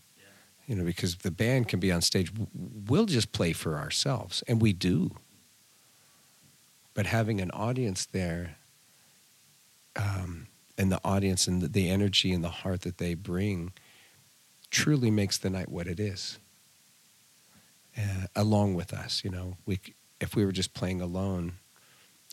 you 0.67 0.75
know, 0.75 0.83
because 0.83 1.15
the 1.15 1.31
band 1.31 1.67
can 1.67 1.79
be 1.79 1.91
on 1.91 1.99
stage. 1.99 2.31
We'll 2.87 3.07
just 3.07 3.31
play 3.31 3.53
for 3.53 3.79
ourselves, 3.79 4.43
and 4.47 4.61
we 4.61 4.71
do. 4.71 5.15
But 6.93 7.07
having 7.07 7.41
an 7.41 7.49
audience 7.49 8.05
there, 8.05 8.57
um, 9.95 10.45
and 10.77 10.91
the 10.91 11.01
audience 11.03 11.47
and 11.47 11.63
the, 11.63 11.67
the 11.67 11.89
energy 11.89 12.31
and 12.31 12.43
the 12.43 12.49
heart 12.49 12.81
that 12.81 12.99
they 12.99 13.15
bring, 13.15 13.71
truly 14.69 15.09
makes 15.09 15.39
the 15.39 15.49
night 15.49 15.69
what 15.69 15.87
it 15.87 15.99
is. 15.99 16.37
Uh, 17.99 18.27
along 18.35 18.75
with 18.75 18.93
us, 18.93 19.23
you 19.23 19.29
know, 19.29 19.57
we 19.65 19.79
if 20.21 20.35
we 20.35 20.45
were 20.45 20.53
just 20.53 20.73
playing 20.73 21.01
alone, 21.01 21.53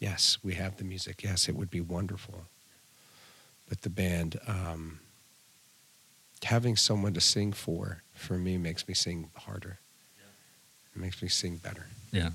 yes, 0.01 0.39
we 0.43 0.55
have 0.55 0.77
the 0.77 0.85
music. 0.85 1.23
Yes, 1.23 1.49
it 1.49 1.57
would 1.57 1.71
be 1.71 1.81
wonderful. 1.81 2.45
But 3.69 3.83
the 3.83 3.91
band. 3.91 4.39
Um, 4.47 5.01
having 6.45 6.77
someone 6.77 7.15
to 7.15 7.21
sing 7.21 7.53
for 7.53 8.03
for 8.15 8.35
me 8.39 8.59
makes 8.59 8.87
me 8.89 8.95
sing 8.95 9.31
harder. 9.35 9.79
It 10.95 11.01
makes 11.01 11.23
me 11.23 11.29
sing 11.29 11.57
better. 11.57 11.87
Yeah. 12.13 12.31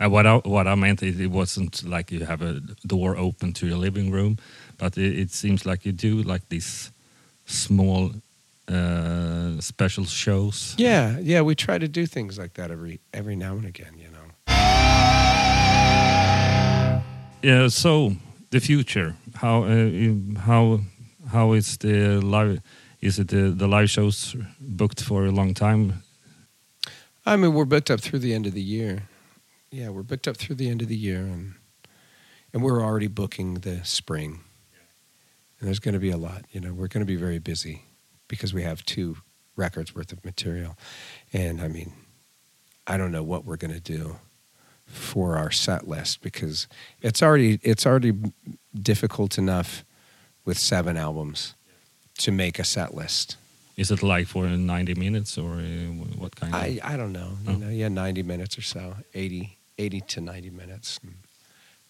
Uh, 0.00 0.08
what 0.08 0.26
I 0.26 0.36
what 0.36 0.66
I 0.66 0.74
meant 0.74 1.02
is 1.02 1.18
it 1.18 1.30
wasn't 1.30 1.82
like 1.84 2.12
you 2.12 2.24
have 2.24 2.42
a 2.42 2.60
door 2.86 3.16
open 3.16 3.52
to 3.54 3.66
your 3.66 3.78
living 3.78 4.10
room, 4.10 4.38
but 4.78 4.96
it, 4.96 5.18
it 5.18 5.30
seems 5.30 5.66
like 5.66 5.84
you 5.84 5.92
do 5.92 6.22
like 6.22 6.48
these 6.48 6.90
small 7.46 8.12
uh, 8.68 9.60
special 9.60 10.04
shows. 10.04 10.74
Yeah, 10.78 11.18
yeah, 11.20 11.40
we 11.42 11.54
try 11.54 11.78
to 11.78 11.88
do 11.88 12.06
things 12.06 12.38
like 12.38 12.54
that 12.54 12.70
every 12.70 13.00
every 13.12 13.36
now 13.36 13.52
and 13.52 13.64
again, 13.64 13.94
you 13.98 14.08
know. 14.10 14.18
Yeah. 17.42 17.68
So 17.68 18.12
the 18.50 18.60
future, 18.60 19.14
how 19.34 19.64
uh, 19.64 20.40
how 20.40 20.80
how 21.32 21.52
is 21.52 21.76
the 21.78 22.20
live? 22.20 22.60
Is 23.00 23.18
it 23.18 23.28
the, 23.28 23.54
the 23.56 23.68
live 23.68 23.88
shows 23.88 24.34
booked 24.60 25.00
for 25.02 25.24
a 25.24 25.30
long 25.30 25.54
time? 25.54 26.02
I 27.24 27.36
mean, 27.36 27.54
we're 27.54 27.64
booked 27.64 27.90
up 27.90 28.00
through 28.00 28.18
the 28.18 28.34
end 28.34 28.46
of 28.46 28.54
the 28.54 28.62
year. 28.62 29.04
Yeah, 29.70 29.90
we're 29.90 30.02
booked 30.02 30.26
up 30.26 30.36
through 30.36 30.56
the 30.56 30.68
end 30.68 30.82
of 30.82 30.88
the 30.88 30.96
year 30.96 31.20
and 31.20 31.54
and 32.52 32.62
we're 32.62 32.82
already 32.82 33.08
booking 33.08 33.60
the 33.60 33.84
spring. 33.84 34.40
and 35.60 35.68
there's 35.68 35.78
going 35.78 35.94
to 35.94 36.00
be 36.00 36.10
a 36.10 36.16
lot. 36.16 36.44
You 36.50 36.60
know, 36.60 36.72
we're 36.72 36.88
going 36.88 37.06
to 37.06 37.12
be 37.12 37.16
very 37.16 37.38
busy 37.38 37.82
because 38.28 38.54
we 38.54 38.62
have 38.62 38.84
two 38.84 39.16
records 39.56 39.94
worth 39.94 40.12
of 40.12 40.24
material, 40.24 40.76
and 41.32 41.60
I 41.60 41.68
mean, 41.68 41.92
I 42.86 42.96
don't 42.96 43.10
know 43.12 43.22
what 43.24 43.44
we're 43.44 43.56
going 43.56 43.74
to 43.74 43.80
do 43.80 44.16
for 44.86 45.36
our 45.36 45.50
set 45.50 45.86
list 45.88 46.22
because 46.22 46.66
it's 47.02 47.22
already 47.22 47.58
it's 47.62 47.84
already 47.86 48.12
difficult 48.74 49.36
enough 49.38 49.84
with 50.44 50.58
seven 50.58 50.96
albums 50.96 51.54
to 52.18 52.32
make 52.32 52.58
a 52.58 52.64
set 52.64 52.94
list. 52.94 53.36
Is 53.76 53.90
it 53.92 54.02
like 54.02 54.26
for 54.26 54.44
90 54.46 54.94
minutes 54.94 55.38
or 55.38 55.56
uh, 55.60 55.92
what 56.18 56.34
kind 56.34 56.52
of? 56.54 56.60
I, 56.60 56.80
I 56.82 56.96
don't 56.96 57.12
know. 57.12 57.30
You 57.46 57.52
Oh. 57.52 57.56
know, 57.56 57.68
yeah, 57.68 57.88
90 57.88 58.22
minutes 58.24 58.58
or 58.58 58.62
so, 58.62 58.96
80, 59.14 59.56
80 59.78 60.00
to 60.00 60.20
90 60.20 60.50
minutes. 60.50 60.98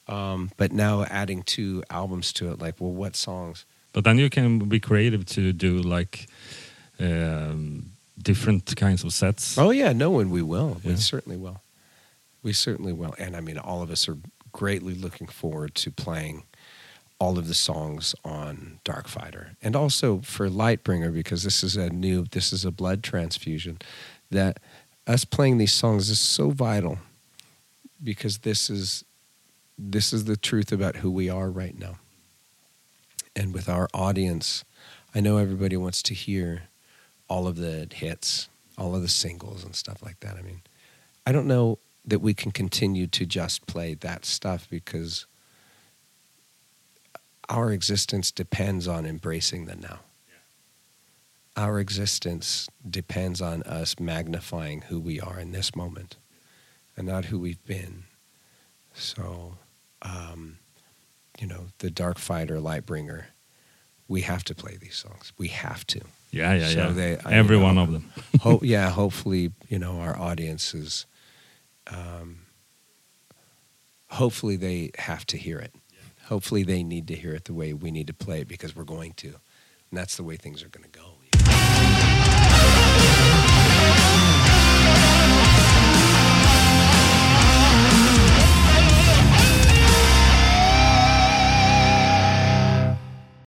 Um, 0.06 0.50
but 0.58 0.72
now 0.72 1.04
adding 1.04 1.42
two 1.44 1.82
albums 1.88 2.32
to 2.34 2.50
it, 2.50 2.58
like, 2.60 2.80
well, 2.80 2.92
what 2.92 3.16
songs? 3.16 3.64
But 3.92 4.04
then 4.04 4.18
you 4.18 4.30
can 4.30 4.58
be 4.68 4.80
creative 4.80 5.24
to 5.26 5.52
do 5.52 5.80
like 5.80 6.28
um, 7.00 7.92
different 8.20 8.74
kinds 8.76 9.04
of 9.04 9.12
sets. 9.12 9.56
Oh, 9.58 9.70
yeah, 9.70 9.92
no, 9.92 10.18
and 10.20 10.30
we 10.30 10.42
will. 10.42 10.80
We 10.84 10.96
certainly 10.96 11.36
will. 11.38 11.62
We 12.42 12.52
certainly 12.52 12.92
will. 12.92 13.14
And 13.18 13.36
I 13.36 13.40
mean, 13.40 13.58
all 13.58 13.82
of 13.82 13.90
us 13.90 14.08
are 14.08 14.16
greatly 14.52 14.94
looking 14.94 15.26
forward 15.26 15.74
to 15.76 15.90
playing 15.90 16.44
all 17.18 17.38
of 17.38 17.48
the 17.48 17.54
songs 17.54 18.14
on 18.24 18.78
Darkfighter. 18.84 19.56
And 19.60 19.74
also 19.74 20.20
for 20.20 20.48
Lightbringer, 20.48 21.12
because 21.12 21.42
this 21.42 21.64
is 21.64 21.76
a 21.76 21.90
new, 21.90 22.24
this 22.30 22.52
is 22.52 22.64
a 22.64 22.70
blood 22.70 23.02
transfusion, 23.02 23.78
that 24.30 24.60
us 25.06 25.24
playing 25.24 25.58
these 25.58 25.72
songs 25.72 26.10
is 26.10 26.20
so 26.20 26.50
vital 26.50 26.98
because 28.02 28.38
this 28.38 28.70
is 28.70 29.04
this 29.80 30.12
is 30.12 30.24
the 30.24 30.36
truth 30.36 30.72
about 30.72 30.96
who 30.96 31.10
we 31.10 31.30
are 31.30 31.48
right 31.50 31.78
now. 31.78 31.98
And 33.38 33.54
with 33.54 33.68
our 33.68 33.88
audience, 33.94 34.64
I 35.14 35.20
know 35.20 35.36
everybody 35.36 35.76
wants 35.76 36.02
to 36.02 36.14
hear 36.14 36.64
all 37.28 37.46
of 37.46 37.54
the 37.54 37.86
hits, 37.94 38.48
all 38.76 38.96
of 38.96 39.02
the 39.02 39.08
singles 39.08 39.62
and 39.62 39.76
stuff 39.76 40.02
like 40.02 40.18
that. 40.20 40.36
I 40.36 40.42
mean, 40.42 40.62
I 41.24 41.30
don't 41.30 41.46
know 41.46 41.78
that 42.04 42.18
we 42.18 42.34
can 42.34 42.50
continue 42.50 43.06
to 43.06 43.24
just 43.24 43.64
play 43.68 43.94
that 43.94 44.24
stuff 44.24 44.66
because 44.68 45.26
our 47.48 47.70
existence 47.70 48.32
depends 48.32 48.88
on 48.88 49.06
embracing 49.06 49.66
the 49.66 49.76
now. 49.76 50.00
Our 51.56 51.78
existence 51.78 52.68
depends 52.88 53.40
on 53.40 53.62
us 53.62 54.00
magnifying 54.00 54.80
who 54.82 54.98
we 54.98 55.20
are 55.20 55.38
in 55.38 55.52
this 55.52 55.76
moment 55.76 56.16
and 56.96 57.06
not 57.06 57.26
who 57.26 57.38
we've 57.38 57.64
been. 57.64 58.02
So, 58.94 59.58
um, 60.02 60.58
you 61.38 61.46
know, 61.46 61.66
the 61.78 61.90
Darkfighter, 61.90 62.62
light 62.62 62.84
bringer. 62.86 63.28
We 64.06 64.22
have 64.22 64.44
to 64.44 64.54
play 64.54 64.76
these 64.80 64.96
songs. 64.96 65.32
We 65.38 65.48
have 65.48 65.86
to. 65.88 66.00
Yeah, 66.30 66.54
yeah, 66.54 66.68
so 66.68 66.78
yeah. 66.78 66.90
They, 66.90 67.18
Every 67.30 67.58
know, 67.58 67.64
one 67.64 67.78
of 67.78 67.92
them. 67.92 68.12
yeah, 68.62 68.90
hopefully, 68.90 69.52
you 69.68 69.78
know, 69.78 70.00
our 70.00 70.18
audiences, 70.18 71.06
um, 71.86 72.40
hopefully 74.10 74.56
they 74.56 74.90
have 74.98 75.26
to 75.26 75.36
hear 75.36 75.58
it. 75.58 75.74
Yeah. 75.92 75.98
Hopefully 76.26 76.62
they 76.62 76.82
need 76.82 77.06
to 77.08 77.14
hear 77.14 77.34
it 77.34 77.44
the 77.44 77.54
way 77.54 77.72
we 77.72 77.90
need 77.90 78.06
to 78.08 78.14
play 78.14 78.40
it 78.40 78.48
because 78.48 78.74
we're 78.76 78.84
going 78.84 79.12
to. 79.14 79.28
And 79.28 79.98
that's 79.98 80.16
the 80.16 80.24
way 80.24 80.36
things 80.36 80.62
are 80.62 80.68
going 80.68 80.84
to 80.84 80.98
go. 80.98 81.14
You 81.22 81.40
know? 84.12 84.17